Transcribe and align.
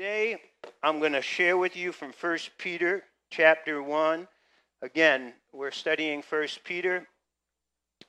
Today, 0.00 0.40
I'm 0.82 0.98
going 0.98 1.12
to 1.12 1.20
share 1.20 1.58
with 1.58 1.76
you 1.76 1.92
from 1.92 2.14
1 2.18 2.38
Peter 2.56 3.02
chapter 3.28 3.82
1. 3.82 4.26
Again, 4.80 5.34
we're 5.52 5.70
studying 5.70 6.22
1 6.26 6.48
Peter. 6.64 7.06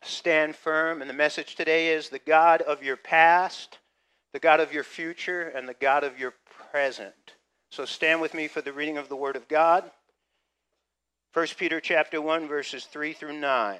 Stand 0.01 0.55
firm. 0.55 1.01
And 1.01 1.09
the 1.09 1.13
message 1.13 1.55
today 1.55 1.89
is 1.89 2.07
the 2.07 2.19
God 2.19 2.61
of 2.61 2.81
your 2.81 2.95
past, 2.95 3.79
the 4.31 4.39
God 4.39 4.61
of 4.61 4.71
your 4.71 4.85
future, 4.85 5.49
and 5.49 5.67
the 5.67 5.73
God 5.73 6.05
of 6.05 6.17
your 6.17 6.33
present. 6.71 7.33
So 7.71 7.83
stand 7.83 8.21
with 8.21 8.33
me 8.33 8.47
for 8.47 8.61
the 8.61 8.71
reading 8.71 8.97
of 8.97 9.09
the 9.09 9.17
Word 9.17 9.35
of 9.35 9.49
God. 9.49 9.91
1 11.33 11.47
Peter 11.57 11.81
chapter 11.81 12.21
1, 12.21 12.47
verses 12.47 12.85
3 12.85 13.11
through 13.11 13.37
9. 13.37 13.79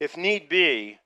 if 0.00 0.16
need 0.16 0.48
be, 0.48 0.98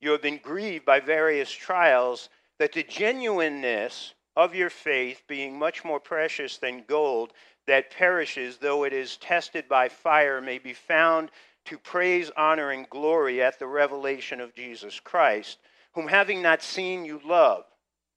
you 0.00 0.10
have 0.10 0.22
been 0.22 0.38
grieved 0.42 0.84
by 0.84 1.00
various 1.00 1.50
trials, 1.50 2.28
that 2.58 2.72
the 2.72 2.82
genuineness 2.82 4.14
of 4.36 4.54
your 4.54 4.70
faith, 4.70 5.22
being 5.26 5.58
much 5.58 5.84
more 5.84 6.00
precious 6.00 6.58
than 6.58 6.84
gold 6.86 7.32
that 7.66 7.90
perishes, 7.90 8.58
though 8.58 8.84
it 8.84 8.92
is 8.92 9.16
tested 9.16 9.68
by 9.68 9.88
fire, 9.88 10.40
may 10.40 10.58
be 10.58 10.72
found 10.72 11.30
to 11.64 11.78
praise, 11.78 12.30
honor, 12.36 12.70
and 12.70 12.88
glory 12.88 13.42
at 13.42 13.58
the 13.58 13.66
revelation 13.66 14.40
of 14.40 14.54
Jesus 14.54 15.00
Christ, 15.00 15.58
whom 15.92 16.06
having 16.06 16.40
not 16.40 16.62
seen 16.62 17.04
you 17.04 17.20
love, 17.24 17.64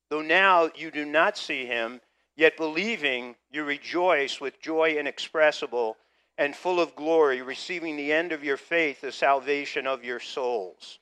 though 0.08 0.22
now 0.22 0.70
you 0.76 0.90
do 0.90 1.04
not 1.04 1.36
see 1.36 1.66
him, 1.66 2.00
yet 2.36 2.56
believing 2.56 3.34
you 3.50 3.64
rejoice 3.64 4.40
with 4.40 4.60
joy 4.60 4.96
inexpressible 4.96 5.96
and 6.38 6.54
full 6.54 6.80
of 6.80 6.96
glory, 6.96 7.42
receiving 7.42 7.96
the 7.96 8.12
end 8.12 8.32
of 8.32 8.44
your 8.44 8.56
faith, 8.56 9.00
the 9.00 9.12
salvation 9.12 9.86
of 9.86 10.04
your 10.04 10.20
souls. 10.20 10.98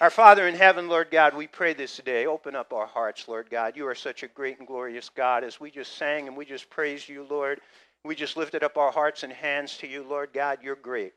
Our 0.00 0.10
Father 0.10 0.46
in 0.46 0.54
heaven, 0.54 0.88
Lord 0.88 1.10
God, 1.10 1.34
we 1.34 1.46
pray 1.46 1.72
this 1.72 1.96
day. 1.98 2.26
Open 2.26 2.54
up 2.54 2.72
our 2.72 2.86
hearts, 2.86 3.28
Lord 3.28 3.48
God. 3.48 3.76
You 3.76 3.86
are 3.88 3.94
such 3.94 4.22
a 4.22 4.28
great 4.28 4.58
and 4.58 4.66
glorious 4.66 5.08
God. 5.08 5.42
As 5.42 5.58
we 5.58 5.70
just 5.70 5.96
sang 5.96 6.28
and 6.28 6.36
we 6.36 6.44
just 6.44 6.68
praised 6.68 7.08
you, 7.08 7.26
Lord, 7.28 7.60
we 8.04 8.14
just 8.14 8.36
lifted 8.36 8.62
up 8.62 8.76
our 8.76 8.92
hearts 8.92 9.22
and 9.22 9.32
hands 9.32 9.78
to 9.78 9.86
you, 9.86 10.04
Lord 10.06 10.30
God. 10.34 10.58
You're 10.62 10.76
great. 10.76 11.14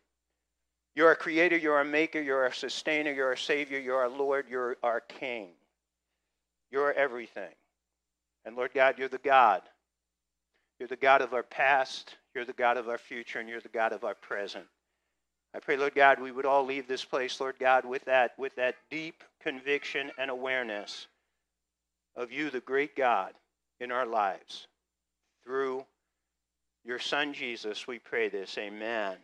You're 0.95 1.11
a 1.11 1.15
creator, 1.15 1.57
you're 1.57 1.79
a 1.79 1.85
maker, 1.85 2.21
you're 2.21 2.45
a 2.45 2.53
sustainer, 2.53 3.11
you're 3.11 3.33
a 3.33 3.37
savior, 3.37 3.79
you're 3.79 3.97
our 3.97 4.09
Lord, 4.09 4.45
you're 4.49 4.77
our 4.81 5.01
King. 5.01 5.49
You're 6.71 6.93
everything. 6.93 7.53
And 8.45 8.55
Lord 8.55 8.71
God, 8.73 8.95
you're 8.97 9.09
the 9.09 9.17
God. 9.17 9.61
You're 10.79 10.87
the 10.87 10.95
God 10.95 11.21
of 11.21 11.33
our 11.33 11.43
past, 11.43 12.15
you're 12.39 12.45
the 12.45 12.53
God 12.53 12.77
of 12.77 12.87
our 12.87 12.97
future, 12.97 13.41
and 13.41 13.49
you're 13.49 13.59
the 13.59 13.67
God 13.67 13.91
of 13.91 14.05
our 14.05 14.15
present. 14.15 14.63
I 15.53 15.59
pray, 15.59 15.75
Lord 15.75 15.93
God, 15.93 16.21
we 16.21 16.31
would 16.31 16.45
all 16.45 16.63
leave 16.63 16.87
this 16.87 17.03
place, 17.03 17.41
Lord 17.41 17.55
God, 17.59 17.83
with 17.83 18.05
that, 18.05 18.31
with 18.39 18.55
that 18.55 18.75
deep 18.89 19.25
conviction 19.41 20.09
and 20.17 20.31
awareness 20.31 21.07
of 22.15 22.31
you, 22.31 22.49
the 22.49 22.61
great 22.61 22.95
God, 22.95 23.33
in 23.81 23.91
our 23.91 24.05
lives. 24.05 24.67
Through 25.43 25.83
your 26.85 26.97
Son 26.97 27.33
Jesus, 27.33 27.87
we 27.87 27.99
pray 27.99 28.29
this. 28.29 28.57
Amen. 28.57 29.17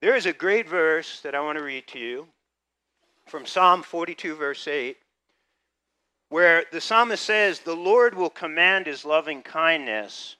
There 0.00 0.14
is 0.14 0.26
a 0.26 0.32
great 0.32 0.68
verse 0.68 1.20
that 1.22 1.34
I 1.34 1.40
want 1.40 1.58
to 1.58 1.64
read 1.64 1.88
to 1.88 1.98
you 1.98 2.28
from 3.26 3.44
Psalm 3.44 3.82
42, 3.82 4.36
verse 4.36 4.68
8, 4.68 4.96
where 6.28 6.62
the 6.70 6.80
psalmist 6.80 7.24
says, 7.24 7.58
The 7.58 7.74
Lord 7.74 8.14
will 8.14 8.30
command 8.30 8.86
his 8.86 9.04
loving 9.04 9.42
kindness 9.42 10.36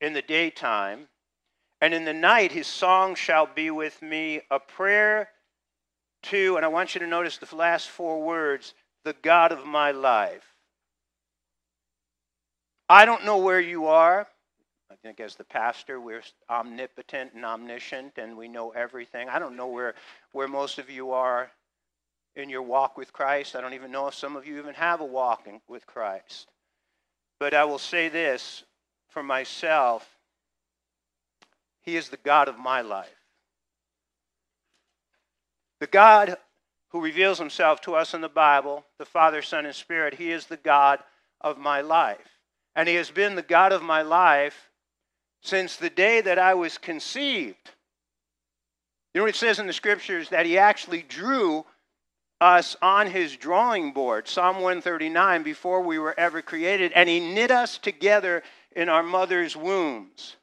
in 0.00 0.12
the 0.12 0.22
daytime, 0.22 1.08
and 1.80 1.94
in 1.94 2.04
the 2.04 2.12
night 2.12 2.52
his 2.52 2.66
song 2.66 3.14
shall 3.14 3.46
be 3.46 3.70
with 3.70 4.00
me, 4.02 4.40
a 4.50 4.58
prayer 4.58 5.28
to, 6.24 6.56
and 6.56 6.64
I 6.64 6.68
want 6.68 6.94
you 6.94 7.00
to 7.00 7.06
notice 7.06 7.38
the 7.38 7.54
last 7.54 7.88
four 7.88 8.22
words, 8.22 8.74
the 9.04 9.14
God 9.22 9.52
of 9.52 9.64
my 9.64 9.92
life. 9.92 10.54
I 12.88 13.04
don't 13.04 13.24
know 13.24 13.38
where 13.38 13.60
you 13.60 13.86
are. 13.86 14.26
I 14.90 14.94
think 15.02 15.20
as 15.20 15.36
the 15.36 15.44
pastor, 15.44 16.00
we're 16.00 16.22
omnipotent 16.48 17.34
and 17.34 17.44
omniscient 17.44 18.16
and 18.16 18.36
we 18.36 18.48
know 18.48 18.70
everything. 18.70 19.28
I 19.28 19.38
don't 19.38 19.56
know 19.56 19.68
where, 19.68 19.94
where 20.32 20.48
most 20.48 20.78
of 20.78 20.90
you 20.90 21.12
are 21.12 21.50
in 22.34 22.48
your 22.48 22.62
walk 22.62 22.96
with 22.96 23.12
Christ. 23.12 23.54
I 23.54 23.60
don't 23.60 23.74
even 23.74 23.92
know 23.92 24.08
if 24.08 24.14
some 24.14 24.36
of 24.36 24.46
you 24.46 24.58
even 24.58 24.74
have 24.74 25.00
a 25.00 25.04
walk 25.04 25.46
with 25.68 25.86
Christ. 25.86 26.48
But 27.38 27.52
I 27.52 27.64
will 27.64 27.78
say 27.78 28.08
this 28.08 28.64
for 29.08 29.22
myself, 29.22 30.17
He 31.88 31.96
is 31.96 32.10
the 32.10 32.18
God 32.18 32.48
of 32.48 32.58
my 32.58 32.82
life. 32.82 33.08
The 35.80 35.86
God 35.86 36.36
who 36.90 37.00
reveals 37.00 37.38
Himself 37.38 37.80
to 37.80 37.94
us 37.94 38.12
in 38.12 38.20
the 38.20 38.28
Bible, 38.28 38.84
the 38.98 39.06
Father, 39.06 39.40
Son, 39.40 39.64
and 39.64 39.74
Spirit, 39.74 40.12
He 40.12 40.30
is 40.30 40.44
the 40.44 40.58
God 40.58 40.98
of 41.40 41.56
my 41.56 41.80
life. 41.80 42.28
And 42.76 42.90
He 42.90 42.96
has 42.96 43.10
been 43.10 43.36
the 43.36 43.42
God 43.42 43.72
of 43.72 43.82
my 43.82 44.02
life 44.02 44.68
since 45.40 45.76
the 45.76 45.88
day 45.88 46.20
that 46.20 46.38
I 46.38 46.52
was 46.52 46.76
conceived. 46.76 47.70
You 49.14 49.20
know 49.20 49.22
what 49.22 49.30
it 49.30 49.36
says 49.36 49.58
in 49.58 49.66
the 49.66 49.72
scriptures? 49.72 50.28
That 50.28 50.44
He 50.44 50.58
actually 50.58 51.00
drew 51.00 51.64
us 52.38 52.76
on 52.82 53.06
his 53.06 53.34
drawing 53.34 53.92
board, 53.92 54.28
Psalm 54.28 54.56
139, 54.56 55.42
before 55.42 55.80
we 55.80 55.98
were 55.98 56.14
ever 56.20 56.42
created, 56.42 56.92
and 56.92 57.08
he 57.08 57.18
knit 57.18 57.50
us 57.50 57.78
together 57.78 58.42
in 58.76 58.90
our 58.90 59.02
mother's 59.02 59.56
wombs. 59.56 60.36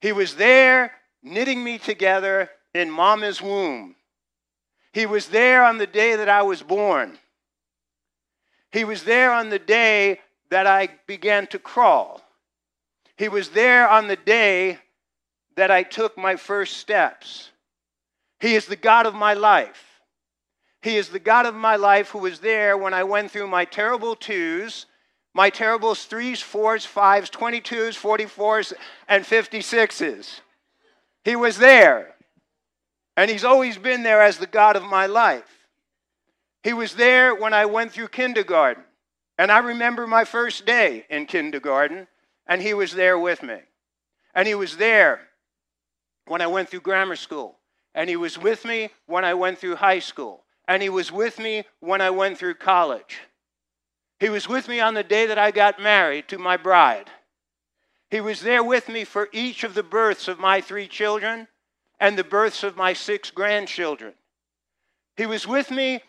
He 0.00 0.12
was 0.12 0.36
there 0.36 0.92
knitting 1.22 1.62
me 1.62 1.78
together 1.78 2.50
in 2.74 2.90
mama's 2.90 3.40
womb. 3.40 3.96
He 4.92 5.06
was 5.06 5.28
there 5.28 5.64
on 5.64 5.78
the 5.78 5.86
day 5.86 6.16
that 6.16 6.28
I 6.28 6.42
was 6.42 6.62
born. 6.62 7.18
He 8.70 8.84
was 8.84 9.04
there 9.04 9.32
on 9.32 9.50
the 9.50 9.58
day 9.58 10.20
that 10.50 10.66
I 10.66 10.88
began 11.06 11.46
to 11.48 11.58
crawl. 11.58 12.22
He 13.16 13.28
was 13.28 13.50
there 13.50 13.88
on 13.88 14.08
the 14.08 14.16
day 14.16 14.78
that 15.56 15.70
I 15.70 15.82
took 15.82 16.16
my 16.18 16.36
first 16.36 16.76
steps. 16.76 17.50
He 18.40 18.54
is 18.54 18.66
the 18.66 18.76
God 18.76 19.06
of 19.06 19.14
my 19.14 19.34
life. 19.34 20.00
He 20.82 20.96
is 20.96 21.08
the 21.08 21.18
God 21.18 21.46
of 21.46 21.54
my 21.54 21.76
life 21.76 22.10
who 22.10 22.18
was 22.18 22.40
there 22.40 22.76
when 22.76 22.94
I 22.94 23.04
went 23.04 23.30
through 23.30 23.48
my 23.48 23.64
terrible 23.64 24.14
twos 24.14 24.86
my 25.36 25.50
terrible 25.50 25.94
threes, 25.94 26.40
fours, 26.40 26.86
fives, 26.86 27.28
22s, 27.28 27.94
44s, 28.00 28.72
and 29.06 29.22
56s. 29.22 30.40
He 31.24 31.36
was 31.36 31.58
there. 31.58 32.14
And 33.18 33.30
He's 33.30 33.44
always 33.44 33.76
been 33.76 34.02
there 34.02 34.22
as 34.22 34.38
the 34.38 34.46
God 34.46 34.76
of 34.76 34.82
my 34.82 35.04
life. 35.04 35.68
He 36.62 36.72
was 36.72 36.94
there 36.94 37.34
when 37.34 37.52
I 37.52 37.66
went 37.66 37.92
through 37.92 38.08
kindergarten. 38.08 38.84
And 39.36 39.52
I 39.52 39.58
remember 39.58 40.06
my 40.06 40.24
first 40.24 40.64
day 40.64 41.04
in 41.10 41.26
kindergarten, 41.26 42.06
and 42.46 42.62
He 42.62 42.72
was 42.72 42.94
there 42.94 43.18
with 43.18 43.42
me. 43.42 43.58
And 44.34 44.48
He 44.48 44.54
was 44.54 44.78
there 44.78 45.20
when 46.26 46.40
I 46.40 46.46
went 46.46 46.70
through 46.70 46.80
grammar 46.80 47.16
school. 47.16 47.58
And 47.94 48.08
He 48.08 48.16
was 48.16 48.38
with 48.38 48.64
me 48.64 48.88
when 49.04 49.26
I 49.26 49.34
went 49.34 49.58
through 49.58 49.76
high 49.76 49.98
school. 49.98 50.44
And 50.66 50.82
He 50.82 50.88
was 50.88 51.12
with 51.12 51.38
me 51.38 51.64
when 51.80 52.00
I 52.00 52.08
went 52.08 52.38
through 52.38 52.54
college. 52.54 53.18
He 54.18 54.28
was 54.28 54.48
with 54.48 54.68
me 54.68 54.80
on 54.80 54.94
the 54.94 55.02
day 55.02 55.26
that 55.26 55.38
I 55.38 55.50
got 55.50 55.80
married 55.80 56.28
to 56.28 56.38
my 56.38 56.56
bride. 56.56 57.10
He 58.10 58.20
was 58.20 58.40
there 58.40 58.62
with 58.62 58.88
me 58.88 59.04
for 59.04 59.28
each 59.32 59.64
of 59.64 59.74
the 59.74 59.82
births 59.82 60.28
of 60.28 60.38
my 60.38 60.60
three 60.60 60.88
children 60.88 61.48
and 62.00 62.16
the 62.16 62.24
births 62.24 62.62
of 62.62 62.76
my 62.76 62.92
six 62.92 63.30
grandchildren. 63.30 64.14
He 65.16 65.26
was 65.26 65.46
with 65.46 65.70
me 65.70 66.00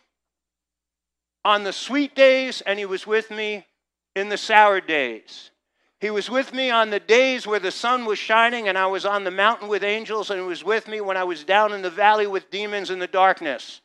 on 1.44 1.64
the 1.64 1.74
sweet 1.74 2.16
days 2.16 2.62
and 2.62 2.78
he 2.78 2.86
was 2.86 3.08
with 3.08 3.32
me 3.32 3.66
in 4.16 4.30
the 4.30 4.38
sour 4.38 4.82
days. 4.82 5.52
He 6.00 6.12
was 6.12 6.30
with 6.30 6.54
me 6.54 6.70
on 6.70 6.92
the 6.92 7.00
days 7.00 7.48
where 7.48 7.60
the 7.60 7.72
sun 7.72 8.06
was 8.06 8.20
shining 8.20 8.68
and 8.68 8.78
I 8.78 8.86
was 8.86 9.06
on 9.06 9.24
the 9.24 9.32
mountain 9.32 9.68
with 9.68 9.84
angels, 9.84 10.30
and 10.30 10.40
he 10.40 10.46
was 10.46 10.64
with 10.64 10.88
me 10.88 11.02
when 11.02 11.18
I 11.18 11.24
was 11.24 11.44
down 11.44 11.74
in 11.74 11.82
the 11.82 11.90
valley 11.90 12.28
with 12.28 12.52
demons 12.52 12.92
in 12.92 13.00
the 13.00 13.08
darkness. 13.08 13.82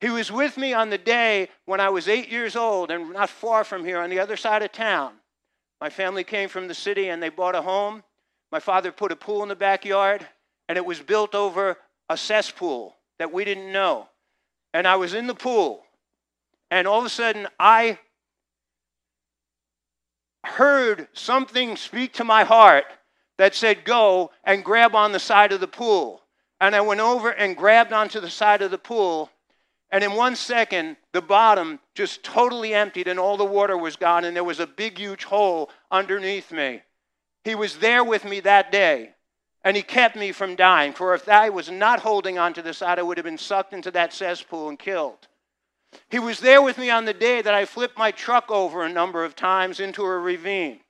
He 0.00 0.10
was 0.10 0.30
with 0.30 0.56
me 0.56 0.72
on 0.74 0.90
the 0.90 0.98
day 0.98 1.48
when 1.64 1.80
I 1.80 1.88
was 1.88 2.08
eight 2.08 2.30
years 2.30 2.56
old 2.56 2.90
and 2.90 3.12
not 3.12 3.30
far 3.30 3.64
from 3.64 3.84
here 3.84 4.00
on 4.00 4.10
the 4.10 4.20
other 4.20 4.36
side 4.36 4.62
of 4.62 4.72
town. 4.72 5.14
My 5.80 5.90
family 5.90 6.24
came 6.24 6.48
from 6.48 6.68
the 6.68 6.74
city 6.74 7.08
and 7.08 7.22
they 7.22 7.28
bought 7.28 7.54
a 7.54 7.62
home. 7.62 8.02
My 8.52 8.60
father 8.60 8.92
put 8.92 9.12
a 9.12 9.16
pool 9.16 9.42
in 9.42 9.48
the 9.48 9.56
backyard 9.56 10.26
and 10.68 10.76
it 10.76 10.84
was 10.84 11.00
built 11.00 11.34
over 11.34 11.78
a 12.08 12.16
cesspool 12.16 12.96
that 13.18 13.32
we 13.32 13.44
didn't 13.44 13.72
know. 13.72 14.08
And 14.74 14.86
I 14.86 14.96
was 14.96 15.14
in 15.14 15.26
the 15.26 15.34
pool 15.34 15.84
And 16.70 16.86
all 16.86 16.98
of 16.98 17.06
a 17.06 17.10
sudden, 17.10 17.46
I 17.58 17.98
heard 20.44 21.08
something 21.12 21.76
speak 21.76 22.14
to 22.14 22.24
my 22.24 22.44
heart 22.44 22.84
that 23.38 23.54
said, 23.54 23.84
Go 23.84 24.32
and 24.44 24.64
grab 24.64 24.94
on 24.94 25.12
the 25.12 25.20
side 25.20 25.52
of 25.52 25.60
the 25.60 25.68
pool. 25.68 26.22
And 26.60 26.74
I 26.74 26.80
went 26.80 27.00
over 27.00 27.30
and 27.30 27.56
grabbed 27.56 27.92
onto 27.92 28.20
the 28.20 28.30
side 28.30 28.62
of 28.62 28.70
the 28.70 28.78
pool. 28.78 29.30
And 29.90 30.02
in 30.02 30.14
one 30.14 30.34
second, 30.34 30.96
the 31.12 31.22
bottom 31.22 31.78
just 31.94 32.22
totally 32.22 32.74
emptied 32.74 33.08
and 33.08 33.18
all 33.18 33.36
the 33.36 33.44
water 33.44 33.76
was 33.76 33.96
gone. 33.96 34.24
And 34.24 34.36
there 34.36 34.44
was 34.44 34.60
a 34.60 34.66
big, 34.66 34.98
huge 34.98 35.24
hole 35.24 35.70
underneath 35.90 36.50
me. 36.50 36.82
He 37.44 37.54
was 37.54 37.78
there 37.78 38.02
with 38.02 38.24
me 38.24 38.40
that 38.40 38.72
day. 38.72 39.10
And 39.62 39.76
he 39.76 39.82
kept 39.82 40.16
me 40.16 40.32
from 40.32 40.56
dying. 40.56 40.92
For 40.92 41.14
if 41.14 41.28
I 41.28 41.50
was 41.50 41.70
not 41.70 42.00
holding 42.00 42.38
onto 42.38 42.62
the 42.62 42.74
side, 42.74 42.98
I 42.98 43.02
would 43.02 43.16
have 43.16 43.24
been 43.24 43.38
sucked 43.38 43.72
into 43.72 43.90
that 43.92 44.12
cesspool 44.12 44.68
and 44.68 44.78
killed. 44.78 45.28
He 46.08 46.18
was 46.18 46.40
there 46.40 46.62
with 46.62 46.78
me 46.78 46.90
on 46.90 47.04
the 47.04 47.14
day 47.14 47.42
that 47.42 47.54
I 47.54 47.64
flipped 47.64 47.98
my 47.98 48.10
truck 48.10 48.50
over 48.50 48.84
a 48.84 48.92
number 48.92 49.24
of 49.24 49.34
times 49.34 49.80
into 49.80 50.04
a 50.04 50.18
ravine. 50.18 50.80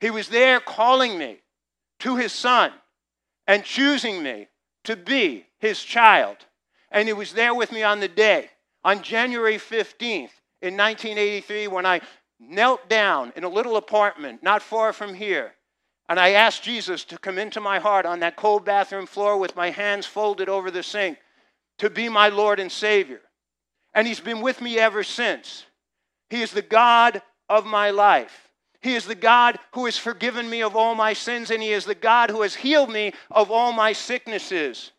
He 0.00 0.10
was 0.10 0.28
there 0.28 0.60
calling 0.60 1.18
me 1.18 1.38
to 2.00 2.16
his 2.16 2.32
son 2.32 2.72
and 3.46 3.64
choosing 3.64 4.22
me 4.22 4.48
to 4.84 4.96
be 4.96 5.46
his 5.58 5.82
child. 5.82 6.36
And 6.90 7.08
he 7.08 7.12
was 7.12 7.32
there 7.32 7.54
with 7.54 7.72
me 7.72 7.82
on 7.82 8.00
the 8.00 8.08
day, 8.08 8.50
on 8.84 9.02
January 9.02 9.56
15th 9.56 10.30
in 10.62 10.76
1983, 10.76 11.68
when 11.68 11.86
I 11.86 12.00
knelt 12.38 12.88
down 12.88 13.32
in 13.36 13.44
a 13.44 13.48
little 13.48 13.76
apartment 13.76 14.42
not 14.42 14.62
far 14.62 14.92
from 14.92 15.14
here. 15.14 15.52
And 16.08 16.20
I 16.20 16.30
asked 16.30 16.62
Jesus 16.62 17.04
to 17.06 17.18
come 17.18 17.38
into 17.38 17.60
my 17.60 17.78
heart 17.78 18.06
on 18.06 18.20
that 18.20 18.36
cold 18.36 18.64
bathroom 18.64 19.06
floor 19.06 19.36
with 19.36 19.56
my 19.56 19.70
hands 19.70 20.06
folded 20.06 20.48
over 20.48 20.70
the 20.70 20.82
sink 20.82 21.18
to 21.78 21.90
be 21.90 22.08
my 22.08 22.28
Lord 22.28 22.60
and 22.60 22.70
Savior. 22.70 23.20
And 23.94 24.06
He's 24.06 24.20
been 24.20 24.40
with 24.40 24.60
me 24.60 24.78
ever 24.78 25.02
since. 25.02 25.64
He 26.30 26.42
is 26.42 26.52
the 26.52 26.62
God 26.62 27.22
of 27.48 27.66
my 27.66 27.90
life. 27.90 28.48
He 28.80 28.94
is 28.94 29.06
the 29.06 29.14
God 29.14 29.58
who 29.72 29.86
has 29.86 29.98
forgiven 29.98 30.48
me 30.48 30.62
of 30.62 30.76
all 30.76 30.94
my 30.94 31.12
sins, 31.12 31.50
and 31.50 31.62
He 31.62 31.72
is 31.72 31.84
the 31.84 31.94
God 31.94 32.30
who 32.30 32.42
has 32.42 32.54
healed 32.54 32.90
me 32.90 33.12
of 33.30 33.50
all 33.50 33.72
my 33.72 33.92
sicknesses. 33.92 34.92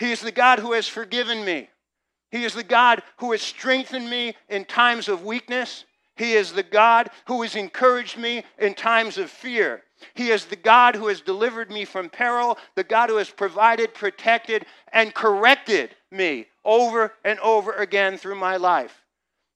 He 0.00 0.12
is 0.12 0.22
the 0.22 0.32
God 0.32 0.58
who 0.58 0.72
has 0.72 0.88
forgiven 0.88 1.44
me. 1.44 1.68
He 2.30 2.44
is 2.44 2.54
the 2.54 2.64
God 2.64 3.02
who 3.18 3.32
has 3.32 3.42
strengthened 3.42 4.08
me 4.08 4.34
in 4.48 4.64
times 4.64 5.08
of 5.08 5.24
weakness. 5.24 5.84
He 6.16 6.32
is 6.32 6.52
the 6.52 6.62
God 6.62 7.10
who 7.26 7.42
has 7.42 7.54
encouraged 7.54 8.16
me 8.16 8.44
in 8.58 8.72
times 8.72 9.18
of 9.18 9.30
fear. 9.30 9.82
He 10.14 10.30
is 10.30 10.46
the 10.46 10.56
God 10.56 10.94
who 10.94 11.08
has 11.08 11.20
delivered 11.20 11.70
me 11.70 11.84
from 11.84 12.08
peril, 12.08 12.56
the 12.76 12.84
God 12.84 13.10
who 13.10 13.16
has 13.16 13.28
provided, 13.28 13.92
protected, 13.92 14.64
and 14.90 15.14
corrected 15.14 15.94
me 16.10 16.46
over 16.64 17.12
and 17.22 17.38
over 17.40 17.72
again 17.72 18.16
through 18.16 18.36
my 18.36 18.56
life. 18.56 19.04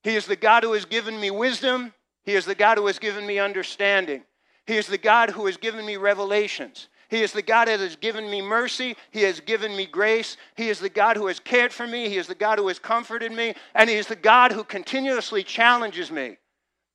He 0.02 0.14
is 0.14 0.26
the 0.26 0.37
God 0.37 0.62
who 0.62 0.75
has 0.75 0.85
given 0.85 1.19
me 1.19 1.31
wisdom. 1.31 1.94
He 2.23 2.35
is 2.35 2.44
the 2.44 2.55
God 2.55 2.76
who 2.76 2.87
has 2.87 2.99
given 2.99 3.26
me 3.26 3.38
understanding. 3.38 4.23
He 4.67 4.76
is 4.76 4.88
the 4.88 4.99
God 4.99 5.31
who 5.31 5.46
has 5.46 5.56
given 5.56 5.87
me 5.87 5.96
revelations. 5.96 6.88
He 7.09 7.23
is 7.23 7.33
the 7.33 7.43
God 7.43 7.69
that 7.69 7.81
has 7.81 7.97
given 7.97 8.31
me 8.31 8.41
mercy. 8.41 8.97
He 9.11 9.23
has 9.23 9.41
given 9.41 9.77
me 9.77 9.87
grace. 9.87 10.37
He 10.56 10.69
is 10.69 10.81
the 10.81 10.89
God 10.89 11.17
who 11.17 11.27
has 11.27 11.41
cared 11.41 11.73
for 11.73 11.87
me. 11.87 12.09
He 12.09 12.17
is 12.17 12.27
the 12.27 12.35
God 12.35 12.59
who 12.59 12.69
has 12.69 12.79
comforted 12.79 13.33
me. 13.33 13.55
And 13.75 13.89
He 13.89 13.97
is 13.97 14.06
the 14.06 14.17
God 14.17 14.53
who 14.53 14.65
continuously 14.65 15.43
challenges 15.43 16.11
me. 16.11 16.39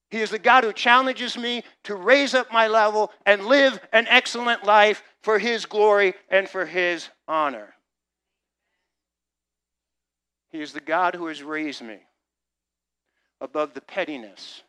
He 0.09 0.19
is 0.21 0.31
the 0.31 0.39
God 0.39 0.63
who 0.63 0.73
challenges 0.73 1.37
me 1.37 1.63
to 1.83 1.95
raise 1.95 2.33
up 2.33 2.51
my 2.51 2.67
level 2.67 3.11
and 3.25 3.45
live 3.45 3.79
an 3.93 4.07
excellent 4.07 4.63
life 4.63 5.03
for 5.21 5.37
His 5.37 5.65
glory 5.65 6.15
and 6.29 6.49
for 6.49 6.65
His 6.65 7.09
honor. 7.27 7.75
He 10.51 10.61
is 10.61 10.73
the 10.73 10.79
God 10.79 11.13
who 11.13 11.27
has 11.27 11.43
raised 11.43 11.83
me 11.83 11.99
above 13.39 13.73
the 13.73 13.81
pettiness 13.81 14.63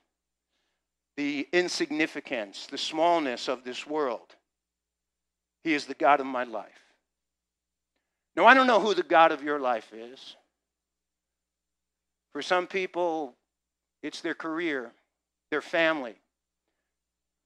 the 1.21 1.47
insignificance, 1.53 2.67
the 2.71 2.79
smallness 2.79 3.47
of 3.47 3.63
this 3.63 3.87
world. 3.87 4.37
He 5.65 5.75
is 5.75 5.85
the 5.85 5.95
God 5.95 6.21
of 6.21 6.27
my 6.27 6.45
life. 6.45 6.85
Now, 8.37 8.47
I 8.47 8.55
don't 8.55 8.67
know 8.67 8.81
who 8.81 8.95
the 8.95 9.03
God 9.03 9.33
of 9.33 9.43
your 9.43 9.59
life 9.59 9.93
is. 9.93 10.37
For 12.33 12.43
some 12.43 12.67
people, 12.67 13.35
it's 14.03 14.21
their 14.21 14.35
career, 14.35 14.93
their 15.51 15.61
family, 15.61 16.15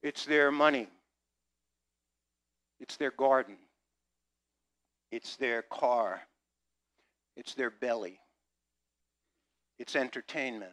it's 0.03 0.27
their 0.27 0.53
money, 0.53 0.89
it's 2.81 2.97
their 2.97 3.11
garden, 3.11 3.57
it's 5.11 5.37
their 5.37 5.63
car, 5.63 6.21
it's 7.37 7.55
their 7.55 7.71
belly, 7.71 8.21
it's 9.79 9.97
entertainment, 9.97 10.73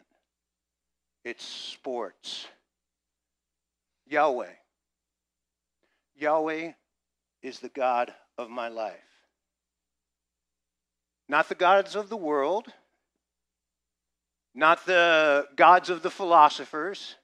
it's 1.24 1.44
sports 1.44 2.46
Yahweh. 4.12 4.52
Yahweh 6.16 6.72
is 7.42 7.58
the 7.58 7.68
God 7.68 8.12
of 8.38 8.50
my 8.50 8.68
life. 8.68 8.94
Not 11.28 11.48
the 11.48 11.54
gods 11.54 11.96
of 11.96 12.08
the 12.08 12.16
world, 12.16 12.66
not 14.54 14.84
the 14.86 15.46
gods 15.56 15.90
of 15.90 16.02
the 16.02 16.10
philosophers, 16.10 17.16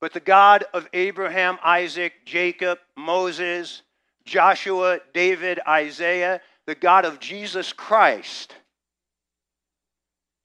but 0.00 0.12
the 0.12 0.20
God 0.20 0.64
of 0.74 0.88
Abraham, 0.92 1.58
Isaac, 1.64 2.12
Jacob, 2.26 2.78
Moses, 2.96 3.82
Joshua, 4.24 5.00
David, 5.12 5.60
Isaiah, 5.66 6.40
the 6.66 6.74
God 6.74 7.04
of 7.04 7.20
Jesus 7.20 7.72
Christ. 7.72 8.54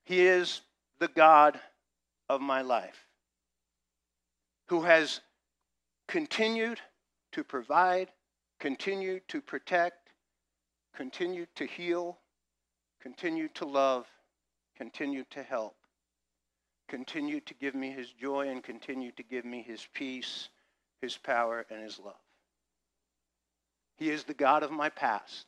He 0.05 0.21
is 0.21 0.61
the 0.99 1.07
God 1.09 1.59
of 2.29 2.41
my 2.41 2.61
life 2.61 3.05
who 4.69 4.81
has 4.81 5.19
continued 6.07 6.79
to 7.33 7.43
provide, 7.43 8.09
continued 8.59 9.21
to 9.29 9.41
protect, 9.41 10.09
continue 10.95 11.45
to 11.55 11.65
heal, 11.65 12.17
continue 13.01 13.47
to 13.55 13.65
love, 13.65 14.05
continue 14.77 15.23
to 15.31 15.43
help, 15.43 15.75
continue 16.87 17.39
to 17.41 17.53
give 17.53 17.75
me 17.75 17.91
his 17.91 18.11
joy, 18.11 18.49
and 18.49 18.63
continue 18.63 19.11
to 19.13 19.23
give 19.23 19.45
me 19.45 19.61
his 19.61 19.87
peace, 19.93 20.49
his 21.01 21.17
power, 21.17 21.65
and 21.69 21.83
his 21.83 21.99
love. 21.99 22.15
He 23.97 24.09
is 24.09 24.23
the 24.23 24.33
God 24.33 24.63
of 24.63 24.71
my 24.71 24.89
past. 24.89 25.45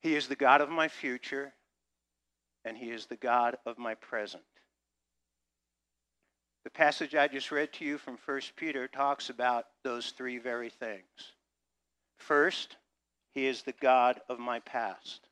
He 0.00 0.16
is 0.16 0.26
the 0.26 0.36
God 0.36 0.60
of 0.60 0.68
my 0.68 0.88
future, 0.88 1.54
and 2.64 2.76
He 2.76 2.90
is 2.90 3.06
the 3.06 3.16
God 3.16 3.56
of 3.64 3.78
my 3.78 3.94
present. 3.94 4.42
The 6.64 6.70
passage 6.70 7.14
I 7.14 7.28
just 7.28 7.50
read 7.50 7.72
to 7.74 7.84
you 7.84 7.98
from 7.98 8.18
1 8.24 8.40
Peter 8.56 8.88
talks 8.88 9.30
about 9.30 9.64
those 9.84 10.10
three 10.10 10.38
very 10.38 10.70
things. 10.70 11.32
First, 12.26 12.76
he 13.34 13.46
is 13.46 13.62
the 13.62 13.74
God 13.80 14.20
of 14.28 14.38
my 14.38 14.60
past. 14.60 15.28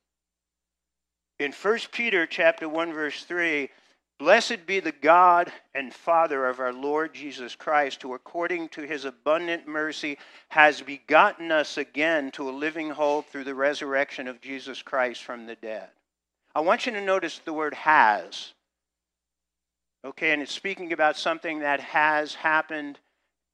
In 1.38 1.52
1 1.52 1.78
Peter 1.92 2.26
chapter 2.26 2.68
1 2.68 2.92
verse 2.92 3.25
3, 3.25 3.70
blessed 4.18 4.66
be 4.66 4.80
the 4.80 4.92
God 4.92 5.52
and 5.75 5.94
Father 5.94 6.47
of 6.47 6.59
our 6.59 6.73
Lord 6.73 7.14
Jesus 7.14 7.54
Christ, 7.54 8.02
who 8.02 8.12
according 8.12 8.70
to 8.70 8.82
his 8.82 9.04
abundant 9.04 9.68
mercy 9.68 10.18
has 10.49 10.82
begotten 10.82 11.52
us 11.52 11.78
again 11.78 12.30
to 12.32 12.50
a 12.50 12.52
living 12.52 12.90
hope 12.90 13.28
through 13.28 13.44
the 13.44 13.54
resurrection 13.54 14.26
of 14.26 14.40
Jesus 14.40 14.82
Christ 14.82 15.23
from 15.23 15.47
the 15.47 15.56
dead. 15.56 15.88
I 16.54 16.61
want 16.61 16.87
you 16.87 16.92
to 16.92 17.00
notice 17.00 17.38
the 17.38 17.52
word 17.52 17.75
has. 17.75 18.52
Okay, 20.04 20.32
and 20.32 20.42
it's 20.42 20.52
speaking 20.52 20.92
about 20.92 21.16
something 21.16 21.61
that 21.61 21.80
has 21.80 22.35
happened 22.35 22.99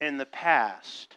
in 0.00 0.16
the 0.16 0.26
past. 0.26 1.15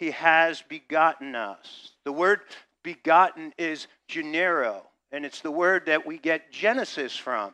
He 0.00 0.12
has 0.12 0.62
begotten 0.66 1.34
us. 1.34 1.92
The 2.04 2.12
word 2.12 2.40
begotten 2.82 3.52
is 3.58 3.86
genero, 4.08 4.80
and 5.12 5.26
it's 5.26 5.42
the 5.42 5.50
word 5.50 5.84
that 5.86 6.06
we 6.06 6.16
get 6.16 6.50
Genesis 6.50 7.14
from. 7.18 7.52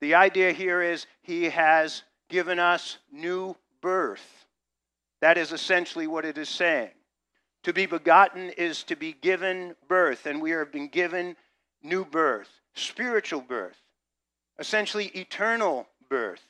The 0.00 0.16
idea 0.16 0.50
here 0.50 0.82
is 0.82 1.06
he 1.22 1.44
has 1.44 2.02
given 2.28 2.58
us 2.58 2.98
new 3.12 3.54
birth. 3.80 4.46
That 5.20 5.38
is 5.38 5.52
essentially 5.52 6.08
what 6.08 6.24
it 6.24 6.36
is 6.36 6.48
saying. 6.48 6.90
To 7.62 7.72
be 7.72 7.86
begotten 7.86 8.50
is 8.50 8.82
to 8.82 8.96
be 8.96 9.12
given 9.12 9.76
birth, 9.86 10.26
and 10.26 10.42
we 10.42 10.50
have 10.50 10.72
been 10.72 10.88
given 10.88 11.36
new 11.80 12.04
birth, 12.04 12.50
spiritual 12.74 13.40
birth, 13.40 13.80
essentially 14.58 15.12
eternal 15.14 15.86
birth. 16.10 16.42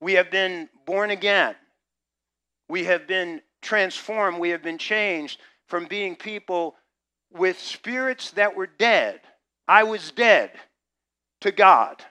We 0.00 0.12
have 0.12 0.30
been 0.30 0.68
born 0.86 1.10
again. 1.10 1.56
We 2.68 2.84
have 2.84 3.08
been 3.08 3.42
transformed. 3.64 4.38
We 4.38 4.50
have 4.50 4.62
been 4.62 4.78
changed 4.78 5.40
from 5.66 5.86
being 5.86 6.14
people 6.14 6.76
with 7.32 7.58
spirits 7.58 8.30
that 8.32 8.54
were 8.54 8.68
dead. 8.68 9.20
I 9.66 9.82
was 9.82 10.12
dead 10.12 10.52
to 11.40 11.50
God. 11.50 12.04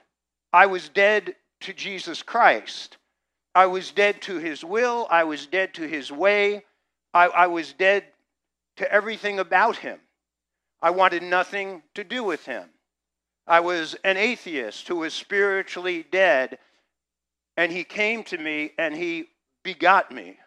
I 0.52 0.66
was 0.66 0.88
dead 0.88 1.34
to 1.62 1.72
Jesus 1.72 2.22
Christ. 2.22 2.98
I 3.54 3.66
was 3.66 3.92
dead 3.92 4.20
to 4.22 4.38
his 4.38 4.64
will. 4.64 5.06
I 5.10 5.24
was 5.24 5.46
dead 5.46 5.74
to 5.74 5.88
his 5.88 6.12
way. 6.12 6.64
I, 7.14 7.26
I 7.26 7.46
was 7.46 7.72
dead 7.72 8.04
to 8.76 8.92
everything 8.92 9.38
about 9.38 9.76
him. 9.76 10.00
I 10.82 10.90
wanted 10.90 11.22
nothing 11.22 11.82
to 11.94 12.04
do 12.04 12.24
with 12.24 12.44
him. 12.44 12.68
I 13.46 13.60
was 13.60 13.94
an 14.04 14.16
atheist 14.16 14.88
who 14.88 14.96
was 14.96 15.14
spiritually 15.14 16.04
dead, 16.10 16.58
and 17.56 17.70
he 17.70 17.84
came 17.84 18.24
to 18.24 18.38
me 18.38 18.72
and 18.78 18.94
he 18.94 19.28
begot 19.62 20.10
me. 20.10 20.38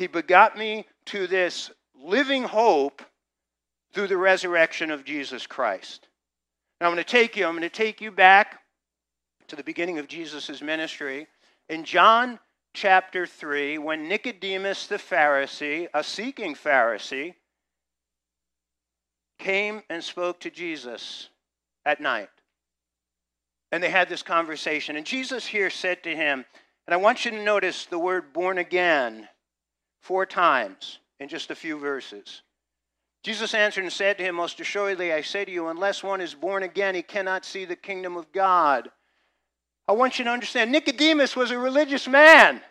He 0.00 0.06
begot 0.06 0.56
me 0.56 0.86
to 1.04 1.26
this 1.26 1.70
living 2.02 2.44
hope 2.44 3.02
through 3.92 4.06
the 4.06 4.16
resurrection 4.16 4.90
of 4.90 5.04
Jesus 5.04 5.46
Christ. 5.46 6.08
Now 6.80 6.86
I'm 6.86 6.94
going 6.94 7.04
to 7.04 7.10
take 7.10 7.36
you, 7.36 7.44
I'm 7.44 7.52
going 7.52 7.64
to 7.64 7.68
take 7.68 8.00
you 8.00 8.10
back 8.10 8.62
to 9.48 9.56
the 9.56 9.62
beginning 9.62 9.98
of 9.98 10.08
Jesus' 10.08 10.62
ministry. 10.62 11.26
In 11.68 11.84
John 11.84 12.38
chapter 12.72 13.26
3, 13.26 13.76
when 13.76 14.08
Nicodemus 14.08 14.86
the 14.86 14.96
Pharisee, 14.96 15.88
a 15.92 16.02
seeking 16.02 16.54
Pharisee, 16.54 17.34
came 19.38 19.82
and 19.90 20.02
spoke 20.02 20.40
to 20.40 20.50
Jesus 20.50 21.28
at 21.84 22.00
night. 22.00 22.30
And 23.70 23.82
they 23.82 23.90
had 23.90 24.08
this 24.08 24.22
conversation. 24.22 24.96
And 24.96 25.04
Jesus 25.04 25.44
here 25.44 25.68
said 25.68 26.02
to 26.04 26.16
him, 26.16 26.46
and 26.86 26.94
I 26.94 26.96
want 26.96 27.26
you 27.26 27.32
to 27.32 27.42
notice 27.42 27.84
the 27.84 27.98
word 27.98 28.32
born 28.32 28.56
again 28.56 29.28
four 30.00 30.26
times 30.26 30.98
in 31.18 31.28
just 31.28 31.50
a 31.50 31.54
few 31.54 31.78
verses. 31.78 32.42
Jesus 33.22 33.52
answered 33.52 33.84
and 33.84 33.92
said 33.92 34.16
to 34.18 34.24
him, 34.24 34.34
Most 34.34 34.60
assuredly, 34.60 35.12
I 35.12 35.20
say 35.20 35.44
to 35.44 35.52
you, 35.52 35.68
unless 35.68 36.02
one 36.02 36.20
is 36.20 36.34
born 36.34 36.62
again, 36.62 36.94
he 36.94 37.02
cannot 37.02 37.44
see 37.44 37.64
the 37.64 37.76
kingdom 37.76 38.16
of 38.16 38.32
God. 38.32 38.90
I 39.86 39.92
want 39.92 40.18
you 40.18 40.24
to 40.24 40.30
understand 40.30 40.72
Nicodemus 40.72 41.36
was 41.36 41.50
a 41.50 41.58
religious 41.58 42.08
man. 42.08 42.62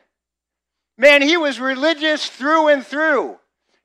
Man, 0.98 1.21
he 1.21 1.38
was 1.38 1.59
religious 1.59 2.27
through 2.27 2.69
and 2.69 2.86
through. 2.86 3.38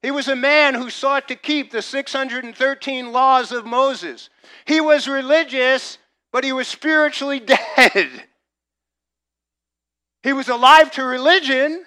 He 0.02 0.10
was 0.10 0.28
a 0.28 0.36
man 0.36 0.74
who 0.74 0.90
sought 0.90 1.28
to 1.28 1.36
keep 1.36 1.70
the 1.70 1.82
613 1.82 3.12
laws 3.12 3.52
of 3.52 3.64
Moses. 3.64 4.30
He 4.66 4.80
was 4.80 5.08
religious, 5.08 5.98
but 6.32 6.44
he 6.44 6.52
was 6.52 6.68
spiritually 6.68 7.40
dead. 7.76 8.10
He 10.22 10.32
was 10.32 10.48
alive 10.48 10.90
to 10.92 11.04
religion, 11.04 11.84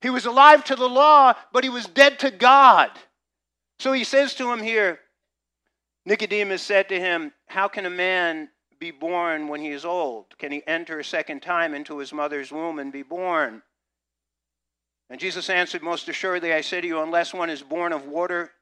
he 0.00 0.10
was 0.10 0.26
alive 0.26 0.64
to 0.64 0.76
the 0.76 0.88
law, 0.88 1.34
but 1.52 1.64
he 1.64 1.70
was 1.70 1.86
dead 1.86 2.18
to 2.20 2.30
God. 2.30 2.90
So 3.78 3.92
he 3.92 4.04
says 4.04 4.34
to 4.34 4.52
him 4.52 4.62
here 4.62 5.00
Nicodemus 6.06 6.62
said 6.62 6.88
to 6.88 7.00
him, 7.00 7.32
How 7.48 7.68
can 7.68 7.84
a 7.84 7.90
man 7.90 8.48
be 8.78 8.92
born 8.92 9.48
when 9.48 9.60
he 9.60 9.70
is 9.70 9.84
old? 9.84 10.38
Can 10.38 10.52
he 10.52 10.62
enter 10.66 11.00
a 11.00 11.04
second 11.04 11.40
time 11.40 11.74
into 11.74 11.98
his 11.98 12.12
mother's 12.12 12.52
womb 12.52 12.78
and 12.78 12.92
be 12.92 13.02
born? 13.02 13.62
And 15.10 15.20
Jesus 15.20 15.50
answered, 15.50 15.82
Most 15.82 16.08
assuredly, 16.08 16.52
I 16.52 16.60
say 16.60 16.80
to 16.80 16.86
you, 16.86 17.00
unless 17.00 17.34
one 17.34 17.50
is 17.50 17.62
born 17.62 17.92
of 17.92 18.06
water 18.06 18.52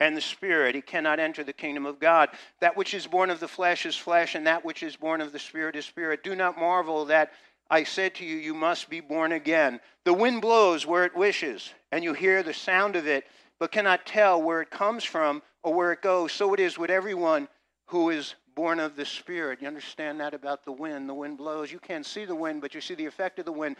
and 0.00 0.16
the 0.16 0.20
Spirit, 0.20 0.74
he 0.74 0.80
cannot 0.80 1.20
enter 1.20 1.44
the 1.44 1.52
kingdom 1.52 1.86
of 1.86 2.00
God. 2.00 2.30
That 2.60 2.76
which 2.76 2.94
is 2.94 3.06
born 3.06 3.30
of 3.30 3.38
the 3.38 3.48
flesh 3.48 3.86
is 3.86 3.96
flesh, 3.96 4.34
and 4.34 4.46
that 4.46 4.64
which 4.64 4.82
is 4.82 4.96
born 4.96 5.20
of 5.20 5.32
the 5.32 5.38
Spirit 5.38 5.76
is 5.76 5.84
spirit. 5.84 6.24
Do 6.24 6.34
not 6.34 6.58
marvel 6.58 7.04
that 7.06 7.32
I 7.70 7.84
said 7.84 8.14
to 8.16 8.24
you, 8.24 8.36
You 8.36 8.54
must 8.54 8.90
be 8.90 9.00
born 9.00 9.32
again. 9.32 9.80
The 10.04 10.12
wind 10.12 10.42
blows 10.42 10.86
where 10.86 11.04
it 11.04 11.16
wishes, 11.16 11.72
and 11.92 12.02
you 12.02 12.12
hear 12.12 12.42
the 12.42 12.52
sound 12.52 12.96
of 12.96 13.06
it, 13.06 13.26
but 13.58 13.72
cannot 13.72 14.06
tell 14.06 14.42
where 14.42 14.60
it 14.60 14.70
comes 14.70 15.04
from 15.04 15.42
or 15.62 15.72
where 15.72 15.92
it 15.92 16.02
goes. 16.02 16.32
So 16.32 16.52
it 16.54 16.60
is 16.60 16.78
with 16.78 16.90
everyone 16.90 17.48
who 17.86 18.10
is 18.10 18.34
born 18.54 18.80
of 18.80 18.96
the 18.96 19.04
Spirit. 19.04 19.60
You 19.62 19.68
understand 19.68 20.20
that 20.20 20.34
about 20.34 20.64
the 20.64 20.72
wind? 20.72 21.08
The 21.08 21.14
wind 21.14 21.38
blows. 21.38 21.70
You 21.70 21.78
can't 21.78 22.06
see 22.06 22.24
the 22.24 22.34
wind, 22.34 22.60
but 22.60 22.74
you 22.74 22.80
see 22.80 22.94
the 22.94 23.06
effect 23.06 23.38
of 23.38 23.44
the 23.44 23.52
wind. 23.52 23.76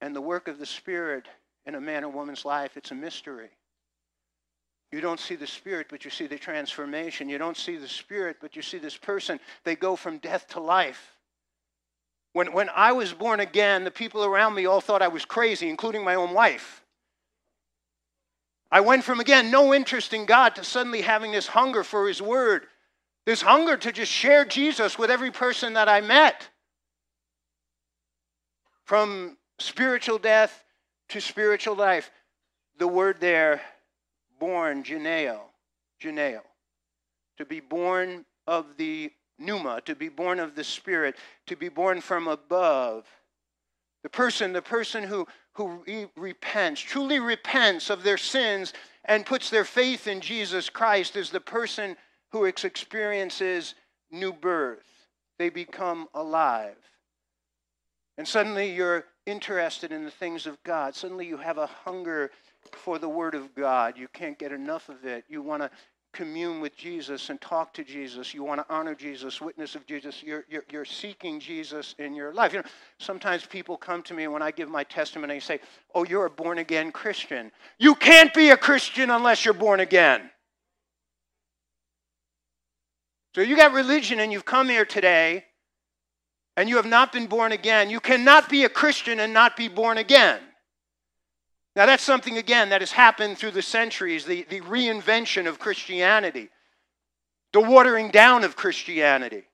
And 0.00 0.14
the 0.14 0.20
work 0.20 0.48
of 0.48 0.58
the 0.58 0.66
Spirit 0.66 1.26
in 1.66 1.74
a 1.74 1.80
man 1.80 2.04
or 2.04 2.10
woman's 2.10 2.44
life, 2.44 2.76
it's 2.76 2.90
a 2.90 2.94
mystery. 2.94 3.50
You 4.92 5.00
don't 5.00 5.18
see 5.18 5.34
the 5.34 5.46
Spirit, 5.46 5.86
but 5.90 6.04
you 6.04 6.10
see 6.10 6.26
the 6.26 6.38
transformation. 6.38 7.28
You 7.28 7.38
don't 7.38 7.56
see 7.56 7.76
the 7.76 7.88
Spirit, 7.88 8.36
but 8.40 8.54
you 8.54 8.62
see 8.62 8.78
this 8.78 8.96
person. 8.96 9.40
They 9.64 9.74
go 9.74 9.96
from 9.96 10.18
death 10.18 10.46
to 10.48 10.60
life. 10.60 11.13
When, 12.34 12.52
when 12.52 12.68
I 12.74 12.90
was 12.90 13.12
born 13.12 13.38
again, 13.38 13.84
the 13.84 13.92
people 13.92 14.24
around 14.24 14.54
me 14.54 14.66
all 14.66 14.80
thought 14.80 15.02
I 15.02 15.08
was 15.08 15.24
crazy, 15.24 15.68
including 15.70 16.02
my 16.02 16.16
own 16.16 16.34
wife. 16.34 16.82
I 18.72 18.80
went 18.80 19.04
from, 19.04 19.20
again, 19.20 19.52
no 19.52 19.72
interest 19.72 20.12
in 20.12 20.26
God 20.26 20.56
to 20.56 20.64
suddenly 20.64 21.02
having 21.02 21.30
this 21.30 21.46
hunger 21.46 21.84
for 21.84 22.08
His 22.08 22.20
Word, 22.20 22.66
this 23.24 23.40
hunger 23.40 23.76
to 23.76 23.92
just 23.92 24.10
share 24.10 24.44
Jesus 24.44 24.98
with 24.98 25.12
every 25.12 25.30
person 25.30 25.74
that 25.74 25.88
I 25.88 26.00
met. 26.00 26.48
From 28.82 29.38
spiritual 29.60 30.18
death 30.18 30.64
to 31.10 31.20
spiritual 31.20 31.76
life. 31.76 32.10
The 32.78 32.88
word 32.88 33.20
there, 33.20 33.60
born, 34.40 34.82
geneo, 34.82 35.42
geneo, 36.00 36.42
to 37.38 37.44
be 37.44 37.60
born 37.60 38.24
of 38.48 38.76
the 38.76 39.12
pneuma, 39.38 39.80
to 39.84 39.94
be 39.94 40.08
born 40.08 40.38
of 40.38 40.54
the 40.54 40.64
Spirit, 40.64 41.16
to 41.46 41.56
be 41.56 41.68
born 41.68 42.00
from 42.00 42.28
above. 42.28 43.06
The 44.02 44.08
person, 44.10 44.52
the 44.52 44.62
person 44.62 45.04
who, 45.04 45.26
who 45.54 45.82
re- 45.86 46.06
repents, 46.16 46.80
truly 46.80 47.18
repents 47.18 47.90
of 47.90 48.02
their 48.02 48.18
sins 48.18 48.72
and 49.04 49.26
puts 49.26 49.50
their 49.50 49.64
faith 49.64 50.06
in 50.06 50.20
Jesus 50.20 50.68
Christ 50.68 51.16
is 51.16 51.30
the 51.30 51.40
person 51.40 51.96
who 52.30 52.44
experiences 52.44 53.74
new 54.10 54.32
birth. 54.32 54.84
They 55.38 55.48
become 55.48 56.08
alive. 56.14 56.76
And 58.16 58.26
suddenly 58.26 58.72
you're 58.72 59.04
interested 59.26 59.90
in 59.90 60.04
the 60.04 60.10
things 60.10 60.46
of 60.46 60.62
God. 60.62 60.94
Suddenly 60.94 61.26
you 61.26 61.36
have 61.36 61.58
a 61.58 61.66
hunger 61.66 62.30
for 62.72 62.98
the 62.98 63.08
Word 63.08 63.34
of 63.34 63.54
God. 63.54 63.96
You 63.96 64.08
can't 64.08 64.38
get 64.38 64.52
enough 64.52 64.88
of 64.88 65.04
it. 65.04 65.24
You 65.28 65.42
want 65.42 65.62
to 65.62 65.70
commune 66.14 66.60
with 66.60 66.76
Jesus 66.76 67.28
and 67.28 67.40
talk 67.40 67.74
to 67.74 67.84
Jesus. 67.84 68.32
You 68.32 68.44
want 68.44 68.66
to 68.66 68.74
honor 68.74 68.94
Jesus, 68.94 69.40
witness 69.40 69.74
of 69.74 69.86
Jesus. 69.86 70.22
You're, 70.22 70.44
you're, 70.48 70.64
you're, 70.70 70.84
seeking 70.84 71.40
Jesus 71.40 71.94
in 71.98 72.14
your 72.14 72.32
life. 72.32 72.52
You 72.52 72.60
know, 72.60 72.68
sometimes 72.98 73.44
people 73.44 73.76
come 73.76 74.02
to 74.04 74.14
me 74.14 74.26
when 74.28 74.40
I 74.40 74.50
give 74.50 74.70
my 74.70 74.84
testimony 74.84 75.34
and 75.34 75.42
say, 75.42 75.60
Oh, 75.94 76.04
you're 76.04 76.26
a 76.26 76.30
born 76.30 76.58
again 76.58 76.92
Christian. 76.92 77.52
You 77.78 77.94
can't 77.94 78.32
be 78.32 78.50
a 78.50 78.56
Christian 78.56 79.10
unless 79.10 79.44
you're 79.44 79.52
born 79.52 79.80
again. 79.80 80.30
So 83.34 83.40
you 83.40 83.56
got 83.56 83.72
religion 83.72 84.20
and 84.20 84.32
you've 84.32 84.44
come 84.44 84.68
here 84.68 84.84
today 84.84 85.44
and 86.56 86.68
you 86.68 86.76
have 86.76 86.86
not 86.86 87.12
been 87.12 87.26
born 87.26 87.52
again. 87.52 87.90
You 87.90 88.00
cannot 88.00 88.48
be 88.48 88.64
a 88.64 88.68
Christian 88.68 89.18
and 89.18 89.34
not 89.34 89.56
be 89.56 89.68
born 89.68 89.98
again. 89.98 90.40
Now, 91.76 91.86
that's 91.86 92.04
something, 92.04 92.38
again, 92.38 92.68
that 92.68 92.82
has 92.82 92.92
happened 92.92 93.36
through 93.36 93.50
the 93.50 93.62
centuries 93.62 94.24
the, 94.24 94.46
the 94.48 94.60
reinvention 94.60 95.48
of 95.48 95.58
Christianity, 95.58 96.48
the 97.52 97.60
watering 97.60 98.10
down 98.10 98.44
of 98.44 98.54
Christianity. 98.54 99.44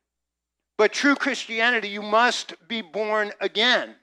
But 0.76 0.92
true 0.92 1.14
Christianity, 1.14 1.88
you 1.88 2.02
must 2.02 2.54
be 2.68 2.82
born 2.82 3.32
again 3.40 3.94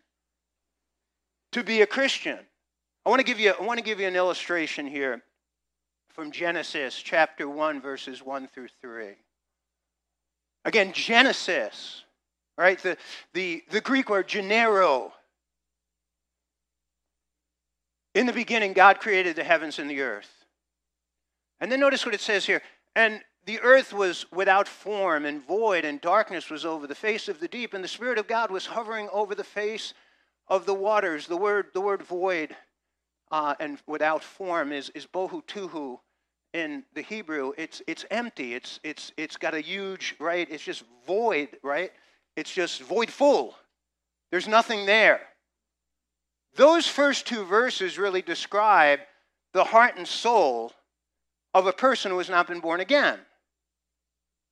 to 1.51 1.63
be 1.63 1.81
a 1.81 1.87
Christian. 1.87 2.39
I 3.05 3.09
want 3.09 3.19
to 3.19 3.25
give 3.25 3.39
you, 3.39 3.53
I 3.59 3.63
want 3.63 3.77
to 3.77 3.83
give 3.83 3.99
you 3.99 4.07
an 4.07 4.15
illustration 4.15 4.87
here 4.87 5.21
from 6.09 6.31
Genesis 6.31 6.95
chapter 6.95 7.47
1, 7.47 7.81
verses 7.81 8.23
1 8.23 8.47
through 8.47 8.67
3. 8.81 9.13
Again, 10.65 10.91
Genesis, 10.91 12.03
right? 12.57 12.77
The, 12.81 12.97
the, 13.33 13.63
the 13.69 13.81
Greek 13.81 14.09
word 14.09 14.27
genero 14.27 15.11
in 18.17 18.25
the 18.25 18.33
beginning, 18.33 18.73
God 18.73 18.99
created 18.99 19.35
the 19.35 19.43
heavens 19.43 19.77
and 19.77 19.89
the 19.89 20.01
earth. 20.01 20.45
And 21.59 21.71
then 21.71 21.79
notice 21.79 22.03
what 22.03 22.15
it 22.15 22.21
says 22.21 22.45
here. 22.45 22.63
And 22.95 23.21
the 23.45 23.59
earth 23.61 23.93
was 23.93 24.25
without 24.31 24.67
form 24.67 25.23
and 25.25 25.41
void, 25.45 25.85
and 25.85 26.01
darkness 26.01 26.49
was 26.49 26.65
over 26.65 26.87
the 26.87 26.95
face 26.95 27.27
of 27.27 27.39
the 27.39 27.47
deep, 27.47 27.75
and 27.75 27.83
the 27.83 27.87
Spirit 27.87 28.17
of 28.17 28.27
God 28.27 28.49
was 28.49 28.65
hovering 28.65 29.07
over 29.13 29.35
the 29.35 29.43
face 29.43 29.93
of 30.47 30.65
the 30.65 30.73
waters. 30.73 31.27
The 31.27 31.37
word, 31.37 31.67
the 31.73 31.81
word 31.81 32.01
void 32.01 32.55
uh, 33.31 33.53
and 33.59 33.77
without 33.85 34.23
form 34.23 34.71
is, 34.71 34.89
is 34.95 35.05
bohu 35.05 35.43
tuhu 35.45 35.99
in 36.53 36.83
the 36.95 37.03
Hebrew. 37.03 37.53
It's, 37.55 37.83
it's 37.85 38.03
empty. 38.09 38.55
It's, 38.55 38.79
it's, 38.83 39.11
it's 39.15 39.37
got 39.37 39.53
a 39.53 39.59
huge, 39.59 40.15
right? 40.19 40.47
It's 40.49 40.63
just 40.63 40.83
void, 41.05 41.49
right? 41.61 41.91
It's 42.35 42.51
just 42.51 42.81
void 42.81 43.11
full. 43.11 43.55
There's 44.31 44.47
nothing 44.47 44.87
there. 44.87 45.21
Those 46.55 46.87
first 46.87 47.27
two 47.27 47.43
verses 47.45 47.97
really 47.97 48.21
describe 48.21 48.99
the 49.53 49.63
heart 49.63 49.97
and 49.97 50.07
soul 50.07 50.71
of 51.53 51.67
a 51.67 51.73
person 51.73 52.11
who 52.11 52.17
has 52.17 52.29
not 52.29 52.47
been 52.47 52.59
born 52.59 52.79
again. 52.79 53.19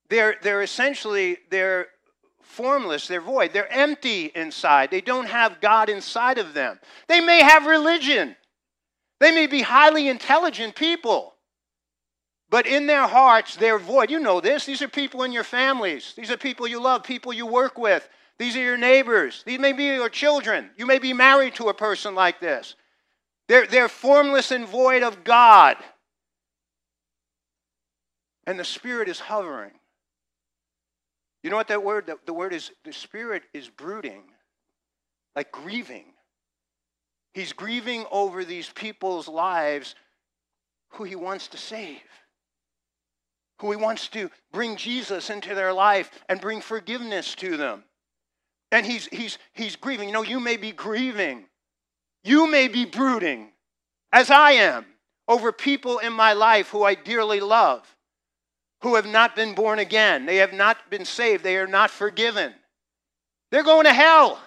They're, 0.10 0.36
they're 0.42 0.62
essentially, 0.62 1.38
they're 1.50 1.88
formless, 2.42 3.08
they're 3.08 3.22
void, 3.22 3.54
they're 3.54 3.72
empty 3.72 4.32
inside. 4.36 4.92
They 4.92 5.02
don't 5.02 5.28
have 5.28 5.62
God 5.62 5.90
inside 5.90 6.38
of 6.38 6.54
them. 6.54 6.80
They 7.08 7.22
may 7.22 7.42
have 7.42 7.66
religion. 7.66 8.36
They 9.20 9.32
may 9.32 9.48
be 9.48 9.62
highly 9.62 10.08
intelligent 10.08 10.76
people. 10.76 11.34
But 12.50 12.68
in 12.68 12.86
their 12.86 13.08
hearts, 13.08 13.56
they're 13.56 13.80
void. 13.80 14.12
You 14.12 14.20
know 14.20 14.40
this. 14.40 14.66
These 14.66 14.82
are 14.82 14.88
people 14.88 15.24
in 15.24 15.32
your 15.32 15.44
families. 15.44 16.14
These 16.16 16.32
are 16.32 16.38
people 16.38 16.68
you 16.68 16.82
love, 16.82 17.04
people 17.04 17.34
you 17.34 17.46
work 17.46 17.78
with. 17.78 18.08
These 18.38 18.56
are 18.56 18.64
your 18.64 18.78
neighbors. 18.78 19.44
These 19.46 19.60
may 19.60 19.72
be 19.72 19.86
your 19.86 20.10
children. 20.10 20.70
You 20.78 20.86
may 20.86 21.00
be 21.00 21.14
married 21.14 21.56
to 21.56 21.70
a 21.70 21.74
person 21.74 22.16
like 22.16 22.40
this. 22.40 22.76
They're, 23.48 23.68
they're 23.68 23.90
formless 23.90 24.52
and 24.52 24.68
void 24.68 25.04
of 25.04 25.24
God. 25.24 25.78
And 28.48 28.60
the 28.60 28.66
Spirit 28.66 29.08
is 29.08 29.20
hovering. 29.20 29.72
You 31.44 31.50
know 31.50 31.58
what 31.58 31.68
that 31.68 31.84
word? 31.84 32.08
The, 32.08 32.18
the 32.26 32.34
word 32.34 32.54
is 32.54 32.72
the 32.84 32.94
Spirit 32.94 33.44
is 33.54 33.70
brooding, 33.70 34.24
like 35.36 35.52
grieving. 35.52 36.06
He's 37.34 37.54
grieving 37.54 38.06
over 38.12 38.44
these 38.44 38.70
people's 38.70 39.28
lives 39.28 39.94
who 40.90 41.04
he 41.04 41.16
wants 41.16 41.48
to 41.50 41.58
save, 41.58 42.02
who 43.60 43.70
he 43.72 43.78
wants 43.78 44.08
to 44.10 44.32
bring 44.52 44.76
Jesus 44.76 45.30
into 45.30 45.54
their 45.54 45.74
life 45.74 46.10
and 46.30 46.42
bring 46.42 46.62
forgiveness 46.62 47.36
to 47.36 47.58
them. 47.58 47.84
And 48.76 48.86
he's, 48.86 49.08
he's, 49.08 49.38
he's 49.54 49.76
grieving. 49.76 50.10
You 50.10 50.14
know, 50.14 50.24
you 50.24 50.40
may 50.40 50.58
be 50.58 50.72
grieving, 50.72 51.46
you 52.24 52.50
may 52.50 52.68
be 52.68 52.86
brooding, 52.86 53.50
as 54.12 54.30
I 54.30 54.52
am, 54.52 54.86
over 55.28 55.52
people 55.52 56.00
in 56.00 56.14
my 56.14 56.34
life 56.34 56.70
who 56.70 56.84
I 56.84 56.96
dearly 56.96 57.40
love 57.40 57.96
who 58.82 58.96
have 58.96 59.08
not 59.08 59.36
been 59.36 59.56
born 59.56 59.80
again. 59.80 60.28
They 60.28 60.36
have 60.38 60.54
not 60.54 60.92
been 60.92 61.06
saved. 61.06 61.44
They 61.44 61.58
are 61.58 61.66
not 61.66 61.90
forgiven. 61.90 62.54
They're 63.50 63.64
going 63.64 63.86
to 63.86 63.94
hell. 63.94 64.40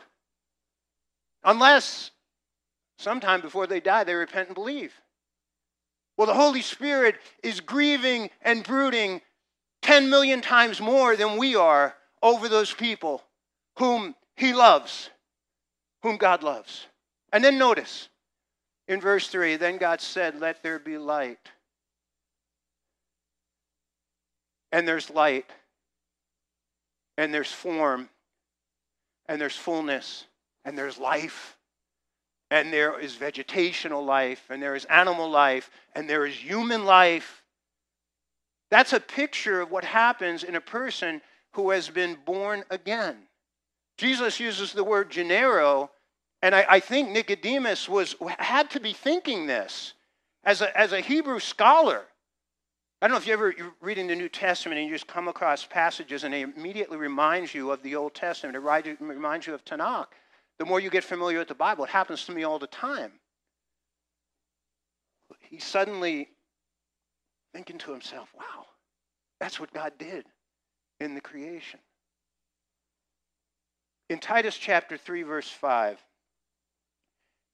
Unless 1.42 2.12
sometime 2.98 3.40
before 3.40 3.66
they 3.66 3.80
die, 3.80 4.04
they 4.04 4.14
repent 4.14 4.48
and 4.48 4.54
believe. 4.54 4.94
Well, 6.16 6.26
the 6.26 6.34
Holy 6.34 6.62
Spirit 6.62 7.16
is 7.42 7.60
grieving 7.60 8.30
and 8.42 8.62
brooding 8.62 9.22
10 9.82 10.10
million 10.10 10.40
times 10.40 10.80
more 10.80 11.16
than 11.16 11.36
we 11.36 11.56
are 11.56 11.96
over 12.22 12.48
those 12.48 12.72
people 12.72 13.22
whom 13.78 14.14
He 14.38 14.54
loves, 14.54 15.10
whom 16.02 16.16
God 16.16 16.42
loves. 16.42 16.86
And 17.32 17.44
then 17.44 17.58
notice 17.58 18.08
in 18.86 19.00
verse 19.00 19.28
3 19.28 19.56
then 19.56 19.76
God 19.76 20.00
said, 20.00 20.40
Let 20.40 20.62
there 20.62 20.78
be 20.78 20.96
light 20.96 21.50
and 24.72 24.86
there's 24.86 25.10
light, 25.10 25.46
and 27.16 27.32
there's 27.32 27.50
form, 27.50 28.08
and 29.26 29.40
there's 29.40 29.56
fullness, 29.56 30.26
and 30.64 30.76
there's 30.76 30.98
life, 30.98 31.56
and 32.50 32.72
there 32.72 32.98
is 32.98 33.14
vegetational 33.16 34.04
life, 34.04 34.44
and 34.50 34.62
there 34.62 34.74
is 34.74 34.84
animal 34.86 35.30
life, 35.30 35.70
and 35.94 36.08
there 36.08 36.26
is 36.26 36.34
human 36.34 36.84
life. 36.84 37.42
That's 38.70 38.92
a 38.92 39.00
picture 39.00 39.60
of 39.60 39.70
what 39.70 39.84
happens 39.84 40.44
in 40.44 40.54
a 40.54 40.60
person 40.60 41.22
who 41.52 41.70
has 41.70 41.88
been 41.88 42.18
born 42.26 42.64
again. 42.70 43.16
Jesus 43.98 44.38
uses 44.38 44.72
the 44.72 44.84
word 44.84 45.10
genero, 45.10 45.90
and 46.40 46.54
I, 46.54 46.64
I 46.68 46.80
think 46.80 47.10
Nicodemus 47.10 47.88
was 47.88 48.14
had 48.38 48.70
to 48.70 48.80
be 48.80 48.92
thinking 48.92 49.46
this 49.46 49.92
as 50.44 50.62
a, 50.62 50.78
as 50.78 50.92
a 50.92 51.00
Hebrew 51.00 51.40
scholar. 51.40 52.04
I 53.02 53.06
don't 53.06 53.14
know 53.14 53.18
if 53.18 53.26
you 53.26 53.32
ever 53.32 53.54
you're 53.56 53.74
reading 53.80 54.06
the 54.06 54.14
New 54.14 54.28
Testament 54.28 54.78
and 54.78 54.88
you 54.88 54.94
just 54.94 55.08
come 55.08 55.28
across 55.28 55.66
passages 55.66 56.24
and 56.24 56.32
they 56.32 56.42
immediately 56.42 56.96
reminds 56.96 57.54
you 57.54 57.70
of 57.70 57.82
the 57.82 57.96
Old 57.96 58.14
Testament. 58.14 58.56
It 58.56 58.96
reminds 59.00 59.46
you 59.46 59.54
of 59.54 59.64
Tanakh. 59.64 60.06
The 60.58 60.64
more 60.64 60.80
you 60.80 60.90
get 60.90 61.04
familiar 61.04 61.38
with 61.38 61.48
the 61.48 61.54
Bible, 61.54 61.84
it 61.84 61.90
happens 61.90 62.24
to 62.26 62.32
me 62.32 62.44
all 62.44 62.58
the 62.58 62.66
time. 62.68 63.12
He's 65.40 65.64
suddenly 65.64 66.28
thinking 67.52 67.78
to 67.78 67.92
himself, 67.92 68.28
wow, 68.36 68.66
that's 69.40 69.58
what 69.58 69.72
God 69.72 69.92
did 69.98 70.26
in 71.00 71.14
the 71.14 71.20
creation. 71.20 71.80
In 74.08 74.18
Titus 74.18 74.56
chapter 74.56 74.96
3, 74.96 75.22
verse 75.22 75.50
5, 75.50 76.02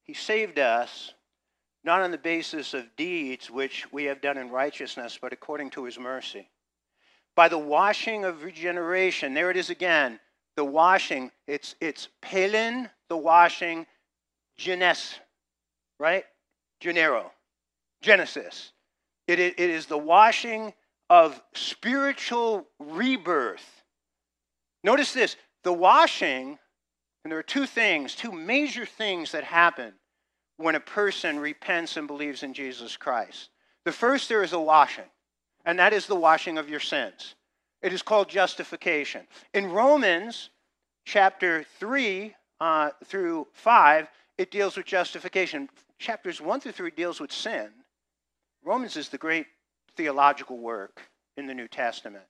he 0.05 0.15
saved 0.15 0.59
us 0.59 1.13
not 1.83 2.01
on 2.01 2.11
the 2.11 2.19
basis 2.19 2.75
of 2.75 2.97
deeds 2.97 3.51
which 3.51 3.91
we 3.93 4.05
have 4.05 4.21
done 4.21 4.39
in 4.39 4.51
righteousness, 4.51 5.19
but 5.21 5.33
according 5.33 5.71
to 5.71 5.85
his 5.85 5.99
mercy. 5.99 6.49
By 7.35 7.49
the 7.49 7.59
washing 7.59 8.25
of 8.25 8.43
regeneration, 8.43 9.35
there 9.35 9.51
it 9.51 9.57
is 9.57 9.71
again, 9.71 10.21
the 10.57 10.65
washing, 10.65 11.31
it's, 11.47 11.75
it's 11.81 12.09
pelin, 12.23 12.89
the 13.09 13.17
washing, 13.17 13.87
genes, 14.57 15.19
right? 15.99 16.25
Genero, 16.81 17.31
Genesis. 18.01 18.73
It, 19.27 19.41
it, 19.41 19.59
it 19.59 19.71
is 19.71 19.87
the 19.87 19.99
washing 19.99 20.73
of 21.11 21.41
spiritual 21.55 22.67
rebirth. 22.79 23.83
Notice 24.85 25.13
this 25.13 25.37
the 25.65 25.73
washing, 25.73 26.59
and 27.25 27.33
there 27.33 27.39
are 27.39 27.43
two 27.43 27.67
things, 27.67 28.15
two 28.15 28.33
major 28.33 28.87
things 28.87 29.33
that 29.33 29.45
happen 29.45 29.95
when 30.57 30.75
a 30.75 30.81
person 30.81 31.39
repents 31.39 31.97
and 31.97 32.07
believes 32.07 32.43
in 32.43 32.55
Jesus 32.55 32.97
Christ. 32.97 33.51
The 33.85 33.93
first, 33.93 34.29
there 34.29 34.43
is 34.43 34.53
a 34.53 34.61
washing, 34.61 35.11
and 35.65 35.79
that 35.79 35.93
is 35.93 36.07
the 36.07 36.15
washing 36.15 36.59
of 36.59 36.69
your 36.69 36.81
sins. 36.81 37.35
It 37.83 37.93
is 37.93 38.03
called 38.03 38.29
justification. 38.29 39.27
In 39.53 39.71
Romans 39.71 40.51
chapter 41.05 41.65
3 41.79 42.35
uh, 42.61 42.91
through 43.05 43.47
5, 43.53 44.09
it 44.39 44.51
deals 44.51 44.77
with 44.77 44.87
justification. 44.87 45.69
Chapters 45.99 46.41
1 46.41 46.61
through 46.61 46.73
3 46.73 46.91
deals 46.93 47.21
with 47.21 47.33
sin. 47.33 47.69
Romans 48.63 48.97
is 48.97 49.09
the 49.09 49.19
great 49.19 49.47
theological 49.97 50.59
work 50.59 51.03
in 51.37 51.47
the 51.47 51.55
New 51.55 51.69
Testament. 51.69 52.25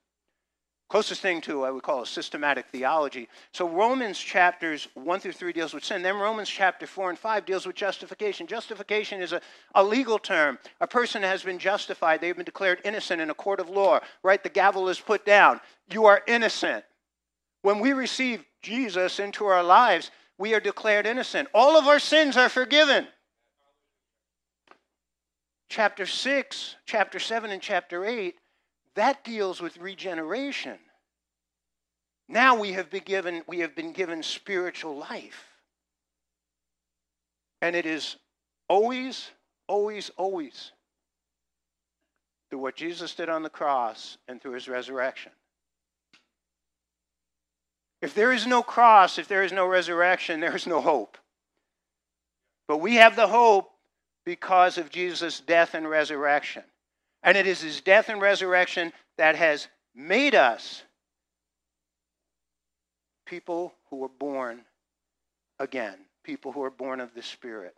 Closest 0.87 1.21
thing 1.21 1.41
to 1.41 1.61
what 1.61 1.73
we 1.73 1.79
call 1.79 2.03
a 2.03 2.05
systematic 2.05 2.67
theology. 2.67 3.27
So 3.51 3.67
Romans 3.67 4.19
chapters 4.19 4.87
1 4.93 5.19
through 5.19 5.31
3 5.31 5.51
deals 5.51 5.73
with 5.73 5.83
sin. 5.83 6.03
Then 6.03 6.17
Romans 6.17 6.47
chapter 6.47 6.85
4 6.85 7.09
and 7.09 7.17
5 7.17 7.45
deals 7.45 7.65
with 7.65 7.75
justification. 7.75 8.45
Justification 8.45 9.19
is 9.19 9.33
a, 9.33 9.41
a 9.73 9.83
legal 9.83 10.19
term. 10.19 10.59
A 10.81 10.87
person 10.87 11.23
has 11.23 11.41
been 11.41 11.57
justified. 11.57 12.21
They've 12.21 12.35
been 12.35 12.45
declared 12.45 12.81
innocent 12.85 13.19
in 13.19 13.31
a 13.31 13.33
court 13.33 13.59
of 13.59 13.67
law. 13.67 13.99
Right? 14.21 14.43
The 14.43 14.49
gavel 14.49 14.87
is 14.87 14.99
put 14.99 15.25
down. 15.25 15.59
You 15.91 16.05
are 16.05 16.21
innocent. 16.27 16.85
When 17.63 17.79
we 17.79 17.93
receive 17.93 18.45
Jesus 18.61 19.19
into 19.19 19.45
our 19.45 19.63
lives, 19.63 20.11
we 20.37 20.53
are 20.53 20.59
declared 20.59 21.07
innocent. 21.07 21.47
All 21.51 21.77
of 21.77 21.87
our 21.87 21.99
sins 21.99 22.37
are 22.37 22.49
forgiven. 22.49 23.07
Chapter 25.67 26.05
6, 26.05 26.75
chapter 26.85 27.17
7, 27.17 27.49
and 27.49 27.61
chapter 27.61 28.05
8 28.05 28.35
that 28.95 29.23
deals 29.23 29.61
with 29.61 29.77
regeneration. 29.77 30.77
Now 32.27 32.59
we 32.59 32.73
have 32.73 32.89
been 32.89 33.03
given, 33.03 33.43
we 33.47 33.59
have 33.59 33.75
been 33.75 33.91
given 33.91 34.23
spiritual 34.23 34.97
life. 34.97 35.45
And 37.61 37.75
it 37.75 37.85
is 37.85 38.15
always, 38.67 39.29
always, 39.67 40.11
always 40.17 40.71
through 42.49 42.59
what 42.59 42.75
Jesus 42.75 43.15
did 43.15 43.29
on 43.29 43.43
the 43.43 43.49
cross 43.49 44.17
and 44.27 44.41
through 44.41 44.53
his 44.53 44.67
resurrection. 44.67 45.31
If 48.01 48.13
there 48.13 48.31
is 48.31 48.45
no 48.45 48.61
cross, 48.61 49.17
if 49.17 49.27
there 49.27 49.43
is 49.43 49.51
no 49.51 49.65
resurrection, 49.65 50.39
there 50.39 50.55
is 50.55 50.67
no 50.67 50.81
hope. 50.81 51.17
But 52.67 52.77
we 52.77 52.95
have 52.95 53.15
the 53.15 53.27
hope 53.27 53.71
because 54.25 54.77
of 54.77 54.89
Jesus' 54.89 55.39
death 55.39 55.73
and 55.73 55.89
resurrection. 55.89 56.63
And 57.25 57.35
it 57.35 57.47
is 57.47 57.59
his 57.61 57.81
death 57.81 58.07
and 58.07 58.21
resurrection 58.21 58.93
that 59.17 59.35
has 59.35 59.67
made 59.95 60.35
us 60.35 60.83
people 63.25 63.73
who 63.89 64.03
are 64.03 64.11
born 64.19 64.61
again, 65.59 65.97
people 66.23 66.51
who 66.51 66.63
are 66.63 66.69
born 66.69 66.99
of 66.99 67.15
the 67.15 67.23
Spirit. 67.23 67.75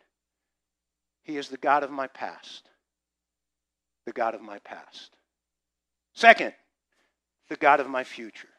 He 1.24 1.38
is 1.38 1.48
the 1.48 1.58
God 1.58 1.84
of 1.84 1.92
my 1.92 2.08
past, 2.08 2.70
the 4.06 4.12
God 4.12 4.36
of 4.36 4.42
my 4.42 4.60
past. 4.60 5.16
Second, 6.14 6.54
the 7.48 7.56
God 7.56 7.80
of 7.80 7.88
my 7.88 8.04
future. 8.04 8.50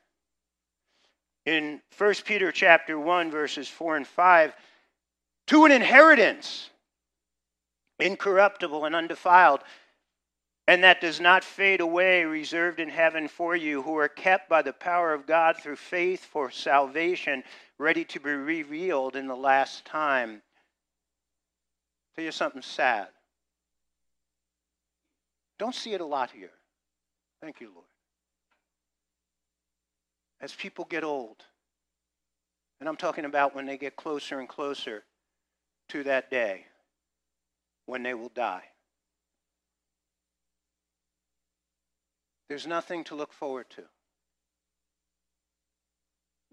In 1.44 1.82
1 1.98 2.14
Peter 2.24 2.50
chapter 2.50 2.98
1 2.98 3.30
verses 3.30 3.68
4 3.68 3.98
and 3.98 4.06
5, 4.06 4.54
to 5.48 5.64
an 5.66 5.72
inheritance 5.72 6.70
incorruptible 7.98 8.86
and 8.86 8.96
undefiled 8.96 9.60
and 10.68 10.84
that 10.84 11.00
does 11.00 11.18
not 11.18 11.42
fade 11.42 11.80
away, 11.80 12.24
reserved 12.24 12.78
in 12.78 12.90
heaven 12.90 13.26
for 13.26 13.56
you, 13.56 13.80
who 13.80 13.96
are 13.96 14.06
kept 14.06 14.50
by 14.50 14.60
the 14.60 14.74
power 14.74 15.14
of 15.14 15.26
God 15.26 15.56
through 15.56 15.76
faith 15.76 16.22
for 16.22 16.50
salvation, 16.50 17.42
ready 17.78 18.04
to 18.04 18.20
be 18.20 18.30
revealed 18.30 19.16
in 19.16 19.26
the 19.26 19.34
last 19.34 19.86
time. 19.86 20.42
Tell 22.14 22.24
you 22.26 22.32
something 22.32 22.60
sad. 22.60 23.08
Don't 25.58 25.74
see 25.74 25.94
it 25.94 26.02
a 26.02 26.06
lot 26.06 26.30
here. 26.30 26.52
Thank 27.40 27.62
you, 27.62 27.70
Lord. 27.74 27.86
As 30.38 30.54
people 30.54 30.84
get 30.84 31.02
old, 31.02 31.42
and 32.78 32.90
I'm 32.90 32.96
talking 32.96 33.24
about 33.24 33.54
when 33.54 33.64
they 33.64 33.78
get 33.78 33.96
closer 33.96 34.38
and 34.38 34.46
closer 34.46 35.02
to 35.88 36.04
that 36.04 36.30
day 36.30 36.66
when 37.86 38.02
they 38.02 38.12
will 38.12 38.30
die. 38.34 38.64
There's 42.48 42.66
nothing 42.66 43.04
to 43.04 43.14
look 43.14 43.32
forward 43.32 43.66
to. 43.70 43.82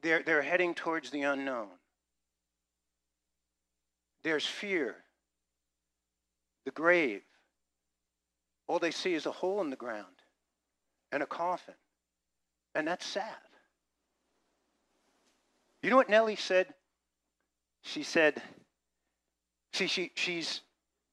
They're, 0.02 0.22
they're 0.24 0.42
heading 0.42 0.74
towards 0.74 1.10
the 1.10 1.22
unknown. 1.22 1.70
There's 4.24 4.46
fear, 4.46 4.96
the 6.66 6.72
grave. 6.72 7.22
All 8.68 8.80
they 8.80 8.92
see 8.92 9.14
is 9.14 9.26
a 9.26 9.32
hole 9.32 9.62
in 9.62 9.70
the 9.70 9.76
ground 9.76 10.06
and 11.12 11.24
a 11.24 11.28
coffin. 11.28 11.76
And 12.74 12.88
that's 12.88 13.06
sad. 13.06 13.26
You 15.82 15.92
know 15.92 15.96
what 15.96 16.10
Nellie 16.10 16.36
said? 16.36 16.74
She 17.84 18.04
said, 18.04 18.42
see, 19.72 19.88
she, 19.88 20.12
she's 20.16 20.62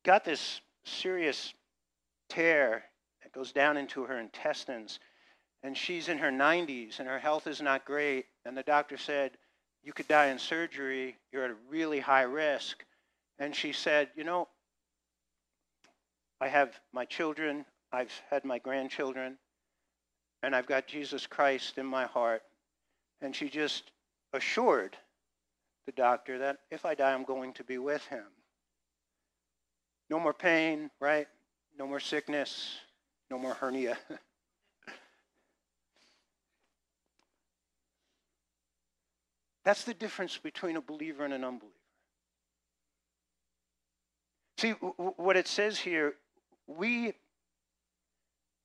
got 0.03 0.25
this 0.25 0.63
serious 0.85 1.53
tear 2.29 2.85
that 3.33 3.39
goes 3.39 3.53
down 3.53 3.77
into 3.77 4.05
her 4.05 4.19
intestines, 4.19 4.99
and 5.63 5.77
she's 5.77 6.09
in 6.09 6.19
her 6.19 6.31
90s, 6.31 6.99
and 6.99 7.09
her 7.09 7.19
health 7.19 7.47
is 7.47 7.63
not 7.63 7.85
great. 7.85 8.27
And 8.45 8.57
the 8.57 8.63
doctor 8.63 8.97
said, 8.97 9.33
You 9.83 9.93
could 9.93 10.09
die 10.09 10.27
in 10.27 10.39
surgery. 10.39 11.17
You're 11.33 11.45
at 11.45 11.51
a 11.51 11.57
really 11.69 12.01
high 12.01 12.23
risk. 12.23 12.85
And 13.39 13.55
she 13.55 13.73
said, 13.73 14.09
You 14.17 14.25
know, 14.25 14.49
I 16.41 16.49
have 16.49 16.79
my 16.93 17.05
children, 17.05 17.65
I've 17.93 18.13
had 18.29 18.45
my 18.45 18.59
grandchildren, 18.59 19.39
and 20.43 20.57
I've 20.57 20.67
got 20.67 20.89
Jesus 20.89 21.27
Christ 21.27 21.79
in 21.79 21.87
my 21.87 22.07
heart. 22.07 22.43
And 23.21 23.37
she 23.37 23.49
just 23.49 23.93
assured 24.33 24.97
the 25.87 25.93
doctor 25.93 26.39
that 26.39 26.59
if 26.73 26.85
I 26.85 26.97
die, 26.97 27.13
I'm 27.13 27.25
going 27.25 27.53
to 27.55 27.65
be 27.65 27.79
with 27.79 28.05
him. 28.07 28.25
No 30.11 30.19
more 30.19 30.35
pain, 30.35 30.91
right? 31.01 31.29
No 31.79 31.87
more 31.87 32.01
sickness, 32.01 32.79
no 33.33 33.39
more 33.39 33.55
hernia. 33.55 33.97
That's 39.65 39.85
the 39.85 39.95
difference 39.95 40.37
between 40.37 40.77
a 40.77 40.83
believer 40.83 41.25
and 41.25 41.33
an 41.33 41.43
unbeliever. 41.45 41.73
See, 44.59 44.73
w- 44.73 45.15
what 45.17 45.39
it 45.39 45.49
says 45.49 45.79
here, 45.79 46.17
we 46.67 47.15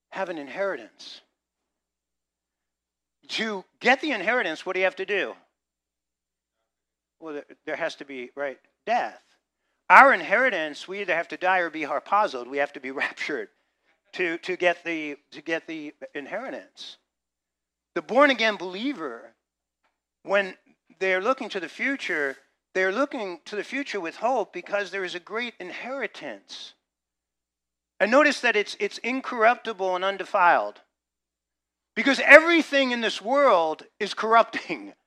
have 0.10 0.27
an 0.27 0.38
inheritance. 0.38 1.21
To 3.30 3.63
get 3.80 4.01
the 4.01 4.12
inheritance, 4.12 4.65
what 4.65 4.73
do 4.73 4.80
you 4.80 4.86
have 4.86 4.97
to 4.97 5.06
do? 5.06 5.34
Well, 7.21 7.41
there 7.65 7.77
has 7.77 7.95
to 7.95 8.03
be, 8.06 8.32
right, 8.36 8.60
death. 8.86 9.21
Our 9.89 10.13
inheritance, 10.13 10.89
we 10.89 10.99
either 10.99 11.15
have 11.15 11.30
to 11.30 11.38
die 11.38 11.60
or 11.60 11.69
be 11.69 11.84
harpazoed. 11.84 12.47
We 12.47 12.58
have 12.58 12.73
to 12.73 12.82
be 12.82 12.91
raptured 13.03 13.47
to, 14.13 14.37
to, 14.39 14.57
get 14.57 14.83
the, 14.83 15.17
to 15.31 15.41
get 15.41 15.67
the 15.67 15.93
inheritance. 16.15 16.97
The 17.95 18.01
born 18.01 18.29
again 18.29 18.55
believer, 18.55 19.33
when 20.23 20.55
they're 20.99 21.21
looking 21.21 21.49
to 21.49 21.59
the 21.59 21.69
future, 21.69 22.37
they're 22.73 22.91
looking 22.91 23.39
to 23.45 23.55
the 23.55 23.63
future 23.63 23.99
with 23.99 24.17
hope 24.17 24.53
because 24.53 24.91
there 24.91 25.03
is 25.03 25.15
a 25.15 25.19
great 25.19 25.53
inheritance. 25.59 26.73
And 27.99 28.11
notice 28.11 28.41
that 28.41 28.55
it's, 28.55 28.77
it's 28.79 28.99
incorruptible 28.99 29.95
and 29.95 30.05
undefiled. 30.05 30.81
Because 31.95 32.19
everything 32.23 32.91
in 32.91 33.01
this 33.01 33.21
world 33.21 33.83
is 33.99 34.13
corrupting. 34.13 34.93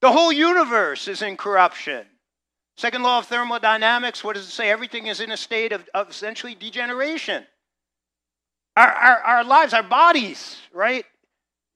The 0.00 0.12
whole 0.12 0.32
universe 0.32 1.08
is 1.08 1.22
in 1.22 1.38
corruption. 1.38 2.04
Second 2.76 3.04
law 3.04 3.20
of 3.20 3.26
thermodynamics, 3.26 4.22
what 4.22 4.34
does 4.34 4.46
it 4.46 4.50
say? 4.50 4.68
Everything 4.68 5.06
is 5.06 5.18
in 5.18 5.32
a 5.32 5.36
state 5.38 5.72
of, 5.72 5.88
of 5.94 6.10
essentially 6.10 6.54
degeneration. 6.54 7.46
Our, 8.76 8.88
our, 8.88 9.18
our 9.18 9.44
lives, 9.44 9.72
our 9.72 9.82
bodies, 9.82 10.56
right? 10.72 11.04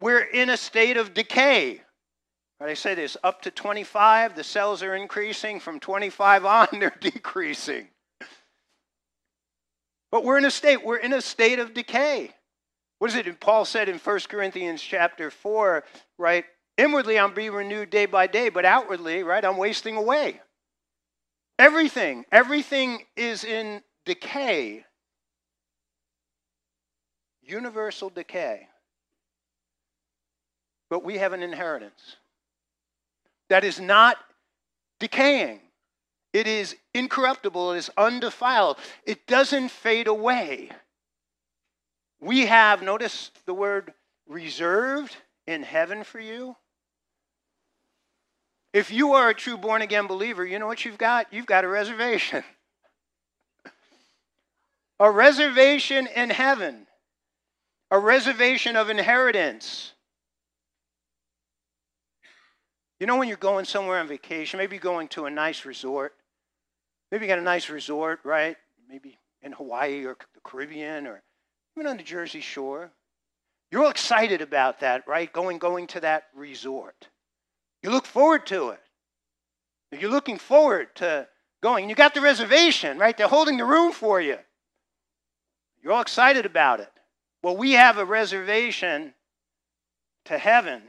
We're 0.01 0.21
in 0.21 0.51
a 0.51 0.57
state 0.57 0.97
of 0.97 1.15
decay. 1.15 1.81
Right, 2.61 2.71
I 2.71 2.75
say 2.75 2.95
this 2.95 3.17
up 3.23 3.43
to 3.43 3.53
25, 3.53 4.35
the 4.35 4.43
cells 4.43 4.83
are 4.83 4.97
increasing. 4.97 5.61
From 5.61 5.79
25 5.79 6.45
on, 6.45 6.69
they're 6.81 6.93
decreasing. 7.01 7.89
But 10.11 10.25
we're 10.25 10.39
in 10.39 10.45
a 10.45 10.51
state, 10.51 10.85
we're 10.85 10.97
in 10.97 11.13
a 11.13 11.21
state 11.21 11.59
of 11.59 11.75
decay. 11.75 12.33
What 12.99 13.11
is 13.11 13.17
it? 13.17 13.41
Paul 13.41 13.65
said 13.65 13.89
in 13.89 13.99
1 13.99 14.21
Corinthians 14.29 14.83
chapter 14.83 15.31
4, 15.31 15.85
right? 16.19 16.45
Inwardly, 16.77 17.19
I'm 17.19 17.35
being 17.35 17.53
renewed 17.53 17.91
day 17.91 18.07
by 18.07 18.27
day, 18.27 18.49
but 18.49 18.65
outwardly, 18.65 19.23
right, 19.23 19.45
I'm 19.45 19.57
wasting 19.57 19.97
away. 19.97 20.41
Everything, 21.59 22.25
everything 22.33 23.05
is 23.17 23.45
in 23.45 23.83
decay. 24.05 24.85
Universal 27.49 28.11
decay. 28.11 28.69
But 30.91 31.05
we 31.05 31.19
have 31.19 31.33
an 31.33 31.43
inheritance 31.43 32.17
that 33.49 33.65
is 33.65 33.81
not 33.81 34.17
decaying. 35.01 35.61
It 36.33 36.47
is 36.47 36.77
incorruptible, 36.95 37.73
it 37.73 37.79
is 37.79 37.91
undefiled, 37.97 38.77
it 39.05 39.27
doesn't 39.27 39.71
fade 39.71 40.07
away. 40.07 40.71
We 42.21 42.47
have, 42.47 42.83
notice 42.83 43.31
the 43.47 43.55
word 43.55 43.95
reserved 44.27 45.17
in 45.47 45.63
heaven 45.63 46.05
for 46.05 46.21
you. 46.21 46.57
If 48.75 48.91
you 48.91 49.13
are 49.15 49.31
a 49.31 49.35
true 49.35 49.57
born 49.57 49.81
again 49.81 50.07
believer, 50.07 50.45
you 50.45 50.59
know 50.59 50.67
what 50.67 50.85
you've 50.85 50.99
got? 50.99 51.33
You've 51.33 51.47
got 51.47 51.65
a 51.65 51.69
reservation. 51.69 52.45
a 55.01 55.11
reservation 55.11 56.07
in 56.09 56.29
heaven, 56.29 56.87
a 57.91 57.99
reservation 57.99 58.77
of 58.77 58.91
inheritance. 58.91 59.93
You 63.01 63.07
know, 63.07 63.17
when 63.17 63.29
you're 63.29 63.37
going 63.37 63.65
somewhere 63.65 63.99
on 63.99 64.09
vacation, 64.09 64.59
maybe 64.59 64.77
you're 64.77 64.83
going 64.83 65.09
to 65.09 65.27
a 65.27 65.31
nice 65.31 65.65
resort, 65.65 66.15
maybe 67.11 67.25
you 67.25 67.29
got 67.29 67.39
a 67.39 67.43
nice 67.43 67.71
resort, 67.71 68.21
right? 68.25 68.57
Maybe 68.89 69.19
in 69.43 69.53
Hawaii 69.53 70.05
or 70.05 70.17
the 70.35 70.41
Caribbean 70.43 71.07
or 71.07 71.23
even 71.77 71.87
on 71.87 71.97
the 71.97 72.03
Jersey 72.03 72.41
Shore. 72.41 72.91
You're 73.71 73.85
all 73.85 73.91
excited 73.91 74.41
about 74.41 74.81
that, 74.81 75.07
right? 75.07 75.33
Going, 75.33 75.59
going 75.59 75.87
to 75.89 76.01
that 76.01 76.25
resort. 76.35 77.09
You 77.83 77.91
look 77.91 78.07
forward 78.07 78.47
to 78.47 78.71
it. 78.71 78.81
You're 79.93 80.11
looking 80.11 80.39
forward 80.39 80.95
to 80.97 81.29
going. 81.63 81.89
You 81.89 81.95
got 81.95 82.15
the 82.15 82.21
reservation, 82.21 82.99
right? 82.99 83.17
They're 83.17 83.29
holding 83.29 83.57
the 83.57 83.65
room 83.65 83.93
for 83.93 84.21
you. 84.21 84.39
You're 85.83 85.93
all 85.93 86.03
excited 86.03 86.45
about 86.45 86.81
it. 86.81 86.91
Well, 87.49 87.57
we 87.57 87.73
have 87.73 87.97
a 87.97 88.05
reservation 88.05 89.15
to 90.27 90.37
heaven. 90.37 90.83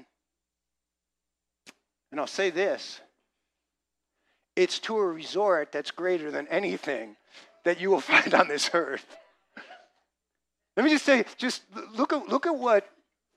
And 2.11 2.19
I'll 2.19 2.27
say 2.27 2.49
this. 2.49 2.99
It's 4.57 4.77
to 4.79 4.97
a 4.97 5.07
resort 5.07 5.71
that's 5.71 5.89
greater 5.91 6.31
than 6.31 6.49
anything 6.49 7.15
that 7.63 7.79
you 7.79 7.89
will 7.89 8.01
find 8.11 8.33
on 8.33 8.49
this 8.49 8.71
earth. 8.73 9.05
Let 10.75 10.83
me 10.83 10.89
just 10.91 11.05
say, 11.05 11.23
just 11.37 11.61
look 11.95 12.11
at, 12.11 12.27
look 12.27 12.45
at 12.45 12.57
what 12.57 12.89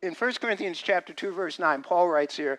in 0.03 0.15
1 0.15 0.33
Corinthians 0.41 0.83
chapter 0.83 1.13
2, 1.13 1.31
verse 1.31 1.61
9, 1.61 1.85
Paul 1.85 2.09
writes 2.09 2.37
here, 2.37 2.59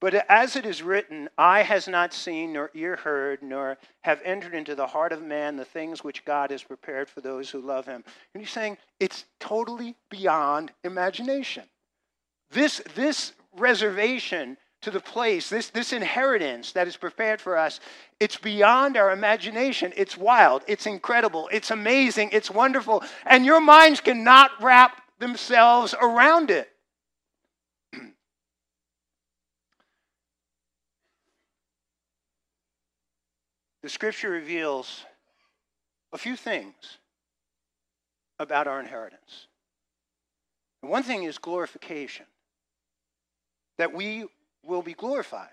but 0.00 0.14
as 0.28 0.54
it 0.54 0.64
is 0.64 0.82
written, 0.82 1.28
eye 1.36 1.62
has 1.62 1.88
not 1.88 2.12
seen, 2.12 2.52
nor 2.52 2.70
ear 2.74 2.96
heard, 2.96 3.42
nor 3.42 3.78
have 4.02 4.22
entered 4.24 4.54
into 4.54 4.74
the 4.74 4.86
heart 4.86 5.12
of 5.12 5.22
man 5.22 5.56
the 5.56 5.64
things 5.64 6.04
which 6.04 6.24
God 6.24 6.50
has 6.52 6.62
prepared 6.62 7.08
for 7.08 7.20
those 7.20 7.50
who 7.50 7.60
love 7.60 7.86
him. 7.86 8.04
And 8.32 8.42
he's 8.42 8.52
saying 8.52 8.78
it's 9.00 9.24
totally 9.40 9.96
beyond 10.08 10.70
imagination. 10.84 11.64
This, 12.50 12.80
this 12.94 13.32
reservation 13.56 14.56
to 14.82 14.92
the 14.92 15.00
place, 15.00 15.48
this, 15.50 15.70
this 15.70 15.92
inheritance 15.92 16.70
that 16.72 16.86
is 16.86 16.96
prepared 16.96 17.40
for 17.40 17.58
us, 17.58 17.80
it's 18.20 18.36
beyond 18.36 18.96
our 18.96 19.10
imagination. 19.10 19.92
It's 19.96 20.16
wild, 20.16 20.62
it's 20.68 20.86
incredible, 20.86 21.48
it's 21.52 21.72
amazing, 21.72 22.30
it's 22.32 22.50
wonderful, 22.50 23.02
and 23.26 23.44
your 23.44 23.60
minds 23.60 24.00
cannot 24.00 24.52
wrap 24.62 25.02
themselves 25.18 25.94
around 26.00 26.52
it. 26.52 26.70
The 33.82 33.88
scripture 33.88 34.30
reveals 34.30 35.04
a 36.12 36.18
few 36.18 36.36
things 36.36 36.98
about 38.38 38.66
our 38.66 38.80
inheritance. 38.80 39.46
And 40.82 40.90
one 40.90 41.02
thing 41.02 41.24
is 41.24 41.38
glorification. 41.38 42.26
That 43.78 43.94
we 43.94 44.26
will 44.64 44.82
be 44.82 44.94
glorified. 44.94 45.48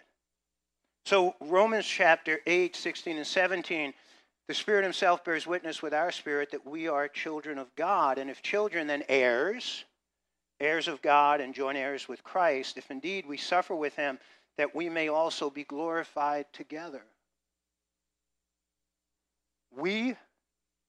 So, 1.06 1.36
Romans 1.40 1.86
chapter 1.86 2.40
8, 2.48 2.76
16, 2.76 3.18
and 3.18 3.28
17, 3.28 3.94
the 4.48 4.54
Spirit 4.54 4.84
Himself 4.84 5.24
bears 5.24 5.46
witness 5.46 5.82
with 5.82 5.94
our 5.94 6.12
spirit 6.12 6.52
that 6.52 6.66
we 6.66 6.88
are 6.88 7.08
children 7.08 7.60
of 7.60 7.76
God. 7.76 8.18
And 8.18 8.30
if 8.30 8.42
children, 8.42 8.88
then 8.88 9.04
heirs, 9.08 9.86
heirs 10.60 10.88
of 10.88 11.02
God, 11.04 11.42
and 11.42 11.54
joint 11.54 11.78
heirs 11.78 12.08
with 12.08 12.24
Christ, 12.24 12.78
if 12.78 12.90
indeed 12.90 13.28
we 13.28 13.38
suffer 13.38 13.76
with 13.76 13.96
Him, 13.96 14.18
that 14.58 14.74
we 14.74 14.90
may 14.90 15.10
also 15.10 15.50
be 15.50 15.64
glorified 15.64 16.46
together. 16.54 17.04
We 19.78 20.16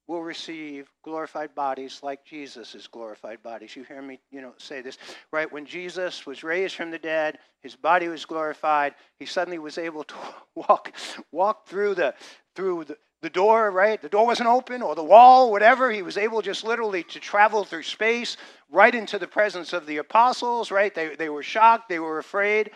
will 0.06 0.22
receive 0.22 0.88
glorified 1.02 1.54
bodies 1.54 2.00
like 2.02 2.24
Jesus' 2.24 2.86
glorified 2.86 3.42
bodies. 3.42 3.74
You 3.74 3.82
hear 3.82 4.00
me, 4.00 4.20
you 4.30 4.40
know, 4.40 4.52
say 4.56 4.80
this, 4.80 4.98
right? 5.32 5.50
When 5.50 5.66
Jesus 5.66 6.24
was 6.24 6.44
raised 6.44 6.76
from 6.76 6.92
the 6.92 6.98
dead, 6.98 7.38
his 7.60 7.74
body 7.74 8.06
was 8.06 8.24
glorified. 8.24 8.94
He 9.18 9.26
suddenly 9.26 9.58
was 9.58 9.78
able 9.78 10.04
to 10.04 10.14
walk, 10.54 10.92
walk 11.32 11.66
through 11.66 11.96
the 11.96 12.14
through 12.54 12.84
the, 12.84 12.96
the 13.22 13.30
door, 13.30 13.70
right? 13.70 14.00
The 14.00 14.08
door 14.08 14.26
wasn't 14.26 14.48
open 14.48 14.82
or 14.82 14.94
the 14.94 15.02
wall, 15.02 15.50
whatever. 15.50 15.90
He 15.90 16.02
was 16.02 16.16
able 16.16 16.40
just 16.40 16.64
literally 16.64 17.02
to 17.04 17.20
travel 17.20 17.64
through 17.64 17.82
space 17.82 18.36
right 18.70 18.94
into 18.94 19.18
the 19.18 19.26
presence 19.26 19.72
of 19.72 19.86
the 19.86 19.98
apostles, 19.98 20.70
right? 20.70 20.94
They, 20.94 21.16
they 21.16 21.28
were 21.28 21.42
shocked, 21.42 21.88
they 21.88 21.98
were 21.98 22.18
afraid. 22.18 22.70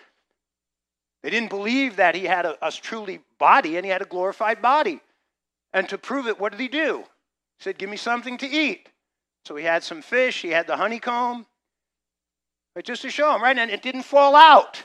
They 1.23 1.31
didn't 1.31 1.51
believe 1.51 1.97
that 1.97 2.15
he 2.15 2.25
had 2.25 2.47
a, 2.47 2.57
a 2.67 2.73
truly 2.73 3.21
body 3.39 3.77
and 3.77 3.85
he 3.85 3.91
had 3.91 4.03
a 4.03 4.07
glorified 4.07 4.61
body. 4.61 5.01
And 5.73 5.89
to 5.89 5.99
prove 5.99 6.27
it, 6.27 6.41
what 6.41 6.53
did 6.53 6.61
he 6.61 6.69
do? 6.69 6.99
He 7.59 7.65
said, 7.65 7.79
Give 7.79 7.91
me 7.91 7.97
something 7.97 8.39
to 8.39 8.47
eat. 8.47 8.89
So 9.45 9.57
he 9.57 9.65
had 9.65 9.83
some 9.83 10.03
fish, 10.03 10.43
he 10.43 10.49
had 10.51 10.67
the 10.67 10.77
honeycomb, 10.77 11.47
right, 12.77 12.85
just 12.85 13.03
to 13.03 13.11
show 13.11 13.35
him, 13.35 13.43
right? 13.43 13.57
And 13.57 13.71
it 13.71 13.83
didn't 13.83 14.03
fall 14.03 14.37
out. 14.37 14.83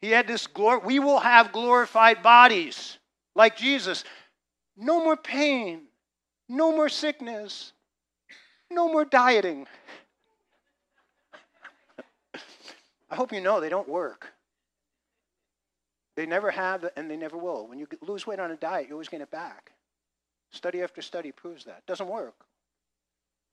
He 0.00 0.10
had 0.10 0.26
this 0.26 0.46
glory. 0.46 0.80
We 0.84 0.98
will 0.98 1.18
have 1.18 1.52
glorified 1.52 2.22
bodies 2.22 2.98
like 3.34 3.56
Jesus. 3.56 4.04
No 4.76 5.02
more 5.02 5.16
pain, 5.16 5.82
no 6.48 6.72
more 6.72 6.88
sickness, 6.88 7.72
no 8.70 8.88
more 8.88 9.04
dieting. 9.04 9.66
I 13.10 13.14
hope 13.14 13.32
you 13.32 13.40
know 13.40 13.60
they 13.60 13.68
don't 13.68 13.88
work. 13.88 14.32
They 16.16 16.26
never 16.26 16.50
have 16.50 16.88
and 16.96 17.10
they 17.10 17.16
never 17.16 17.36
will. 17.36 17.68
When 17.68 17.78
you 17.78 17.86
lose 18.00 18.26
weight 18.26 18.40
on 18.40 18.50
a 18.50 18.56
diet, 18.56 18.88
you 18.88 18.94
always 18.94 19.08
gain 19.08 19.20
it 19.20 19.30
back. 19.30 19.72
Study 20.50 20.82
after 20.82 21.02
study 21.02 21.30
proves 21.30 21.64
that. 21.66 21.78
It 21.78 21.86
doesn't 21.86 22.08
work. 22.08 22.34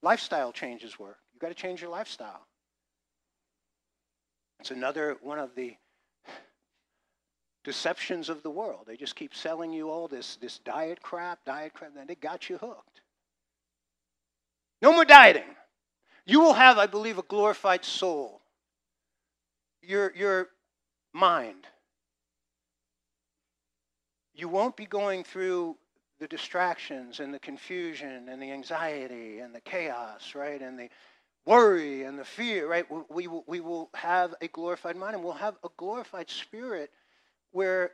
Lifestyle 0.02 0.52
changes 0.52 0.98
work. 0.98 1.18
You've 1.32 1.40
got 1.40 1.48
to 1.48 1.54
change 1.54 1.80
your 1.82 1.90
lifestyle. 1.90 2.46
It's 4.60 4.70
another 4.70 5.16
one 5.20 5.38
of 5.38 5.54
the 5.54 5.76
deceptions 7.64 8.28
of 8.28 8.42
the 8.42 8.50
world. 8.50 8.84
They 8.86 8.96
just 8.96 9.16
keep 9.16 9.34
selling 9.34 9.72
you 9.72 9.90
all 9.90 10.08
this, 10.08 10.36
this 10.36 10.58
diet 10.58 11.02
crap, 11.02 11.44
diet 11.44 11.74
crap, 11.74 11.92
and 11.98 12.08
they 12.08 12.14
got 12.14 12.48
you 12.48 12.58
hooked. 12.58 13.00
No 14.80 14.92
more 14.92 15.04
dieting. 15.04 15.42
You 16.26 16.40
will 16.40 16.54
have, 16.54 16.78
I 16.78 16.86
believe, 16.86 17.18
a 17.18 17.22
glorified 17.22 17.84
soul. 17.84 18.40
Your, 19.82 20.12
your 20.16 20.48
mind. 21.12 21.66
You 24.34 24.48
won't 24.48 24.76
be 24.76 24.86
going 24.86 25.24
through 25.24 25.76
the 26.18 26.28
distractions 26.28 27.20
and 27.20 27.32
the 27.32 27.38
confusion 27.38 28.28
and 28.28 28.40
the 28.40 28.50
anxiety 28.50 29.38
and 29.38 29.54
the 29.54 29.60
chaos, 29.60 30.34
right? 30.34 30.60
And 30.60 30.78
the 30.78 30.88
worry 31.44 32.04
and 32.04 32.18
the 32.18 32.24
fear, 32.24 32.68
right? 32.68 32.86
We, 33.10 33.28
we, 33.46 33.60
will 33.60 33.90
have 33.94 34.34
a 34.40 34.48
glorified 34.48 34.96
mind 34.96 35.14
and 35.14 35.24
we'll 35.24 35.34
have 35.34 35.56
a 35.64 35.68
glorified 35.76 36.30
spirit 36.30 36.90
where 37.52 37.92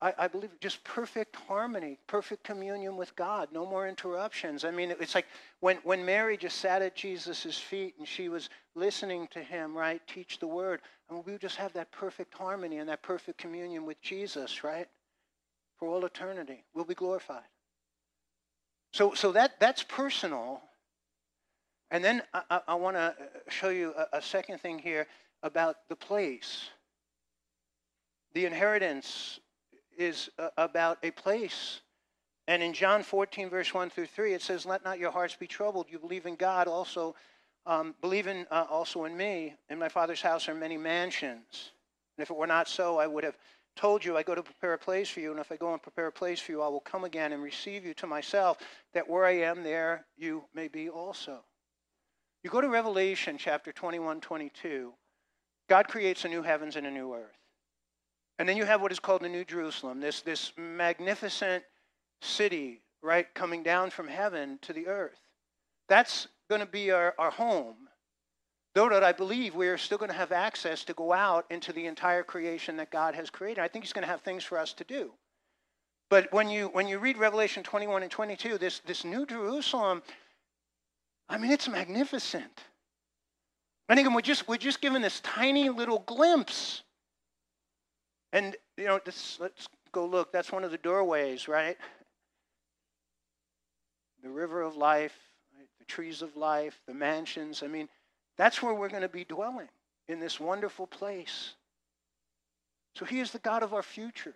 I, 0.00 0.14
I, 0.18 0.28
believe 0.28 0.50
just 0.60 0.82
perfect 0.82 1.36
harmony, 1.36 1.98
perfect 2.06 2.42
communion 2.44 2.96
with 2.96 3.14
God, 3.14 3.48
no 3.52 3.66
more 3.66 3.86
interruptions. 3.86 4.64
I 4.64 4.70
mean, 4.70 4.90
it's 4.98 5.14
like 5.14 5.26
when, 5.60 5.76
when 5.84 6.04
Mary 6.04 6.36
just 6.36 6.58
sat 6.58 6.82
at 6.82 6.96
Jesus' 6.96 7.58
feet 7.58 7.94
and 7.98 8.08
she 8.08 8.28
was 8.28 8.48
listening 8.74 9.28
to 9.32 9.42
him, 9.42 9.76
right, 9.76 10.00
teach 10.06 10.38
the 10.38 10.46
word. 10.46 10.80
Mean, 11.10 11.22
we 11.26 11.36
just 11.38 11.56
have 11.56 11.72
that 11.74 11.92
perfect 11.92 12.34
harmony 12.34 12.78
and 12.78 12.88
that 12.88 13.02
perfect 13.02 13.38
communion 13.38 13.84
with 13.84 14.00
Jesus, 14.00 14.64
right? 14.64 14.88
For 15.82 15.88
all 15.88 16.04
eternity. 16.04 16.62
We'll 16.74 16.84
be 16.84 16.94
glorified. 16.94 17.42
So, 18.92 19.14
so 19.14 19.32
that, 19.32 19.58
that's 19.58 19.82
personal. 19.82 20.62
And 21.90 22.04
then 22.04 22.22
I, 22.32 22.42
I, 22.48 22.60
I 22.68 22.74
want 22.76 22.96
to 22.96 23.16
show 23.48 23.70
you 23.70 23.92
a, 23.96 24.18
a 24.18 24.22
second 24.22 24.60
thing 24.60 24.78
here 24.78 25.08
about 25.42 25.78
the 25.88 25.96
place. 25.96 26.68
The 28.32 28.46
inheritance 28.46 29.40
is 29.98 30.30
uh, 30.38 30.50
about 30.56 30.98
a 31.02 31.10
place. 31.10 31.80
And 32.46 32.62
in 32.62 32.74
John 32.74 33.02
14, 33.02 33.50
verse 33.50 33.74
1 33.74 33.90
through 33.90 34.06
3, 34.06 34.34
it 34.34 34.42
says, 34.42 34.64
Let 34.64 34.84
not 34.84 35.00
your 35.00 35.10
hearts 35.10 35.34
be 35.34 35.48
troubled. 35.48 35.86
You 35.90 35.98
believe 35.98 36.26
in 36.26 36.36
God, 36.36 36.68
also 36.68 37.16
um, 37.66 37.96
believe 38.00 38.28
in, 38.28 38.46
uh, 38.52 38.66
also 38.70 39.04
in 39.04 39.16
me. 39.16 39.56
In 39.68 39.80
my 39.80 39.88
Father's 39.88 40.22
house 40.22 40.48
are 40.48 40.54
many 40.54 40.76
mansions. 40.76 41.72
And 42.16 42.22
if 42.22 42.30
it 42.30 42.36
were 42.36 42.46
not 42.46 42.68
so, 42.68 43.00
I 43.00 43.08
would 43.08 43.24
have 43.24 43.36
told 43.76 44.04
you, 44.04 44.16
I 44.16 44.22
go 44.22 44.34
to 44.34 44.42
prepare 44.42 44.74
a 44.74 44.78
place 44.78 45.08
for 45.08 45.20
you. 45.20 45.30
And 45.30 45.40
if 45.40 45.50
I 45.50 45.56
go 45.56 45.72
and 45.72 45.82
prepare 45.82 46.06
a 46.06 46.12
place 46.12 46.40
for 46.40 46.52
you, 46.52 46.62
I 46.62 46.68
will 46.68 46.80
come 46.80 47.04
again 47.04 47.32
and 47.32 47.42
receive 47.42 47.84
you 47.84 47.94
to 47.94 48.06
myself, 48.06 48.58
that 48.94 49.08
where 49.08 49.24
I 49.24 49.38
am, 49.38 49.62
there 49.62 50.04
you 50.16 50.44
may 50.54 50.68
be 50.68 50.88
also. 50.88 51.40
You 52.42 52.50
go 52.50 52.60
to 52.60 52.68
Revelation 52.68 53.38
chapter 53.38 53.72
21, 53.72 54.20
22. 54.20 54.92
God 55.68 55.88
creates 55.88 56.24
a 56.24 56.28
new 56.28 56.42
heavens 56.42 56.76
and 56.76 56.86
a 56.86 56.90
new 56.90 57.14
earth. 57.14 57.38
And 58.38 58.48
then 58.48 58.56
you 58.56 58.64
have 58.64 58.80
what 58.80 58.92
is 58.92 58.98
called 58.98 59.22
the 59.22 59.28
New 59.28 59.44
Jerusalem, 59.44 60.00
this, 60.00 60.22
this 60.22 60.52
magnificent 60.56 61.62
city, 62.20 62.80
right, 63.02 63.32
coming 63.34 63.62
down 63.62 63.90
from 63.90 64.08
heaven 64.08 64.58
to 64.62 64.72
the 64.72 64.88
earth. 64.88 65.20
That's 65.88 66.26
going 66.48 66.60
to 66.60 66.66
be 66.66 66.90
our, 66.90 67.14
our 67.18 67.30
home. 67.30 67.81
Though 68.74 68.88
that 68.88 69.04
I 69.04 69.12
believe 69.12 69.54
we 69.54 69.68
are 69.68 69.76
still 69.76 69.98
going 69.98 70.10
to 70.10 70.16
have 70.16 70.32
access 70.32 70.84
to 70.84 70.94
go 70.94 71.12
out 71.12 71.44
into 71.50 71.72
the 71.72 71.86
entire 71.86 72.22
creation 72.22 72.76
that 72.76 72.90
God 72.90 73.14
has 73.14 73.28
created. 73.28 73.60
I 73.60 73.68
think 73.68 73.84
He's 73.84 73.92
going 73.92 74.06
to 74.06 74.10
have 74.10 74.22
things 74.22 74.44
for 74.44 74.58
us 74.58 74.72
to 74.74 74.84
do. 74.84 75.12
But 76.08 76.32
when 76.32 76.48
you 76.48 76.68
when 76.68 76.88
you 76.88 76.98
read 76.98 77.18
Revelation 77.18 77.62
21 77.62 78.02
and 78.02 78.10
22, 78.10 78.58
this, 78.58 78.80
this 78.80 79.04
New 79.04 79.26
Jerusalem, 79.26 80.02
I 81.28 81.38
mean, 81.38 81.50
it's 81.50 81.68
magnificent. 81.68 82.60
And 83.88 83.98
again, 83.98 84.14
we're 84.14 84.20
just 84.22 84.48
we're 84.48 84.56
just 84.56 84.80
given 84.80 85.02
this 85.02 85.20
tiny 85.20 85.68
little 85.68 86.00
glimpse 86.00 86.82
and, 88.32 88.56
you 88.76 88.86
know, 88.86 88.98
this, 89.04 89.38
let's 89.40 89.68
go 89.92 90.06
look. 90.06 90.32
That's 90.32 90.50
one 90.50 90.64
of 90.64 90.70
the 90.70 90.78
doorways, 90.78 91.48
right? 91.48 91.76
The 94.22 94.30
river 94.30 94.62
of 94.62 94.76
life, 94.76 95.14
right? 95.56 95.68
the 95.78 95.84
trees 95.84 96.22
of 96.22 96.36
life, 96.36 96.80
the 96.86 96.94
mansions. 96.94 97.62
I 97.62 97.66
mean, 97.66 97.88
that's 98.36 98.62
where 98.62 98.74
we're 98.74 98.88
going 98.88 99.02
to 99.02 99.08
be 99.08 99.24
dwelling 99.24 99.68
in 100.08 100.20
this 100.20 100.40
wonderful 100.40 100.86
place. 100.86 101.54
So 102.94 103.04
he 103.04 103.20
is 103.20 103.30
the 103.30 103.38
God 103.38 103.62
of 103.62 103.72
our 103.72 103.82
future. 103.82 104.34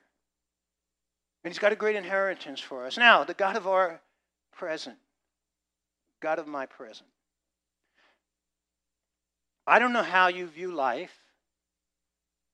And 1.44 1.52
he's 1.52 1.58
got 1.58 1.72
a 1.72 1.76
great 1.76 1.96
inheritance 1.96 2.60
for 2.60 2.86
us. 2.86 2.96
Now, 2.96 3.24
the 3.24 3.34
God 3.34 3.56
of 3.56 3.66
our 3.66 4.00
present, 4.52 4.96
God 6.20 6.38
of 6.38 6.46
my 6.46 6.66
present. 6.66 7.08
I 9.66 9.78
don't 9.78 9.92
know 9.92 10.02
how 10.02 10.28
you 10.28 10.46
view 10.46 10.72
life. 10.72 11.12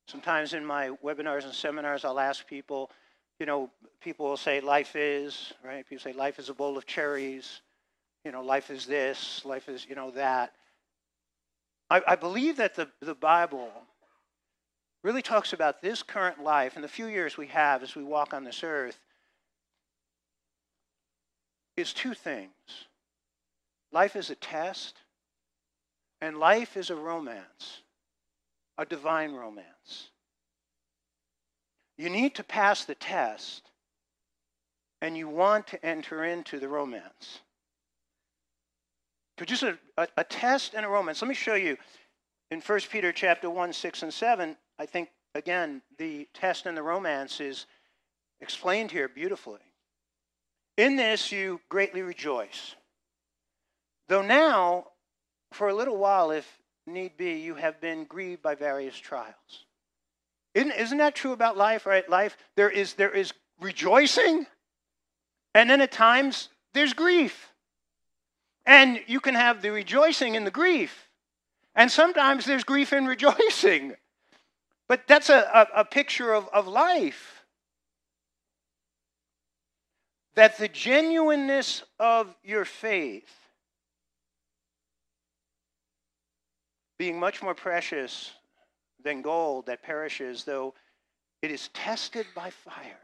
Sometimes 0.08 0.52
in 0.52 0.64
my 0.64 0.90
webinars 1.04 1.44
and 1.44 1.54
seminars, 1.54 2.04
I'll 2.04 2.20
ask 2.20 2.46
people, 2.46 2.90
you 3.38 3.46
know, 3.46 3.70
people 4.00 4.26
will 4.26 4.36
say 4.36 4.60
life 4.60 4.96
is, 4.96 5.52
right? 5.64 5.88
People 5.88 6.02
say 6.02 6.12
life 6.12 6.38
is 6.38 6.48
a 6.48 6.54
bowl 6.54 6.76
of 6.76 6.86
cherries. 6.86 7.62
You 8.24 8.32
know, 8.32 8.42
life 8.42 8.70
is 8.70 8.86
this, 8.86 9.44
life 9.44 9.68
is, 9.68 9.86
you 9.88 9.94
know, 9.94 10.10
that. 10.12 10.52
I, 11.92 12.00
I 12.06 12.16
believe 12.16 12.56
that 12.56 12.74
the, 12.74 12.88
the 13.00 13.14
Bible 13.14 13.70
really 15.04 15.20
talks 15.20 15.52
about 15.52 15.82
this 15.82 16.02
current 16.02 16.42
life 16.42 16.74
and 16.74 16.82
the 16.82 16.88
few 16.88 17.06
years 17.06 17.36
we 17.36 17.48
have 17.48 17.82
as 17.82 17.94
we 17.94 18.02
walk 18.02 18.32
on 18.32 18.44
this 18.44 18.64
earth 18.64 18.98
is 21.76 21.92
two 21.92 22.14
things. 22.14 22.50
Life 23.92 24.16
is 24.16 24.30
a 24.30 24.34
test, 24.34 24.96
and 26.22 26.38
life 26.38 26.78
is 26.78 26.88
a 26.88 26.96
romance 26.96 27.82
a 28.78 28.86
divine 28.86 29.32
romance. 29.32 30.08
You 31.98 32.08
need 32.08 32.34
to 32.36 32.44
pass 32.44 32.84
the 32.84 32.94
test, 32.94 33.70
and 35.02 35.16
you 35.16 35.28
want 35.28 35.66
to 35.68 35.84
enter 35.84 36.24
into 36.24 36.58
the 36.58 36.68
romance. 36.68 37.40
So 39.42 39.46
just 39.46 39.62
a, 39.64 39.76
a, 39.98 40.06
a 40.18 40.22
test 40.22 40.74
and 40.74 40.86
a 40.86 40.88
romance. 40.88 41.20
Let 41.20 41.28
me 41.28 41.34
show 41.34 41.56
you 41.56 41.76
in 42.52 42.60
1 42.60 42.80
Peter 42.92 43.10
chapter 43.10 43.50
1, 43.50 43.72
6, 43.72 44.02
and 44.04 44.14
7. 44.14 44.56
I 44.78 44.86
think, 44.86 45.08
again, 45.34 45.82
the 45.98 46.28
test 46.32 46.66
and 46.66 46.76
the 46.76 46.82
romance 46.84 47.40
is 47.40 47.66
explained 48.40 48.92
here 48.92 49.08
beautifully. 49.08 49.58
In 50.76 50.94
this 50.94 51.32
you 51.32 51.60
greatly 51.68 52.02
rejoice. 52.02 52.76
Though 54.08 54.22
now, 54.22 54.86
for 55.50 55.70
a 55.70 55.74
little 55.74 55.96
while, 55.96 56.30
if 56.30 56.46
need 56.86 57.16
be, 57.16 57.32
you 57.32 57.56
have 57.56 57.80
been 57.80 58.04
grieved 58.04 58.42
by 58.42 58.54
various 58.54 58.96
trials. 58.96 59.66
Isn't, 60.54 60.70
isn't 60.70 60.98
that 60.98 61.16
true 61.16 61.32
about 61.32 61.56
life, 61.56 61.84
right? 61.84 62.08
Life, 62.08 62.36
there 62.54 62.70
is, 62.70 62.94
there 62.94 63.10
is 63.10 63.32
rejoicing, 63.60 64.46
and 65.52 65.68
then 65.68 65.80
at 65.80 65.90
times 65.90 66.48
there's 66.74 66.92
grief. 66.92 67.51
And 68.64 69.00
you 69.06 69.20
can 69.20 69.34
have 69.34 69.62
the 69.62 69.70
rejoicing 69.70 70.36
and 70.36 70.46
the 70.46 70.50
grief. 70.50 71.08
And 71.74 71.90
sometimes 71.90 72.44
there's 72.44 72.64
grief 72.64 72.92
and 72.92 73.08
rejoicing. 73.08 73.94
But 74.88 75.06
that's 75.06 75.30
a, 75.30 75.68
a, 75.74 75.80
a 75.80 75.84
picture 75.84 76.32
of, 76.32 76.48
of 76.52 76.66
life. 76.66 77.44
That 80.34 80.58
the 80.58 80.68
genuineness 80.68 81.82
of 81.98 82.34
your 82.42 82.64
faith 82.64 83.30
being 86.98 87.18
much 87.18 87.42
more 87.42 87.54
precious 87.54 88.32
than 89.02 89.22
gold 89.22 89.66
that 89.66 89.82
perishes, 89.82 90.44
though 90.44 90.74
it 91.42 91.50
is 91.50 91.68
tested 91.74 92.26
by 92.34 92.50
fire, 92.50 93.00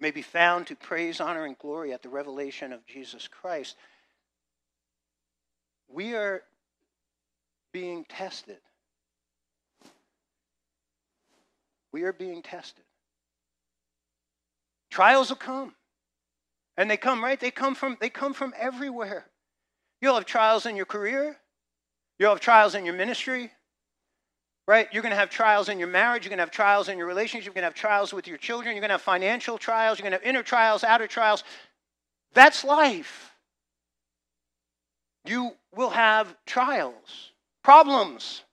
may 0.00 0.10
be 0.10 0.22
found 0.22 0.66
to 0.66 0.76
praise, 0.76 1.20
honor, 1.20 1.44
and 1.44 1.58
glory 1.58 1.92
at 1.92 2.02
the 2.02 2.08
revelation 2.08 2.72
of 2.72 2.86
Jesus 2.86 3.28
Christ. 3.28 3.76
We 5.88 6.14
are 6.14 6.42
being 7.72 8.04
tested. 8.08 8.58
We 11.92 12.02
are 12.04 12.12
being 12.12 12.42
tested. 12.42 12.84
Trials 14.90 15.28
will 15.28 15.36
come. 15.36 15.74
And 16.76 16.90
they 16.90 16.96
come, 16.96 17.22
right? 17.22 17.38
They 17.38 17.50
come 17.50 17.74
from 17.74 17.96
they 18.00 18.08
come 18.08 18.32
from 18.32 18.54
everywhere. 18.58 19.26
You'll 20.00 20.14
have 20.14 20.24
trials 20.24 20.66
in 20.66 20.76
your 20.76 20.86
career. 20.86 21.36
You'll 22.18 22.30
have 22.30 22.40
trials 22.40 22.74
in 22.74 22.84
your 22.84 22.94
ministry. 22.94 23.50
Right? 24.70 24.86
You're 24.92 25.02
going 25.02 25.10
to 25.10 25.16
have 25.16 25.30
trials 25.30 25.68
in 25.68 25.80
your 25.80 25.88
marriage. 25.88 26.24
You're 26.24 26.30
going 26.30 26.38
to 26.38 26.42
have 26.42 26.52
trials 26.52 26.88
in 26.88 26.96
your 26.96 27.08
relationship. 27.08 27.46
You're 27.46 27.54
going 27.54 27.62
to 27.62 27.66
have 27.66 27.74
trials 27.74 28.14
with 28.14 28.28
your 28.28 28.36
children. 28.36 28.76
You're 28.76 28.80
going 28.80 28.90
to 28.90 28.94
have 28.94 29.02
financial 29.02 29.58
trials. 29.58 29.98
You're 29.98 30.04
going 30.04 30.12
to 30.12 30.24
have 30.24 30.28
inner 30.28 30.44
trials, 30.44 30.84
outer 30.84 31.08
trials. 31.08 31.42
That's 32.34 32.62
life. 32.62 33.32
You 35.24 35.56
will 35.74 35.90
have 35.90 36.36
trials, 36.46 37.32
problems. 37.64 38.44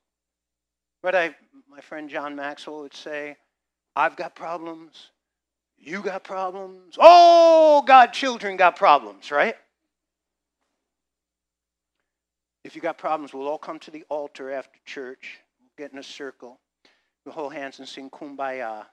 But 1.04 1.14
I, 1.14 1.36
my 1.70 1.82
friend 1.82 2.10
John 2.10 2.36
Maxwell 2.36 2.82
would 2.82 2.96
say, 2.96 3.38
I've 3.96 4.16
got 4.16 4.36
problems. 4.36 5.12
You 5.78 6.02
got 6.02 6.24
problems. 6.24 6.96
Oh, 6.98 7.84
God, 7.86 8.08
children 8.12 8.58
got 8.58 8.76
problems, 8.76 9.30
right? 9.30 9.56
If 12.64 12.76
you 12.76 12.82
got 12.82 12.98
problems, 12.98 13.36
we'll 13.36 13.48
all 13.48 13.60
come 13.60 13.78
to 13.78 13.92
the 13.92 14.04
altar 14.10 14.50
after 14.50 14.80
church. 14.84 15.42
Get 15.78 15.92
in 15.92 16.00
a 16.00 16.04
circle. 16.04 16.60
We'll 17.26 17.36
hold 17.36 17.54
hands 17.54 17.80
and 17.80 17.88
sing 17.88 18.10
kumbaya. 18.10 18.86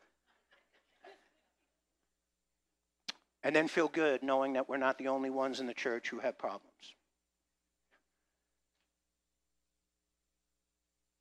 And 3.43 3.55
then 3.55 3.69
feel 3.69 3.89
good 3.89 4.23
knowing 4.23 4.55
that 4.55 4.69
we're 4.69 4.79
not 4.79 4.99
the 4.99 5.09
only 5.09 5.31
ones 5.31 5.61
in 5.61 5.67
the 5.67 5.75
church 5.75 6.09
who 6.09 6.19
have 6.19 6.39
problems. 6.39 6.73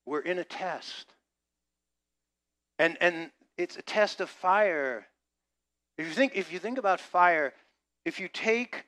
We're 0.05 0.21
in 0.21 0.39
a 0.39 0.43
test. 0.43 1.13
And, 2.79 2.97
and 2.99 3.31
it's 3.57 3.77
a 3.77 3.81
test 3.81 4.21
of 4.21 4.29
fire. 4.29 5.05
If 5.97 6.07
you, 6.07 6.13
think, 6.13 6.33
if 6.35 6.51
you 6.51 6.59
think 6.59 6.77
about 6.77 6.99
fire, 6.99 7.53
if 8.05 8.19
you 8.19 8.27
take 8.27 8.85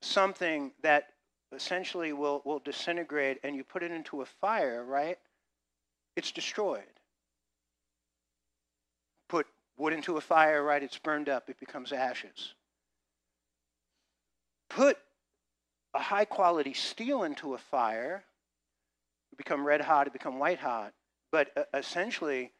something 0.00 0.72
that 0.82 1.08
essentially 1.52 2.12
will, 2.12 2.42
will 2.44 2.58
disintegrate 2.58 3.38
and 3.42 3.54
you 3.54 3.64
put 3.64 3.82
it 3.82 3.90
into 3.90 4.22
a 4.22 4.26
fire, 4.26 4.84
right? 4.84 5.18
It's 6.18 6.32
destroyed. 6.32 6.82
Put 9.28 9.46
wood 9.76 9.92
into 9.92 10.16
a 10.16 10.20
fire, 10.20 10.64
right? 10.64 10.82
It's 10.82 10.98
burned 10.98 11.28
up, 11.28 11.48
it 11.48 11.60
becomes 11.60 11.92
ashes. 11.92 12.54
Put 14.68 14.98
a 15.94 16.00
high 16.00 16.24
quality 16.24 16.72
steel 16.72 17.22
into 17.22 17.54
a 17.54 17.58
fire, 17.58 18.24
it 19.30 19.38
become 19.38 19.64
red 19.64 19.80
hot, 19.80 20.08
it 20.08 20.12
become 20.12 20.40
white 20.40 20.58
hot, 20.58 20.92
but 21.30 21.52
uh, 21.56 21.62
essentially 21.72 22.50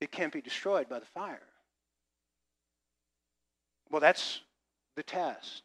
it 0.00 0.10
can't 0.10 0.32
be 0.32 0.40
destroyed 0.40 0.88
by 0.88 1.00
the 1.00 1.06
fire. 1.12 1.42
Well, 3.90 4.00
that's 4.00 4.40
the 4.96 5.02
test. 5.02 5.62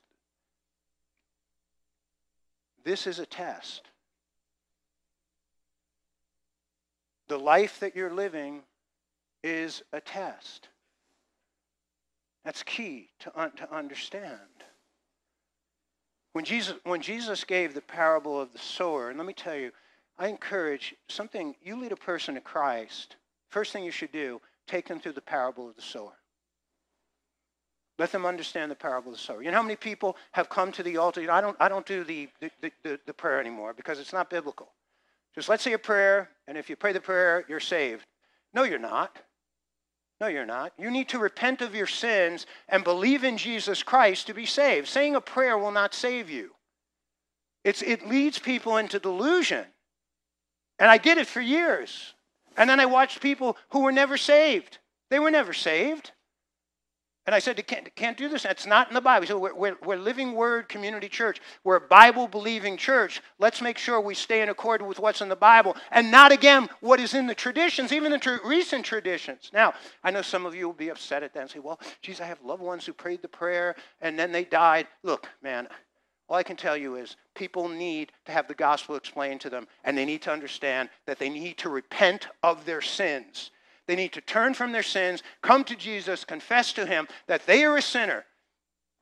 This 2.84 3.08
is 3.08 3.20
a 3.20 3.26
test. 3.26 3.84
The 7.34 7.40
life 7.40 7.80
that 7.80 7.96
you're 7.96 8.14
living 8.14 8.62
is 9.44 9.82
a 9.92 10.00
test. 10.00 10.68
That's 12.46 12.62
key 12.62 13.10
to, 13.22 13.32
un- 13.34 13.54
to 13.54 13.76
understand. 13.76 14.38
When 16.34 16.46
Jesus, 16.46 16.76
when 16.84 17.02
Jesus 17.02 17.44
gave 17.44 17.74
the 17.74 17.82
parable 17.82 18.40
of 18.40 18.54
the 18.54 18.60
sower, 18.60 19.10
and 19.10 19.18
let 19.18 19.26
me 19.26 19.34
tell 19.34 19.56
you, 19.56 19.72
I 20.20 20.28
encourage 20.28 20.94
something, 21.10 21.56
you 21.64 21.76
lead 21.76 21.92
a 21.92 21.96
person 21.96 22.36
to 22.36 22.40
Christ, 22.40 23.16
first 23.50 23.74
thing 23.74 23.84
you 23.84 23.90
should 23.90 24.12
do, 24.12 24.40
take 24.68 24.88
them 24.88 25.00
through 25.00 25.14
the 25.14 25.22
parable 25.22 25.68
of 25.68 25.76
the 25.76 25.82
sower. 25.82 26.14
Let 27.98 28.12
them 28.12 28.28
understand 28.28 28.70
the 28.70 28.76
parable 28.76 29.12
of 29.12 29.18
the 29.18 29.24
sower. 29.24 29.42
You 29.42 29.50
know 29.50 29.58
how 29.58 29.64
many 29.64 29.76
people 29.76 30.18
have 30.34 30.50
come 30.50 30.72
to 30.74 30.84
the 30.84 30.98
altar? 30.98 31.20
You 31.20 31.26
know, 31.26 31.34
I 31.34 31.42
don't, 31.42 31.58
I 31.60 31.68
don't 31.68 31.88
do 31.88 32.04
the, 32.04 32.30
the, 32.40 32.72
the, 32.84 33.00
the 33.08 33.14
prayer 33.16 33.40
anymore 33.40 33.74
because 33.74 34.00
it's 34.00 34.14
not 34.14 34.30
biblical. 34.30 34.70
Just 35.36 35.50
let's 35.50 35.64
say 35.64 35.74
a 35.74 35.80
prayer, 35.80 36.30
and 36.48 36.58
if 36.58 36.70
you 36.70 36.76
pray 36.76 36.94
the 36.94 37.02
prayer, 37.02 37.44
you're 37.48 37.60
saved. 37.60 38.06
No, 38.54 38.64
you're 38.64 38.80
not. 38.80 39.20
No, 40.22 40.28
you're 40.28 40.46
not. 40.46 40.74
You 40.78 40.92
need 40.92 41.10
to 41.10 41.20
repent 41.20 41.62
of 41.62 41.76
your 41.76 41.88
sins 41.88 42.46
and 42.70 42.84
believe 42.84 43.24
in 43.24 43.38
Jesus 43.38 43.84
Christ 43.84 44.28
to 44.28 44.34
be 44.34 44.46
saved. 44.46 44.88
Saying 44.88 45.16
a 45.16 45.22
prayer 45.22 45.58
will 45.58 45.72
not 45.72 45.94
save 45.94 46.30
you. 46.30 46.52
It's, 47.64 47.82
it 47.82 48.08
leads 48.08 48.40
people 48.40 48.78
into 48.78 49.00
delusion. 49.00 49.66
And 50.80 50.90
I 50.90 50.98
did 50.98 51.18
it 51.18 51.28
for 51.28 51.42
years. 51.42 52.14
And 52.56 52.70
then 52.70 52.80
I 52.80 52.86
watched 52.86 53.22
people 53.22 53.58
who 53.70 53.82
were 53.82 53.92
never 53.92 54.18
saved. 54.18 54.78
They 55.10 55.20
were 55.20 55.32
never 55.32 55.54
saved. 55.54 56.12
And 57.26 57.34
I 57.34 57.40
said, 57.40 57.58
you 57.58 57.64
can't, 57.64 57.96
can't 57.96 58.18
do 58.18 58.28
this. 58.28 58.44
That's 58.44 58.66
not 58.66 58.90
in 58.90 58.94
the 58.94 59.02
Bible. 59.02 59.26
So 59.26 59.40
we're, 59.40 59.56
we're, 59.56 59.78
we're 59.82 59.96
Living 59.96 60.34
Word 60.34 60.68
Community 60.68 61.08
Church. 61.08 61.40
We're 61.64 61.78
a 61.78 61.88
Bible 61.88 62.28
believing 62.28 62.76
church. 62.76 63.22
Let's 63.40 63.62
make 63.62 63.78
sure 63.78 64.02
we 64.02 64.14
stay 64.14 64.42
in 64.42 64.50
accord 64.50 64.82
with 64.82 65.00
what's 65.00 65.22
in 65.22 65.30
the 65.30 65.36
Bible 65.36 65.78
and 65.92 66.12
not, 66.12 66.34
again, 66.34 66.68
what 66.82 67.00
is 67.00 67.14
in 67.14 67.26
the 67.26 67.36
traditions, 67.36 67.94
even 67.94 68.12
the 68.12 68.18
tr- 68.18 68.36
recent 68.44 68.86
traditions. 68.86 69.52
Now, 69.54 69.74
I 70.04 70.12
know 70.12 70.22
some 70.22 70.46
of 70.46 70.54
you 70.54 70.66
will 70.66 70.74
be 70.74 70.90
upset 70.90 71.24
at 71.24 71.34
that 71.34 71.40
and 71.40 71.50
say, 71.50 71.60
well, 71.60 71.80
geez, 72.02 72.20
I 72.20 72.26
have 72.26 72.42
loved 72.44 72.62
ones 72.62 72.86
who 72.86 72.92
prayed 72.92 73.22
the 73.22 73.30
prayer 73.30 73.76
and 74.02 74.20
then 74.20 74.34
they 74.34 74.44
died. 74.44 74.88
Look, 75.02 75.30
man, 75.42 75.70
all 76.28 76.36
I 76.36 76.44
can 76.44 76.58
tell 76.58 76.76
you 76.76 76.96
is 76.96 77.16
people 77.36 77.70
need 77.70 78.12
to 78.26 78.34
have 78.34 78.50
the 78.50 78.54
gospel 78.54 78.96
explained 78.96 79.40
to 79.42 79.50
them 79.50 79.66
and 79.86 79.98
they 79.98 80.04
need 80.04 80.24
to 80.24 80.32
understand 80.32 80.90
that 81.06 81.20
they 81.20 81.30
need 81.30 81.58
to 81.60 81.70
repent 81.70 82.28
of 82.44 82.66
their 82.66 82.82
sins 82.82 83.52
they 83.88 83.96
need 83.96 84.14
to 84.14 84.22
turn 84.22 84.54
from 84.54 84.72
their 84.72 84.84
sins, 84.84 85.24
come 85.42 85.64
to 85.66 85.76
Jesus, 85.76 86.24
confess 86.24 86.74
to 86.74 86.86
him 86.86 87.08
that 87.28 87.46
they 87.46 87.66
are 87.66 87.78
a 87.78 87.82
sinner, 87.82 88.26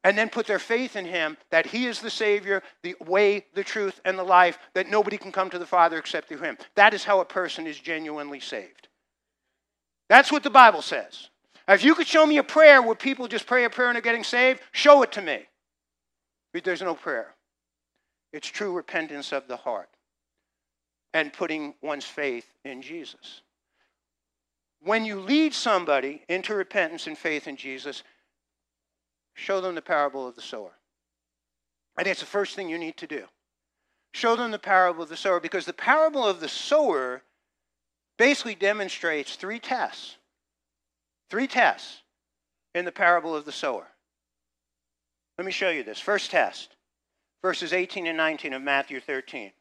and 0.04 0.18
then 0.18 0.30
put 0.30 0.48
their 0.48 0.60
faith 0.60 0.96
in 0.96 1.06
him 1.06 1.38
that 1.52 1.68
he 1.68 1.86
is 1.86 2.02
the 2.02 2.10
Savior, 2.10 2.64
the 2.82 2.96
way, 3.06 3.46
the 3.54 3.64
truth, 3.64 4.02
and 4.04 4.18
the 4.18 4.24
life, 4.24 4.58
that 4.74 4.90
nobody 4.90 5.18
can 5.18 5.32
come 5.32 5.50
to 5.52 5.60
the 5.60 5.66
Father 5.66 5.98
except 5.98 6.28
through 6.28 6.40
him. 6.40 6.58
That 6.76 6.94
is 6.94 7.04
how 7.04 7.20
a 7.20 7.26
person 7.26 7.68
is 7.68 7.80
genuinely 7.80 8.40
saved. 8.40 8.88
That's 10.10 10.32
what 10.32 10.44
the 10.44 10.50
Bible 10.50 10.82
says. 10.82 11.30
If 11.68 11.84
you 11.84 11.94
could 11.94 12.08
show 12.08 12.26
me 12.26 12.38
a 12.38 12.44
prayer 12.44 12.82
where 12.82 12.96
people 12.96 13.28
just 13.28 13.46
pray 13.46 13.64
a 13.64 13.70
prayer 13.70 13.90
and 13.90 13.98
are 13.98 14.02
getting 14.02 14.24
saved, 14.24 14.62
show 14.72 15.04
it 15.04 15.12
to 15.14 15.22
me. 15.22 15.46
But 16.52 16.64
there's 16.64 16.82
no 16.82 16.96
prayer. 16.96 17.36
It's 18.34 18.48
true 18.48 18.74
repentance 18.74 19.32
of 19.32 19.48
the 19.48 19.58
heart 19.58 19.90
and 21.14 21.32
putting 21.32 21.76
one's 21.82 22.06
faith 22.06 22.52
in 22.66 22.82
Jesus 22.82 23.42
when 24.84 25.06
you 25.06 25.20
lead 25.20 25.54
somebody 25.54 26.24
into 26.28 26.56
repentance 26.56 27.08
and 27.08 27.18
faith 27.18 27.48
in 27.48 27.56
Jesus, 27.56 28.04
show 29.34 29.62
them 29.62 29.76
the 29.76 29.82
parable 29.82 30.28
of 30.28 30.36
the 30.36 30.42
sower. 30.42 30.72
I 31.98 32.04
think 32.04 32.14
it's 32.14 32.22
the 32.22 32.26
first 32.26 32.56
thing 32.56 32.70
you 32.70 32.78
need 32.78 32.98
to 32.98 33.08
do. 33.08 33.26
Show 34.14 34.36
them 34.36 34.52
the 34.52 34.60
parable 34.60 35.04
of 35.04 35.10
the 35.10 35.18
sower 35.18 35.40
because 35.40 35.66
the 35.66 35.74
parable 35.74 36.26
of 36.26 36.40
the 36.40 36.50
sower 36.50 37.24
basically 38.18 38.56
demonstrates 38.56 39.36
three 39.36 39.60
tests. 39.60 40.18
Three 41.30 41.48
tests 41.48 42.02
in 42.76 42.86
the 42.86 42.92
parable 42.92 43.36
of 43.36 43.46
the 43.46 43.52
sower. 43.52 43.88
Let 45.38 45.46
me 45.46 45.52
show 45.52 45.70
you 45.70 45.84
this. 45.84 46.00
First 46.00 46.32
test, 46.32 46.76
verses 47.42 47.72
18 47.72 48.08
and 48.08 48.18
19 48.18 48.54
of 48.54 48.62
Matthew 48.62 49.00
13. 49.00 49.52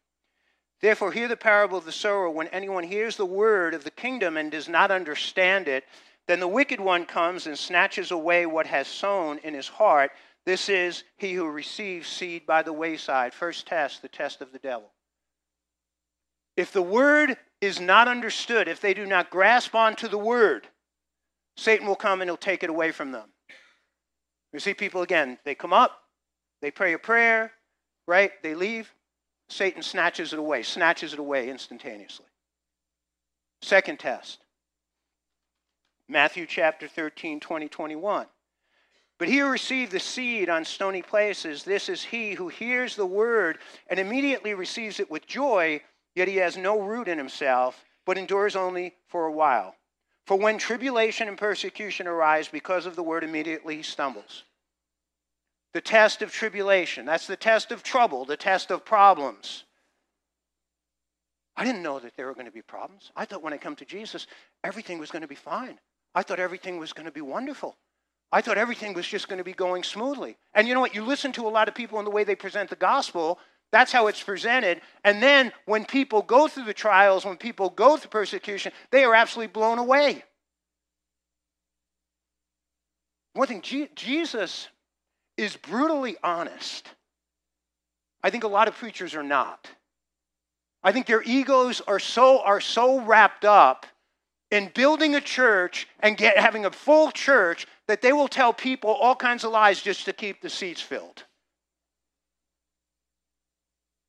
Therefore, 0.80 1.12
hear 1.12 1.28
the 1.28 1.36
parable 1.36 1.78
of 1.78 1.84
the 1.84 1.92
sower. 1.92 2.30
When 2.30 2.48
anyone 2.48 2.84
hears 2.84 3.16
the 3.16 3.26
word 3.26 3.74
of 3.74 3.84
the 3.84 3.90
kingdom 3.90 4.36
and 4.36 4.50
does 4.50 4.68
not 4.68 4.90
understand 4.90 5.68
it, 5.68 5.84
then 6.26 6.40
the 6.40 6.48
wicked 6.48 6.80
one 6.80 7.06
comes 7.06 7.46
and 7.46 7.58
snatches 7.58 8.10
away 8.10 8.46
what 8.46 8.66
has 8.66 8.86
sown 8.86 9.38
in 9.38 9.52
his 9.52 9.68
heart. 9.68 10.12
This 10.46 10.68
is 10.68 11.04
he 11.18 11.34
who 11.34 11.48
receives 11.50 12.08
seed 12.08 12.46
by 12.46 12.62
the 12.62 12.72
wayside. 12.72 13.34
First 13.34 13.66
test, 13.66 14.00
the 14.00 14.08
test 14.08 14.40
of 14.40 14.52
the 14.52 14.58
devil. 14.58 14.90
If 16.56 16.72
the 16.72 16.82
word 16.82 17.36
is 17.60 17.80
not 17.80 18.08
understood, 18.08 18.68
if 18.68 18.80
they 18.80 18.94
do 18.94 19.06
not 19.06 19.30
grasp 19.30 19.74
onto 19.74 20.08
the 20.08 20.18
word, 20.18 20.66
Satan 21.56 21.86
will 21.86 21.96
come 21.96 22.22
and 22.22 22.28
he'll 22.28 22.36
take 22.36 22.62
it 22.62 22.70
away 22.70 22.90
from 22.90 23.12
them. 23.12 23.28
You 24.52 24.60
see 24.60 24.74
people 24.74 25.02
again, 25.02 25.38
they 25.44 25.54
come 25.54 25.72
up, 25.72 26.00
they 26.62 26.70
pray 26.70 26.94
a 26.94 26.98
prayer, 26.98 27.52
right? 28.06 28.32
They 28.42 28.54
leave, 28.54 28.92
Satan 29.50 29.82
snatches 29.82 30.32
it 30.32 30.38
away, 30.38 30.62
snatches 30.62 31.12
it 31.12 31.18
away 31.18 31.50
instantaneously. 31.50 32.26
Second 33.62 33.98
test 33.98 34.38
Matthew 36.08 36.46
chapter 36.46 36.88
13, 36.88 37.40
20, 37.40 37.68
21. 37.68 38.26
But 39.18 39.28
he 39.28 39.38
who 39.38 39.48
received 39.48 39.92
the 39.92 40.00
seed 40.00 40.48
on 40.48 40.64
stony 40.64 41.02
places, 41.02 41.62
this 41.62 41.88
is 41.88 42.02
he 42.02 42.34
who 42.34 42.48
hears 42.48 42.96
the 42.96 43.06
word 43.06 43.58
and 43.88 44.00
immediately 44.00 44.54
receives 44.54 44.98
it 44.98 45.10
with 45.10 45.26
joy, 45.26 45.82
yet 46.14 46.26
he 46.26 46.36
has 46.36 46.56
no 46.56 46.80
root 46.80 47.06
in 47.06 47.18
himself, 47.18 47.84
but 48.06 48.16
endures 48.16 48.56
only 48.56 48.94
for 49.08 49.26
a 49.26 49.32
while. 49.32 49.74
For 50.26 50.36
when 50.36 50.58
tribulation 50.58 51.28
and 51.28 51.36
persecution 51.36 52.06
arise 52.06 52.48
because 52.48 52.86
of 52.86 52.96
the 52.96 53.02
word, 53.02 53.24
immediately 53.24 53.76
he 53.76 53.82
stumbles 53.82 54.44
the 55.72 55.80
test 55.80 56.22
of 56.22 56.32
tribulation. 56.32 57.06
That's 57.06 57.26
the 57.26 57.36
test 57.36 57.72
of 57.72 57.82
trouble, 57.82 58.24
the 58.24 58.36
test 58.36 58.70
of 58.70 58.84
problems. 58.84 59.64
I 61.56 61.64
didn't 61.64 61.82
know 61.82 61.98
that 61.98 62.16
there 62.16 62.26
were 62.26 62.34
going 62.34 62.46
to 62.46 62.52
be 62.52 62.62
problems. 62.62 63.12
I 63.14 63.24
thought 63.24 63.42
when 63.42 63.52
I 63.52 63.58
come 63.58 63.76
to 63.76 63.84
Jesus, 63.84 64.26
everything 64.64 64.98
was 64.98 65.10
going 65.10 65.22
to 65.22 65.28
be 65.28 65.34
fine. 65.34 65.78
I 66.14 66.22
thought 66.22 66.40
everything 66.40 66.78
was 66.78 66.92
going 66.92 67.06
to 67.06 67.12
be 67.12 67.20
wonderful. 67.20 67.76
I 68.32 68.40
thought 68.40 68.58
everything 68.58 68.94
was 68.94 69.06
just 69.06 69.28
going 69.28 69.38
to 69.38 69.44
be 69.44 69.52
going 69.52 69.82
smoothly. 69.82 70.36
And 70.54 70.66
you 70.66 70.74
know 70.74 70.80
what? 70.80 70.94
You 70.94 71.04
listen 71.04 71.32
to 71.32 71.46
a 71.46 71.50
lot 71.50 71.68
of 71.68 71.74
people 71.74 71.98
in 71.98 72.04
the 72.04 72.10
way 72.10 72.24
they 72.24 72.36
present 72.36 72.70
the 72.70 72.76
gospel, 72.76 73.38
that's 73.72 73.92
how 73.92 74.08
it's 74.08 74.22
presented. 74.22 74.80
And 75.04 75.22
then 75.22 75.52
when 75.64 75.84
people 75.84 76.22
go 76.22 76.48
through 76.48 76.64
the 76.64 76.74
trials, 76.74 77.24
when 77.24 77.36
people 77.36 77.70
go 77.70 77.96
through 77.96 78.10
persecution, 78.10 78.72
they 78.90 79.04
are 79.04 79.14
absolutely 79.14 79.52
blown 79.52 79.78
away. 79.78 80.24
One 83.34 83.46
thing, 83.46 83.62
Jesus 83.94 84.68
is 85.40 85.56
brutally 85.56 86.16
honest. 86.22 86.86
I 88.22 88.28
think 88.28 88.44
a 88.44 88.48
lot 88.48 88.68
of 88.68 88.74
preachers 88.76 89.14
are 89.14 89.22
not. 89.22 89.70
I 90.82 90.92
think 90.92 91.06
their 91.06 91.22
egos 91.22 91.80
are 91.80 91.98
so, 91.98 92.40
are 92.40 92.60
so 92.60 93.00
wrapped 93.00 93.44
up 93.46 93.86
in 94.50 94.70
building 94.74 95.14
a 95.14 95.20
church 95.20 95.88
and 96.00 96.16
get, 96.16 96.36
having 96.38 96.66
a 96.66 96.70
full 96.70 97.10
church 97.10 97.66
that 97.86 98.02
they 98.02 98.12
will 98.12 98.28
tell 98.28 98.52
people 98.52 98.90
all 98.90 99.16
kinds 99.16 99.44
of 99.44 99.52
lies 99.52 99.80
just 99.80 100.04
to 100.04 100.12
keep 100.12 100.42
the 100.42 100.50
seats 100.50 100.80
filled. 100.80 101.24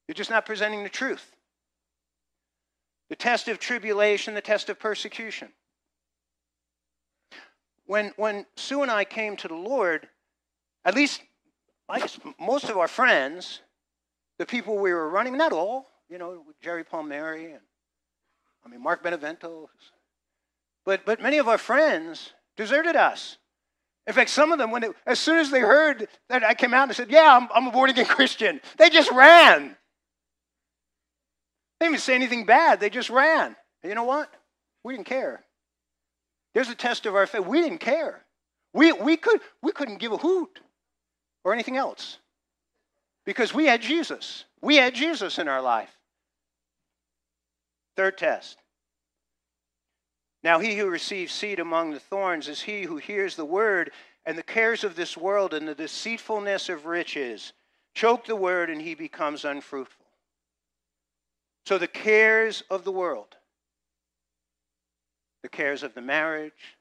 You're 0.08 0.16
just 0.16 0.30
not 0.30 0.46
presenting 0.46 0.84
the 0.84 0.90
truth. 0.90 1.36
The 3.10 3.16
test 3.16 3.48
of 3.48 3.60
tribulation, 3.60 4.34
the 4.34 4.42
test 4.42 4.70
of 4.70 4.80
persecution. 4.80 5.50
When, 7.86 8.12
when 8.18 8.46
Sue 8.58 8.82
and 8.82 8.92
I 8.92 9.06
came 9.06 9.38
to 9.38 9.48
the 9.48 9.56
Lord, 9.56 10.08
at 10.86 10.96
least 10.96 11.22
I 11.90 12.00
guess 12.00 12.18
most 12.40 12.70
of 12.70 12.78
our 12.78 12.88
friends, 12.88 13.62
the 14.40 14.46
people 14.46 14.78
we 14.78 14.94
were 14.94 15.10
running, 15.10 15.36
not 15.38 15.52
all, 15.52 15.88
you 16.10 16.18
know, 16.18 16.46
Jerry 16.62 16.84
Palmieri 16.84 17.52
and 17.52 17.62
I 18.66 18.70
mean 18.70 18.82
Mark 18.82 19.04
Benevento, 19.04 19.70
but 20.86 21.06
but 21.06 21.22
many 21.22 21.38
of 21.38 21.48
our 21.48 21.58
friends 21.58 22.34
deserted 22.56 22.96
us. 22.96 23.38
In 24.08 24.14
fact, 24.14 24.30
some 24.32 24.52
of 24.52 24.58
them, 24.58 24.72
when 24.72 24.84
it, 24.84 24.92
as 25.06 25.20
soon 25.20 25.38
as 25.38 25.52
they 25.52 25.60
heard 25.60 26.08
that 26.30 26.44
I 26.44 26.54
came 26.54 26.74
out 26.74 26.88
and 26.88 26.96
said, 26.96 27.12
"Yeah, 27.12 27.38
I'm, 27.38 27.50
I'm 27.54 27.68
a 27.68 27.72
born 27.72 27.90
again 27.90 28.06
Christian," 28.18 28.62
they 28.78 28.90
just 28.90 29.12
ran. 29.12 29.76
They 31.80 31.86
didn't 31.86 31.96
even 31.96 32.00
say 32.02 32.16
anything 32.16 32.46
bad. 32.46 32.80
They 32.80 32.92
just 32.92 33.10
ran. 33.10 33.56
And 33.82 33.90
you 33.90 33.96
know 33.96 34.04
what? 34.04 34.32
We 34.84 34.94
didn't 34.96 35.08
care. 35.08 35.44
There's 36.54 36.70
a 36.70 36.76
test 36.76 37.06
of 37.06 37.16
our 37.16 37.26
faith. 37.26 37.46
We 37.46 37.62
didn't 37.62 37.80
care. 37.80 38.24
We, 38.74 38.92
we, 38.92 39.18
could, 39.18 39.42
we 39.62 39.72
couldn't 39.72 39.98
give 39.98 40.12
a 40.12 40.18
hoot 40.18 40.60
or 41.44 41.54
anything 41.54 41.78
else 41.78 42.18
because 43.26 43.54
we 43.54 43.66
had 43.66 43.82
Jesus. 43.82 44.46
We 44.62 44.78
had 44.78 44.96
Jesus 44.96 45.38
in 45.40 45.48
our 45.48 45.62
life. 45.62 45.92
Third 47.96 48.18
test. 48.18 48.58
Now, 50.44 50.60
he 50.60 50.76
who 50.76 50.90
receives 50.90 51.34
seed 51.34 51.60
among 51.60 51.92
the 51.92 52.00
thorns 52.00 52.48
is 52.48 52.62
he 52.62 52.84
who 52.84 52.98
hears 52.98 53.36
the 53.36 53.46
word, 53.46 53.92
and 54.26 54.38
the 54.38 54.44
cares 54.44 54.84
of 54.84 54.96
this 54.96 55.16
world 55.16 55.54
and 55.54 55.68
the 55.68 55.76
deceitfulness 55.76 56.68
of 56.70 56.86
riches 56.86 57.54
choke 57.94 58.26
the 58.26 58.36
word, 58.36 58.70
and 58.70 58.82
he 58.82 58.96
becomes 58.96 59.46
unfruitful. 59.46 60.06
So, 61.68 61.78
the 61.78 61.88
cares 61.88 62.64
of 62.72 62.84
the 62.84 62.92
world, 62.92 63.36
the 65.44 65.50
cares 65.50 65.84
of 65.84 65.94
the 65.94 66.02
marriage, 66.02 66.78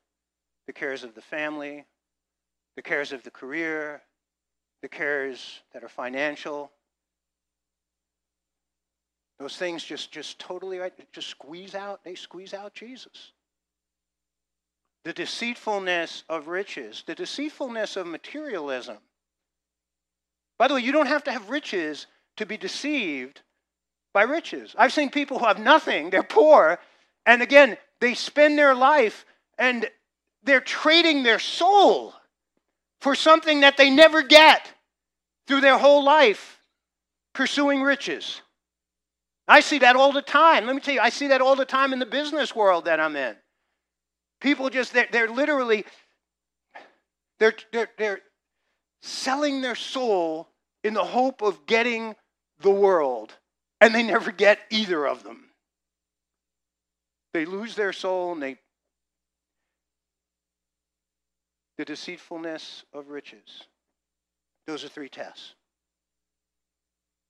the 0.66 0.72
cares 0.72 1.04
of 1.04 1.14
the 1.14 1.20
family, 1.20 1.84
the 2.76 2.82
cares 2.82 3.12
of 3.12 3.22
the 3.24 3.30
career, 3.30 4.02
the 4.83 4.89
cares 4.89 5.61
that 5.72 5.85
are 5.85 5.89
financial. 5.89 6.70
Those 9.39 9.57
things 9.57 9.85
just, 9.85 10.12
just 10.12 10.39
totally 10.39 10.78
right, 10.78 10.93
just 11.12 11.28
squeeze 11.28 11.74
out, 11.74 12.05
they 12.05 12.14
squeeze 12.14 12.55
out 12.55 12.74
Jesus. 12.74 13.33
The 15.05 15.12
deceitfulness 15.12 16.24
of 16.28 16.49
riches, 16.49 17.05
the 17.07 17.14
deceitfulness 17.14 17.97
of 17.97 18.07
materialism. 18.07 18.99
By 20.59 20.68
the 20.68 20.74
way, 20.74 20.83
you 20.83 20.93
don't 20.93 21.07
have 21.07 21.24
to 21.24 21.33
have 21.33 21.49
riches 21.49 22.07
to 22.37 22.45
be 22.45 22.59
deceived 22.59 23.41
by 24.12 24.22
riches. 24.22 24.74
I've 24.76 24.93
seen 24.93 25.11
people 25.11 25.39
who 25.39 25.47
have 25.47 25.59
nothing, 25.59 26.11
they're 26.11 26.22
poor, 26.22 26.78
and 27.24 27.41
again, 27.41 27.78
they 28.01 28.14
spend 28.14 28.59
their 28.59 28.74
life 28.74 29.24
and 29.59 29.89
they're 30.43 30.61
trading 30.61 31.22
their 31.22 31.39
soul 31.39 32.14
for 33.01 33.14
something 33.14 33.61
that 33.61 33.76
they 33.76 33.90
never 33.90 34.22
get 34.22 34.72
through 35.46 35.61
their 35.61 35.78
whole 35.78 36.05
life 36.05 36.61
pursuing 37.34 37.82
riches. 37.82 38.40
I 39.48 39.61
see 39.61 39.78
that 39.78 39.96
all 39.96 40.12
the 40.12 40.22
time. 40.22 40.66
Let 40.66 40.74
me 40.74 40.80
tell 40.80 40.94
you, 40.94 41.01
I 41.01 41.11
see 41.11 41.28
that 41.28 41.40
all 41.40 41.57
the 41.57 41.64
time 41.64 41.92
in 41.92 41.98
the 41.98 42.07
business 42.07 42.55
world 42.55 42.84
that 42.84 43.01
I'm 43.01 43.16
in. 43.16 43.36
People 44.40 44.70
just, 44.70 44.92
they're, 44.92 45.09
they're 45.11 45.28
literally, 45.28 45.84
they're, 47.38 47.55
they're, 47.72 47.90
they're 47.98 48.20
selling 49.03 49.61
their 49.61 49.74
soul 49.74 50.48
in 50.84 50.94
the 50.94 51.05
hope 51.05 51.42
of 51.42 51.66
getting 51.66 52.14
the 52.61 52.70
world, 52.70 53.32
and 53.80 53.94
they 53.94 54.03
never 54.03 54.30
get 54.30 54.61
either 54.70 55.07
of 55.07 55.24
them. 55.24 55.44
They 57.32 57.44
lose 57.44 57.74
their 57.74 57.92
soul 57.92 58.32
and 58.32 58.42
they 58.42 58.59
the 61.81 61.85
deceitfulness 61.87 62.85
of 62.93 63.09
riches. 63.09 63.64
Those 64.66 64.85
are 64.85 64.89
three 64.89 65.09
tests. 65.09 65.55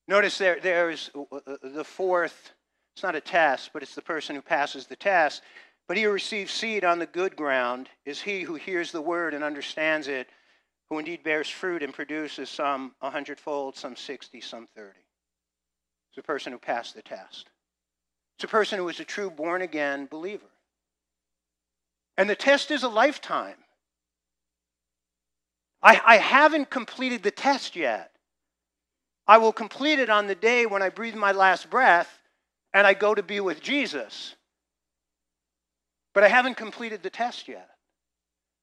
Notice 0.09 0.39
there, 0.39 0.59
there's 0.61 1.09
uh, 1.15 1.37
uh, 1.37 1.57
the 1.63 1.85
fourth, 1.85 2.51
it's 2.93 3.05
not 3.05 3.15
a 3.15 3.21
test, 3.21 3.71
but 3.73 3.85
it's 3.85 3.95
the 3.95 4.03
person 4.03 4.35
who 4.35 4.43
passes 4.43 4.89
the 4.89 4.97
test. 4.97 5.43
But 5.87 5.97
he 5.97 6.03
who 6.03 6.11
receives 6.11 6.51
seed 6.51 6.85
on 6.85 6.99
the 6.99 7.07
good 7.07 7.37
ground 7.37 7.91
is 8.05 8.21
he 8.21 8.43
who 8.43 8.57
hears 8.57 8.91
the 8.91 9.01
word 9.01 9.35
and 9.35 9.45
understands 9.45 10.09
it, 10.09 10.27
who 10.89 10.99
indeed 10.99 11.23
bears 11.23 11.49
fruit 11.49 11.85
and 11.85 11.95
produces 11.95 12.51
some 12.51 12.97
a 13.01 13.09
hundredfold, 13.09 13.77
some 13.77 13.95
sixty, 13.95 14.41
some 14.41 14.67
thirty. 14.75 15.07
It's 16.09 16.17
the 16.17 16.23
person 16.23 16.53
who 16.53 16.59
passed 16.59 16.97
the 16.97 17.03
test. 17.03 17.51
It's 18.37 18.45
a 18.45 18.49
person 18.49 18.81
who 18.81 18.89
is 18.89 18.99
a 18.99 19.05
true 19.05 19.31
born 19.31 19.63
again 19.63 20.09
believer. 20.11 20.51
And 22.19 22.29
the 22.29 22.35
test 22.35 22.73
is 22.73 22.83
a 22.83 22.89
lifetime. 22.89 23.55
I, 25.83 26.01
I 26.05 26.17
haven't 26.17 26.71
completed 26.71 27.23
the 27.23 27.31
test 27.31 27.77
yet. 27.77 28.11
I 29.27 29.39
will 29.39 29.53
complete 29.53 29.99
it 29.99 30.11
on 30.11 30.27
the 30.27 30.35
day 30.35 30.67
when 30.67 30.83
I 30.83 30.89
breathe 30.89 31.15
my 31.15 31.33
last 31.33 31.71
breath 31.71 32.19
and 32.75 32.87
I 32.87 32.95
go 32.95 33.15
to 33.15 33.23
be 33.23 33.41
with 33.41 33.61
Jesus. 33.63 34.35
But 36.15 36.25
I 36.25 36.29
haven't 36.29 36.57
completed 36.57 37.03
the 37.03 37.11
test 37.11 37.49
yet 37.49 37.71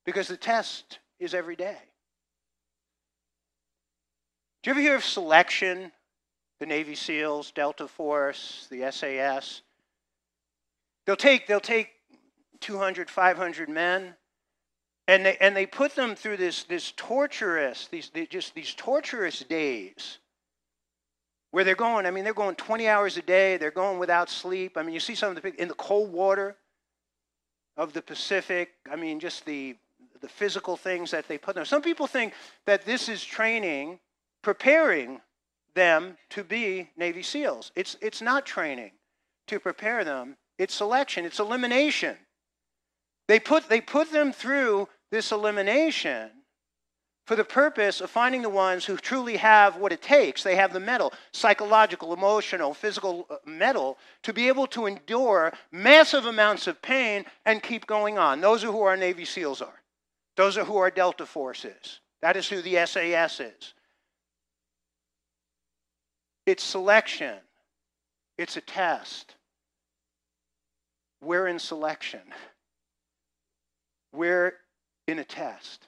because 0.06 0.28
the 0.28 0.38
test 0.38 1.00
is 1.20 1.34
every 1.34 1.56
day. 1.56 1.78
Do 4.62 4.70
you 4.70 4.72
ever 4.72 4.82
hear 4.82 4.96
of 4.96 5.04
selection? 5.04 5.92
The 6.60 6.66
Navy 6.66 6.96
SEALs, 6.96 7.52
Delta 7.52 7.88
Force, 7.88 8.68
the 8.72 8.92
SAS. 8.92 9.62
They'll 11.06 11.16
take, 11.16 11.48
they'll 11.48 11.60
take 11.60 11.90
200, 12.60 13.10
500 13.10 13.70
men 13.70 14.16
and 15.08 15.26
they, 15.26 15.38
and 15.40 15.56
they 15.56 15.66
put 15.66 15.96
them 15.96 16.16
through 16.16 16.38
this, 16.38 16.64
this 16.64 16.94
torturous, 16.96 17.88
these, 17.88 18.12
just 18.30 18.54
these 18.54 18.74
torturous 18.74 19.40
days 19.40 20.18
where 21.52 21.64
they're 21.64 21.76
going, 21.76 22.06
I 22.06 22.12
mean, 22.12 22.26
they're 22.26 22.34
going 22.34 22.56
20 22.56 22.88
hours 22.90 23.16
a 23.16 23.22
day, 23.22 23.56
they're 23.58 23.72
going 23.72 24.00
without 24.00 24.30
sleep. 24.30 24.78
I 24.78 24.84
mean, 24.84 24.94
you 24.94 25.00
see 25.00 25.16
some 25.16 25.36
of 25.36 25.42
the, 25.42 25.62
in 25.62 25.70
the 25.70 25.74
cold 25.76 26.12
water 26.12 26.58
of 27.78 27.94
the 27.94 28.02
Pacific, 28.02 28.74
I 28.92 28.98
mean, 28.98 29.20
just 29.20 29.46
the, 29.46 29.78
the 30.20 30.28
physical 30.28 30.76
things 30.76 31.12
that 31.12 31.28
they 31.28 31.38
put 31.38 31.56
them. 31.56 31.64
Some 31.64 31.82
people 31.82 32.08
think 32.08 32.34
that 32.66 32.86
this 32.86 33.08
is 33.08 33.24
training, 33.24 34.00
preparing 34.42 35.22
them 35.74 36.18
to 36.32 36.44
be 36.44 36.90
Navy 36.98 37.24
SEALs. 37.24 37.72
It's, 37.76 37.96
it's 38.02 38.22
not 38.22 38.46
training 38.46 38.92
to 39.48 39.60
prepare 39.60 40.04
them, 40.04 40.36
it's 40.58 40.74
selection, 40.74 41.24
it's 41.24 41.40
elimination. 41.40 42.18
They 43.28 43.40
put, 43.40 43.70
they 43.70 43.80
put 43.80 44.12
them 44.12 44.34
through 44.34 44.90
this 45.12 45.32
elimination 45.32 46.30
for 47.28 47.36
the 47.36 47.44
purpose 47.44 48.00
of 48.00 48.10
finding 48.10 48.42
the 48.42 48.50
ones 48.50 48.86
who 48.86 48.96
truly 48.96 49.36
have 49.36 49.76
what 49.76 49.92
it 49.92 50.02
takes. 50.02 50.44
They 50.44 50.56
have 50.56 50.72
the 50.72 50.80
mettle, 50.80 51.12
psychological, 51.34 52.14
emotional, 52.14 52.74
physical 52.74 53.28
uh, 53.30 53.36
mettle, 53.46 53.98
to 54.24 54.32
be 54.32 54.48
able 54.48 54.66
to 54.68 54.86
endure 54.86 55.52
massive 55.72 56.26
amounts 56.26 56.68
of 56.68 56.82
pain 56.82 57.26
and 57.46 57.62
keep 57.62 57.86
going 57.86 58.18
on. 58.18 58.40
Those 58.40 58.64
are 58.64 58.72
who 58.72 58.82
our 58.82 58.96
Navy 58.96 59.26
SEALs 59.26 59.62
are. 59.62 59.82
Those 60.38 60.58
are 60.58 60.64
who 60.64 60.78
our 60.78 60.90
Delta 60.90 61.26
Force 61.26 61.66
is. 61.66 62.00
That 62.22 62.38
is 62.38 62.48
who 62.48 62.62
the 62.62 62.86
SAS 62.86 63.42
is. 63.42 63.74
It's 66.46 66.64
selection, 66.64 67.36
it's 68.38 68.56
a 68.56 68.62
test. 68.62 69.36
We're 71.22 71.48
in 71.48 71.60
selection. 71.60 72.22
We're 74.14 74.54
in 75.08 75.20
a 75.20 75.24
test. 75.24 75.88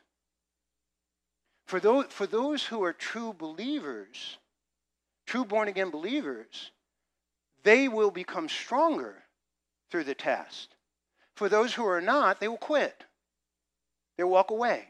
For 1.66 1.80
those, 1.80 2.06
for 2.10 2.26
those 2.26 2.66
who 2.66 2.84
are 2.84 2.94
true 2.94 3.34
believers, 3.34 4.38
true 5.28 5.46
born 5.46 5.68
again 5.68 5.92
believers, 5.92 6.72
they 7.64 7.88
will 7.88 8.10
become 8.10 8.50
stronger 8.50 9.24
through 9.92 10.06
the 10.06 10.16
test. 10.16 10.76
For 11.36 11.50
those 11.50 11.74
who 11.74 11.86
are 11.86 12.02
not, 12.02 12.40
they 12.40 12.48
will 12.48 12.58
quit. 12.58 13.04
They'll 14.18 14.30
walk 14.30 14.52
away. 14.52 14.86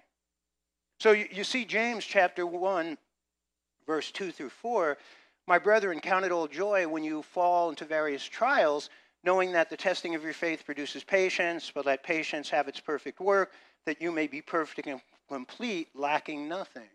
So 0.99 1.11
you, 1.11 1.27
you 1.31 1.43
see, 1.43 1.65
James 1.65 2.05
chapter 2.05 2.45
1, 2.45 2.97
verse 3.85 4.11
2 4.11 4.31
through 4.31 4.49
4 4.49 4.97
My 5.47 5.59
brethren, 5.59 5.99
count 5.99 6.25
it 6.25 6.31
all 6.31 6.47
joy 6.47 6.87
when 6.87 7.03
you 7.03 7.23
fall 7.23 7.69
into 7.69 7.85
various 7.85 8.23
trials, 8.23 8.89
knowing 9.23 9.51
that 9.51 9.69
the 9.69 9.77
testing 9.77 10.15
of 10.15 10.23
your 10.23 10.33
faith 10.33 10.65
produces 10.65 11.03
patience, 11.03 11.71
but 11.73 11.85
let 11.85 12.03
patience 12.03 12.49
have 12.49 12.67
its 12.67 12.79
perfect 12.79 13.19
work, 13.19 13.51
that 13.89 14.03
you 14.03 14.11
may 14.11 14.27
be 14.27 14.39
perfect 14.39 14.87
and 14.87 15.01
complete, 15.27 15.87
lacking 15.95 16.47
nothing. 16.47 16.87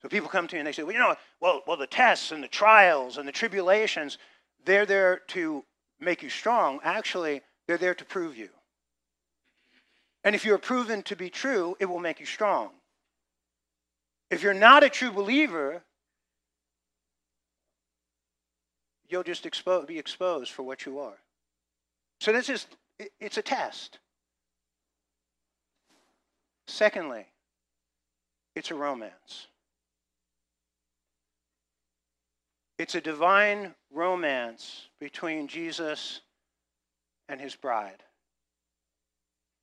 So 0.00 0.08
people 0.08 0.30
come 0.30 0.48
to 0.48 0.56
me 0.56 0.60
and 0.60 0.66
they 0.66 0.72
say, 0.72 0.82
well, 0.82 0.94
you 0.94 0.98
know, 0.98 1.14
well, 1.42 1.60
well, 1.66 1.76
the 1.76 1.86
tests 1.86 2.32
and 2.32 2.42
the 2.42 2.48
trials 2.48 3.18
and 3.18 3.28
the 3.28 3.32
tribulations, 3.32 4.16
they're 4.64 4.86
there 4.86 5.20
to 5.28 5.62
make 6.00 6.22
you 6.22 6.30
strong. 6.30 6.80
Actually, 6.82 7.42
they're 7.66 7.76
there 7.76 7.94
to 7.94 8.04
prove 8.06 8.34
you. 8.34 8.48
And 10.24 10.34
if 10.34 10.46
you're 10.46 10.56
proven 10.56 11.02
to 11.02 11.16
be 11.16 11.28
true, 11.28 11.76
it 11.78 11.84
will 11.84 12.00
make 12.00 12.18
you 12.18 12.24
strong. 12.24 12.70
If 14.30 14.42
you're 14.42 14.54
not 14.54 14.82
a 14.82 14.88
true 14.88 15.12
believer, 15.12 15.82
you'll 19.06 19.22
just 19.22 19.44
expo- 19.44 19.86
be 19.86 19.98
exposed 19.98 20.50
for 20.50 20.62
what 20.62 20.86
you 20.86 20.98
are. 20.98 21.18
So 22.22 22.32
this 22.32 22.48
is, 22.48 22.66
it's 23.20 23.36
a 23.36 23.42
test. 23.42 23.98
Secondly, 26.70 27.26
it's 28.54 28.70
a 28.70 28.74
romance. 28.74 29.48
It's 32.78 32.94
a 32.94 33.00
divine 33.00 33.74
romance 33.92 34.88
between 35.00 35.48
Jesus 35.48 36.20
and 37.28 37.40
his 37.40 37.56
bride. 37.56 38.02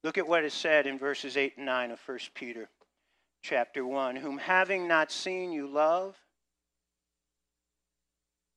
Look 0.03 0.17
at 0.17 0.27
what 0.27 0.43
is 0.43 0.53
said 0.53 0.85
in 0.85 0.99
verses 0.99 1.37
8 1.37 1.53
and 1.57 1.65
9 1.65 1.91
of 1.91 1.99
1 2.05 2.19
Peter 2.35 2.69
chapter 3.41 3.85
1 3.85 4.17
Whom 4.17 4.37
having 4.37 4.87
not 4.87 5.11
seen 5.11 5.51
you 5.51 5.65
love, 5.65 6.15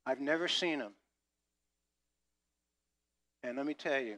I've 0.04 0.20
never 0.20 0.48
seen 0.48 0.80
him. 0.80 0.92
And 3.44 3.56
let 3.56 3.64
me 3.64 3.74
tell 3.74 4.00
you, 4.00 4.16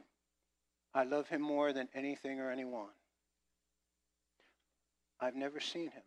I 0.93 1.03
love 1.03 1.29
him 1.29 1.41
more 1.41 1.71
than 1.71 1.87
anything 1.93 2.39
or 2.39 2.51
anyone. 2.51 2.89
I've 5.23 5.35
never 5.35 5.61
seen 5.61 5.85
him. 5.85 6.03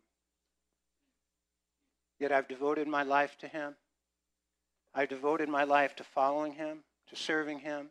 Yet 2.20 2.32
I've 2.32 2.48
devoted 2.48 2.86
my 2.86 3.02
life 3.02 3.38
to 3.38 3.48
him. 3.48 3.74
I've 4.94 5.08
devoted 5.08 5.48
my 5.48 5.64
life 5.64 5.96
to 5.96 6.04
following 6.04 6.52
him, 6.52 6.80
to 7.08 7.16
serving 7.16 7.60
him, 7.60 7.88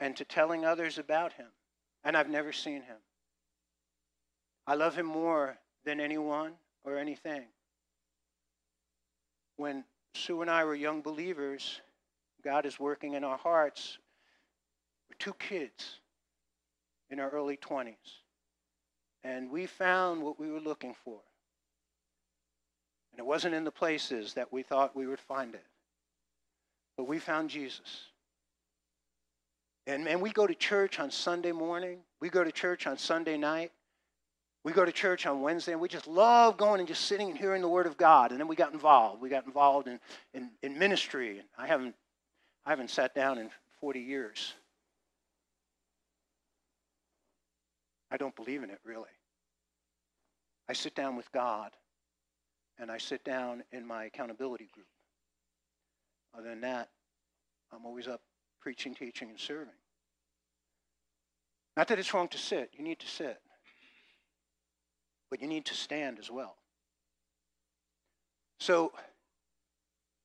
and 0.00 0.16
to 0.16 0.24
telling 0.24 0.64
others 0.64 0.96
about 0.96 1.34
him. 1.34 1.48
And 2.02 2.16
I've 2.16 2.30
never 2.30 2.50
seen 2.50 2.82
him. 2.82 2.96
I 4.66 4.74
love 4.74 4.94
him 4.94 5.04
more 5.04 5.58
than 5.84 6.00
anyone 6.00 6.52
or 6.82 6.96
anything. 6.96 7.44
When 9.56 9.84
Sue 10.14 10.40
and 10.40 10.50
I 10.50 10.64
were 10.64 10.74
young 10.74 11.02
believers, 11.02 11.82
God 12.42 12.64
is 12.64 12.80
working 12.80 13.12
in 13.14 13.22
our 13.22 13.38
hearts. 13.38 13.98
We're 15.10 15.16
two 15.18 15.34
kids 15.34 16.00
in 17.10 17.20
our 17.20 17.28
early 17.28 17.58
20s. 17.58 18.23
And 19.24 19.50
we 19.50 19.66
found 19.66 20.22
what 20.22 20.38
we 20.38 20.50
were 20.50 20.60
looking 20.60 20.94
for. 21.04 21.18
And 23.12 23.18
it 23.18 23.26
wasn't 23.26 23.54
in 23.54 23.64
the 23.64 23.70
places 23.70 24.34
that 24.34 24.52
we 24.52 24.62
thought 24.62 24.94
we 24.94 25.06
would 25.06 25.20
find 25.20 25.54
it. 25.54 25.64
But 26.96 27.08
we 27.08 27.18
found 27.18 27.48
Jesus. 27.48 28.08
And 29.86 30.04
man, 30.04 30.20
we 30.20 30.30
go 30.30 30.46
to 30.46 30.54
church 30.54 31.00
on 31.00 31.10
Sunday 31.10 31.52
morning. 31.52 31.98
We 32.20 32.28
go 32.28 32.44
to 32.44 32.52
church 32.52 32.86
on 32.86 32.98
Sunday 32.98 33.36
night. 33.36 33.72
We 34.64 34.72
go 34.72 34.84
to 34.84 34.92
church 34.92 35.26
on 35.26 35.42
Wednesday, 35.42 35.72
and 35.72 35.80
we 35.80 35.88
just 35.88 36.06
love 36.06 36.56
going 36.56 36.80
and 36.80 36.88
just 36.88 37.02
sitting 37.02 37.28
and 37.28 37.38
hearing 37.38 37.60
the 37.60 37.68
Word 37.68 37.86
of 37.86 37.98
God. 37.98 38.30
And 38.30 38.40
then 38.40 38.48
we 38.48 38.56
got 38.56 38.72
involved. 38.72 39.20
We 39.20 39.28
got 39.28 39.44
involved 39.44 39.88
in, 39.88 40.00
in, 40.32 40.50
in 40.62 40.78
ministry. 40.78 41.42
I 41.58 41.66
haven't, 41.66 41.94
I 42.64 42.70
haven't 42.70 42.88
sat 42.88 43.14
down 43.14 43.36
in 43.36 43.50
40 43.80 44.00
years. 44.00 44.54
I 48.14 48.16
don't 48.16 48.36
believe 48.36 48.62
in 48.62 48.70
it, 48.70 48.78
really. 48.84 49.10
I 50.68 50.72
sit 50.72 50.94
down 50.94 51.16
with 51.16 51.30
God, 51.32 51.72
and 52.78 52.88
I 52.88 52.96
sit 52.96 53.24
down 53.24 53.64
in 53.72 53.84
my 53.84 54.04
accountability 54.04 54.68
group. 54.72 54.86
Other 56.32 56.50
than 56.50 56.60
that, 56.60 56.90
I'm 57.72 57.84
always 57.84 58.06
up 58.06 58.20
preaching, 58.60 58.94
teaching, 58.94 59.30
and 59.30 59.40
serving. 59.40 59.74
Not 61.76 61.88
that 61.88 61.98
it's 61.98 62.14
wrong 62.14 62.28
to 62.28 62.38
sit, 62.38 62.70
you 62.72 62.84
need 62.84 63.00
to 63.00 63.08
sit. 63.08 63.40
But 65.28 65.42
you 65.42 65.48
need 65.48 65.64
to 65.64 65.74
stand 65.74 66.20
as 66.20 66.30
well. 66.30 66.54
So, 68.60 68.92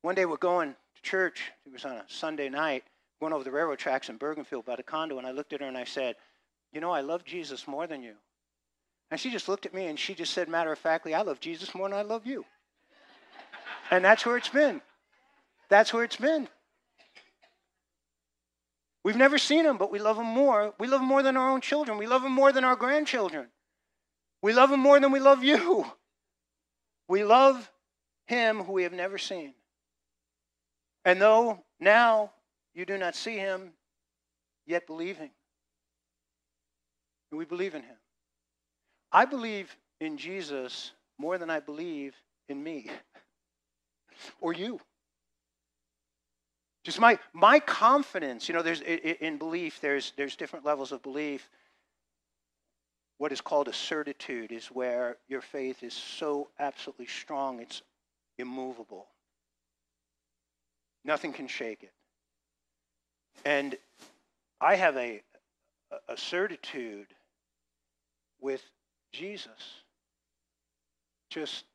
one 0.03 0.13
day 0.13 0.25
we're 0.25 0.37
going 0.37 0.75
to 0.95 1.01
church. 1.01 1.51
It 1.65 1.73
was 1.73 1.85
on 1.85 1.93
a 1.93 2.05
Sunday 2.07 2.49
night, 2.49 2.83
going 3.19 3.33
over 3.33 3.43
the 3.43 3.49
railroad 3.49 3.79
tracks 3.79 4.09
in 4.09 4.19
Bergenfield 4.19 4.65
by 4.65 4.75
the 4.75 4.83
condo, 4.83 5.17
and 5.17 5.25
I 5.25 5.31
looked 5.31 5.53
at 5.53 5.61
her 5.61 5.67
and 5.67 5.75
I 5.75 5.85
said, 5.85 6.17
You 6.71 6.81
know, 6.81 6.91
I 6.91 7.01
love 7.01 7.23
Jesus 7.23 7.67
more 7.67 7.87
than 7.87 8.03
you. 8.03 8.15
And 9.11 9.19
she 9.19 9.31
just 9.31 9.49
looked 9.49 9.65
at 9.65 9.73
me 9.73 9.87
and 9.87 9.97
she 9.97 10.13
just 10.13 10.33
said, 10.33 10.49
matter 10.49 10.71
of 10.71 10.79
factly, 10.79 11.13
I 11.13 11.21
love 11.21 11.39
Jesus 11.39 11.73
more 11.73 11.89
than 11.89 11.97
I 11.97 12.03
love 12.03 12.25
you. 12.25 12.45
and 13.91 14.05
that's 14.05 14.25
where 14.25 14.37
it's 14.37 14.49
been. 14.49 14.81
That's 15.69 15.93
where 15.93 16.03
it's 16.03 16.17
been. 16.17 16.47
We've 19.03 19.15
never 19.15 19.37
seen 19.37 19.65
him, 19.65 19.77
but 19.77 19.91
we 19.91 19.99
love 19.99 20.17
him 20.17 20.25
more. 20.25 20.73
We 20.79 20.87
love 20.87 21.01
him 21.01 21.07
more 21.07 21.23
than 21.23 21.37
our 21.37 21.49
own 21.49 21.61
children. 21.61 21.97
We 21.97 22.05
love 22.05 22.23
him 22.23 22.31
more 22.31 22.51
than 22.51 22.63
our 22.63 22.75
grandchildren. 22.75 23.47
We 24.41 24.53
love 24.53 24.71
him 24.71 24.79
more 24.79 24.99
than 24.99 25.11
we 25.11 25.19
love 25.19 25.43
you. 25.43 25.85
We 27.07 27.23
love 27.23 27.71
him 28.27 28.63
who 28.63 28.73
we 28.73 28.83
have 28.83 28.93
never 28.93 29.17
seen. 29.17 29.55
And 31.05 31.19
though 31.19 31.63
now 31.79 32.31
you 32.75 32.85
do 32.85 32.97
not 32.97 33.15
see 33.15 33.37
him, 33.37 33.73
yet 34.67 34.85
believing. 37.29 37.39
We 37.39 37.45
believe 37.45 37.75
in 37.75 37.83
him. 37.83 37.97
I 39.11 39.25
believe 39.25 39.75
in 39.99 40.17
Jesus 40.17 40.91
more 41.17 41.37
than 41.37 41.49
I 41.49 41.59
believe 41.59 42.15
in 42.47 42.61
me 42.61 42.89
or 44.41 44.53
you. 44.53 44.79
Just 46.83 46.99
my, 46.99 47.19
my 47.33 47.59
confidence, 47.59 48.47
you 48.47 48.55
know, 48.55 48.61
there's 48.61 48.81
in 48.81 49.37
belief, 49.37 49.81
there's, 49.81 50.13
there's 50.15 50.35
different 50.35 50.65
levels 50.65 50.91
of 50.91 51.03
belief. 51.03 51.47
What 53.17 53.33
is 53.33 53.41
called 53.41 53.67
a 53.67 53.73
certitude 53.73 54.53
is 54.53 54.67
where 54.67 55.17
your 55.27 55.41
faith 55.41 55.83
is 55.83 55.93
so 55.93 56.47
absolutely 56.57 57.07
strong, 57.07 57.59
it's 57.59 57.81
immovable. 58.37 59.07
Nothing 61.03 61.33
can 61.33 61.47
shake 61.47 61.83
it. 61.83 61.91
And 63.43 63.75
I 64.61 64.75
have 64.75 64.95
a, 64.95 65.21
a 66.07 66.17
certitude 66.17 67.07
with 68.41 68.63
Jesus. 69.11 69.83
Just, 71.29 71.65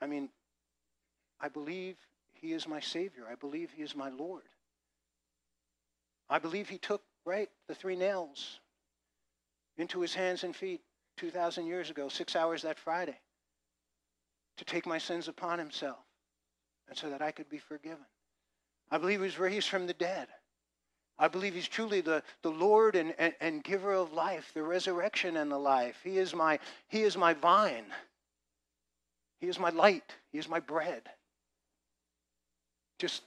I 0.00 0.06
mean, 0.06 0.28
I 1.40 1.48
believe 1.48 1.96
he 2.42 2.52
is 2.52 2.66
my 2.66 2.80
Savior. 2.80 3.24
I 3.30 3.36
believe 3.36 3.70
He 3.70 3.82
is 3.82 3.94
my 3.94 4.10
Lord. 4.10 4.42
I 6.28 6.40
believe 6.40 6.68
He 6.68 6.76
took, 6.76 7.02
right, 7.24 7.48
the 7.68 7.74
three 7.74 7.94
nails 7.94 8.58
into 9.78 10.00
His 10.00 10.12
hands 10.12 10.42
and 10.42 10.54
feet 10.54 10.82
2,000 11.18 11.66
years 11.66 11.88
ago, 11.88 12.08
six 12.08 12.34
hours 12.34 12.62
that 12.62 12.80
Friday, 12.80 13.18
to 14.56 14.64
take 14.64 14.86
my 14.86 14.98
sins 14.98 15.28
upon 15.28 15.60
Himself 15.60 16.04
and 16.88 16.98
so 16.98 17.08
that 17.10 17.22
I 17.22 17.30
could 17.30 17.48
be 17.48 17.58
forgiven. 17.58 18.04
I 18.90 18.98
believe 18.98 19.20
He 19.20 19.24
was 19.24 19.38
raised 19.38 19.68
from 19.68 19.86
the 19.86 19.94
dead. 19.94 20.26
I 21.18 21.28
believe 21.28 21.54
he's 21.54 21.68
truly 21.68 22.00
the, 22.00 22.22
the 22.42 22.50
Lord 22.50 22.96
and, 22.96 23.14
and, 23.18 23.34
and, 23.40 23.62
giver 23.62 23.92
of 23.92 24.12
life, 24.12 24.50
the 24.54 24.62
resurrection 24.62 25.36
and 25.36 25.50
the 25.50 25.58
life. 25.58 26.00
He 26.02 26.18
is, 26.18 26.34
my, 26.34 26.58
he 26.88 27.02
is 27.02 27.16
my 27.16 27.34
vine. 27.34 27.84
He 29.40 29.48
is 29.48 29.58
my 29.58 29.70
light. 29.70 30.16
He 30.30 30.38
is 30.38 30.48
my 30.48 30.60
bread. 30.60 31.02
Just, 32.98 33.22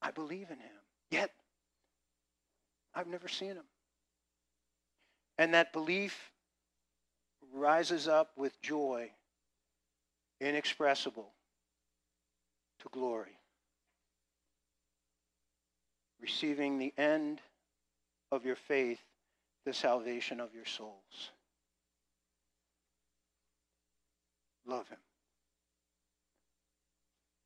I 0.00 0.10
believe 0.10 0.50
in 0.50 0.58
him. 0.58 0.76
Yet, 1.10 1.30
I've 2.94 3.08
never 3.08 3.28
seen 3.28 3.50
him. 3.50 3.64
And 5.38 5.52
that 5.54 5.72
belief 5.72 6.30
rises 7.52 8.08
up 8.08 8.30
with 8.36 8.60
joy, 8.62 9.10
inexpressible, 10.40 11.32
to 12.80 12.88
glory. 12.90 13.35
Receiving 16.26 16.78
the 16.78 16.92
end 16.98 17.40
of 18.32 18.44
your 18.44 18.56
faith, 18.56 18.98
the 19.64 19.72
salvation 19.72 20.40
of 20.40 20.52
your 20.52 20.64
souls. 20.64 21.30
Love 24.66 24.88
him. 24.88 24.98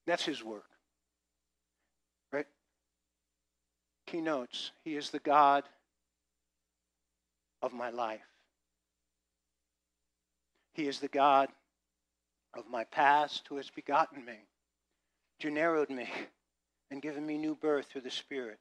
That's 0.07 0.25
his 0.25 0.43
work. 0.43 0.71
Right? 2.33 2.47
Keynotes 4.07 4.71
He 4.83 4.97
is 4.97 5.11
the 5.11 5.19
God 5.19 5.65
of 7.61 7.75
my 7.75 7.91
life. 7.91 8.21
He 10.73 10.89
is 10.89 11.01
the 11.01 11.09
God 11.09 11.51
of 12.57 12.65
my 12.67 12.85
past 12.85 13.47
who 13.47 13.59
has 13.59 13.69
begotten 13.69 14.25
me, 14.25 14.39
generoed 15.39 15.91
me, 15.91 16.09
and 16.91 17.03
given 17.03 17.27
me 17.27 17.37
new 17.37 17.55
birth 17.55 17.89
through 17.93 18.01
the 18.01 18.11
Spirit. 18.11 18.59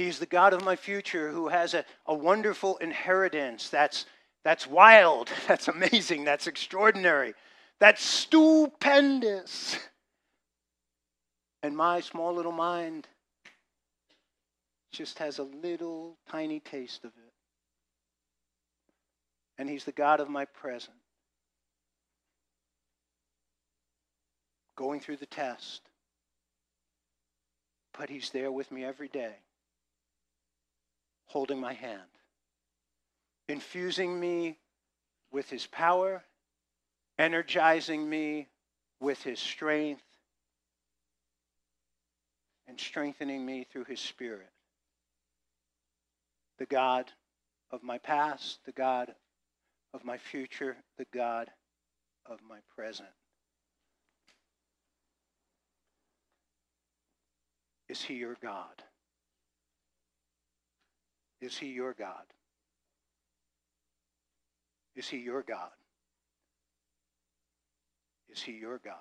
He's 0.00 0.18
the 0.18 0.24
God 0.24 0.54
of 0.54 0.64
my 0.64 0.76
future 0.76 1.30
who 1.30 1.48
has 1.48 1.74
a, 1.74 1.84
a 2.06 2.14
wonderful 2.14 2.78
inheritance 2.78 3.68
that's, 3.68 4.06
that's 4.44 4.66
wild, 4.66 5.28
that's 5.46 5.68
amazing, 5.68 6.24
that's 6.24 6.46
extraordinary, 6.46 7.34
that's 7.80 8.02
stupendous. 8.02 9.76
And 11.62 11.76
my 11.76 12.00
small 12.00 12.32
little 12.32 12.50
mind 12.50 13.08
just 14.90 15.18
has 15.18 15.38
a 15.38 15.42
little 15.42 16.16
tiny 16.30 16.60
taste 16.60 17.04
of 17.04 17.10
it. 17.10 17.32
And 19.58 19.68
He's 19.68 19.84
the 19.84 19.92
God 19.92 20.20
of 20.20 20.30
my 20.30 20.46
present. 20.46 20.96
Going 24.78 25.00
through 25.00 25.18
the 25.18 25.26
test. 25.26 25.82
But 27.98 28.08
He's 28.08 28.30
there 28.30 28.50
with 28.50 28.72
me 28.72 28.82
every 28.82 29.08
day 29.08 29.34
holding 31.30 31.60
my 31.60 31.72
hand, 31.72 32.10
infusing 33.48 34.18
me 34.18 34.58
with 35.30 35.48
his 35.48 35.64
power, 35.68 36.24
energizing 37.20 38.08
me 38.08 38.48
with 38.98 39.22
his 39.22 39.38
strength, 39.38 40.02
and 42.66 42.80
strengthening 42.80 43.46
me 43.46 43.64
through 43.70 43.84
his 43.84 44.00
spirit. 44.00 44.50
The 46.58 46.66
God 46.66 47.12
of 47.70 47.84
my 47.84 47.98
past, 47.98 48.58
the 48.64 48.72
God 48.72 49.14
of 49.94 50.04
my 50.04 50.18
future, 50.18 50.76
the 50.98 51.06
God 51.14 51.48
of 52.26 52.40
my 52.48 52.58
present. 52.76 53.08
Is 57.88 58.02
he 58.02 58.14
your 58.14 58.36
God? 58.42 58.82
Is 61.40 61.56
he 61.56 61.68
your 61.68 61.94
God? 61.94 62.24
Is 64.96 65.08
he 65.08 65.18
your 65.18 65.42
God? 65.42 65.70
Is 68.28 68.42
he 68.42 68.52
your 68.52 68.78
God? 68.78 68.94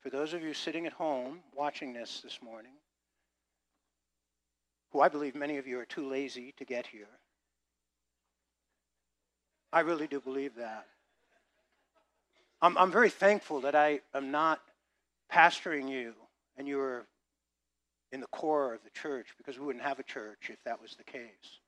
For 0.00 0.10
those 0.10 0.32
of 0.32 0.42
you 0.42 0.54
sitting 0.54 0.86
at 0.86 0.92
home 0.92 1.40
watching 1.54 1.92
this 1.92 2.20
this 2.22 2.38
morning, 2.42 2.72
who 4.92 5.00
I 5.00 5.08
believe 5.08 5.34
many 5.34 5.58
of 5.58 5.66
you 5.66 5.78
are 5.78 5.84
too 5.84 6.08
lazy 6.08 6.54
to 6.58 6.64
get 6.64 6.86
here, 6.86 7.08
I 9.72 9.80
really 9.80 10.06
do 10.06 10.20
believe 10.20 10.54
that. 10.56 10.86
I'm, 12.62 12.78
I'm 12.78 12.90
very 12.90 13.10
thankful 13.10 13.60
that 13.62 13.74
I 13.74 14.00
am 14.14 14.30
not 14.30 14.60
pastoring 15.30 15.90
you 15.90 16.14
and 16.56 16.66
you 16.66 16.80
are 16.80 17.06
in 18.16 18.22
the 18.22 18.26
core 18.28 18.72
of 18.72 18.82
the 18.82 18.90
church 18.90 19.34
because 19.36 19.58
we 19.58 19.66
wouldn't 19.66 19.84
have 19.84 19.98
a 19.98 20.02
church 20.02 20.48
if 20.48 20.56
that 20.64 20.80
was 20.80 20.96
the 20.96 21.04
case. 21.04 21.60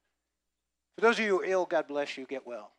For 0.95 1.03
those 1.03 1.19
of 1.19 1.25
you 1.27 1.37
who 1.37 1.43
are 1.43 1.45
ill, 1.45 1.67
God 1.67 1.87
bless 1.87 2.17
you, 2.17 2.25
get 2.25 2.47
well. 2.47 2.71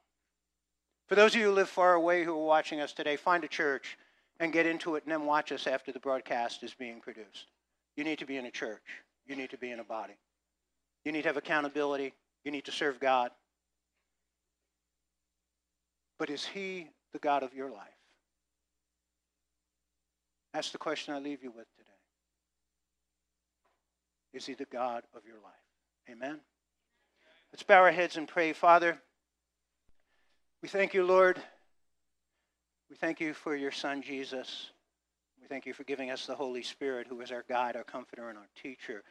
For 1.08 1.14
those 1.14 1.36
of 1.36 1.40
you 1.40 1.48
who 1.48 1.54
live 1.54 1.70
far 1.70 1.94
away 1.94 2.24
who 2.24 2.34
are 2.34 2.46
watching 2.46 2.82
us 2.82 2.94
today, 2.94 3.16
find 3.16 3.44
a 3.44 3.48
church 3.48 3.96
and 4.40 4.52
get 4.52 4.66
into 4.66 4.96
it 4.96 5.04
and 5.04 5.12
then 5.12 5.26
watch 5.26 5.52
us 5.52 5.68
after 5.68 5.92
the 5.92 6.00
broadcast 6.00 6.64
is 6.64 6.74
being 6.74 7.00
produced. 7.00 7.46
You 7.96 8.04
need 8.04 8.18
to 8.20 8.26
be 8.26 8.38
in 8.38 8.48
a 8.48 8.52
church. 8.52 8.82
You 9.28 9.36
need 9.36 9.52
to 9.52 9.58
be 9.58 9.70
in 9.70 9.80
a 9.80 9.84
body. 9.84 10.18
You 11.06 11.12
need 11.12 11.22
to 11.22 11.30
have 11.30 11.38
accountability. 11.38 12.14
You 12.44 12.52
need 12.52 12.66
to 12.66 12.72
serve 12.72 13.00
God. 13.00 13.30
But 16.18 16.32
is 16.32 16.44
He 16.44 16.88
the 17.14 17.20
God 17.20 17.44
of 17.44 17.54
your 17.54 17.70
life? 17.70 17.88
That's 20.56 20.72
the 20.72 20.80
question 20.80 21.14
I 21.14 21.20
leave 21.20 21.44
you 21.44 21.52
with. 21.52 21.68
Is 24.34 24.46
he 24.46 24.54
the 24.54 24.66
God 24.66 25.04
of 25.16 25.26
your 25.26 25.38
life? 25.38 25.54
Amen. 26.10 26.40
Let's 27.52 27.64
bow 27.64 27.82
our 27.82 27.92
heads 27.92 28.18
and 28.18 28.28
pray. 28.28 28.54
Father, 28.54 29.00
we 30.62 30.70
thank 30.70 30.94
you, 30.94 31.04
Lord. 31.04 31.40
We 32.90 32.96
thank 32.96 33.20
you 33.20 33.34
for 33.34 33.56
your 33.56 33.72
Son, 33.72 34.02
Jesus. 34.02 34.72
We 35.42 35.48
thank 35.48 35.66
you 35.66 35.74
for 35.74 35.84
giving 35.84 36.12
us 36.12 36.26
the 36.26 36.36
Holy 36.36 36.64
Spirit, 36.64 37.08
who 37.08 37.22
is 37.22 37.32
our 37.32 37.46
guide, 37.48 37.76
our 37.76 37.84
comforter, 37.84 38.30
and 38.30 38.38
our 38.38 38.48
teacher. 38.62 39.04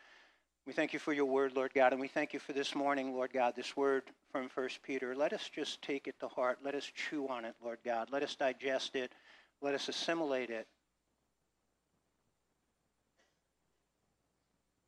We 0.67 0.73
thank 0.73 0.93
you 0.93 0.99
for 0.99 1.13
your 1.13 1.25
word, 1.25 1.57
Lord 1.57 1.73
God, 1.75 1.93
and 1.93 2.01
we 2.01 2.09
thank 2.09 2.35
you 2.35 2.39
for 2.39 2.53
this 2.53 2.75
morning, 2.75 3.15
Lord 3.15 3.33
God, 3.33 3.55
this 3.57 3.77
word 3.77 4.03
from 4.31 4.51
1 4.55 4.69
Peter. 4.83 5.17
Let 5.17 5.33
us 5.33 5.49
just 5.49 5.81
take 5.81 6.07
it 6.07 6.21
to 6.21 6.29
heart. 6.29 6.59
Let 6.63 6.75
us 6.75 6.91
chew 6.95 7.27
on 7.29 7.45
it, 7.45 7.55
Lord 7.65 7.79
God. 7.85 8.11
Let 8.13 8.23
us 8.23 8.37
digest 8.37 8.95
it. 8.95 9.13
Let 9.63 9.75
us 9.75 9.89
assimilate 9.89 10.51
it. 10.51 10.69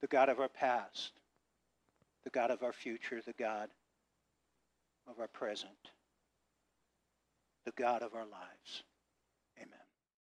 The 0.00 0.06
God 0.06 0.28
of 0.28 0.40
our 0.40 0.48
past, 0.48 1.12
the 2.24 2.30
God 2.30 2.50
of 2.50 2.62
our 2.62 2.72
future, 2.72 3.20
the 3.24 3.34
God 3.38 3.68
of 5.08 5.18
our 5.18 5.28
present, 5.28 5.90
the 7.64 7.72
God 7.72 8.02
of 8.02 8.14
our 8.14 8.26
lives. 8.26 8.84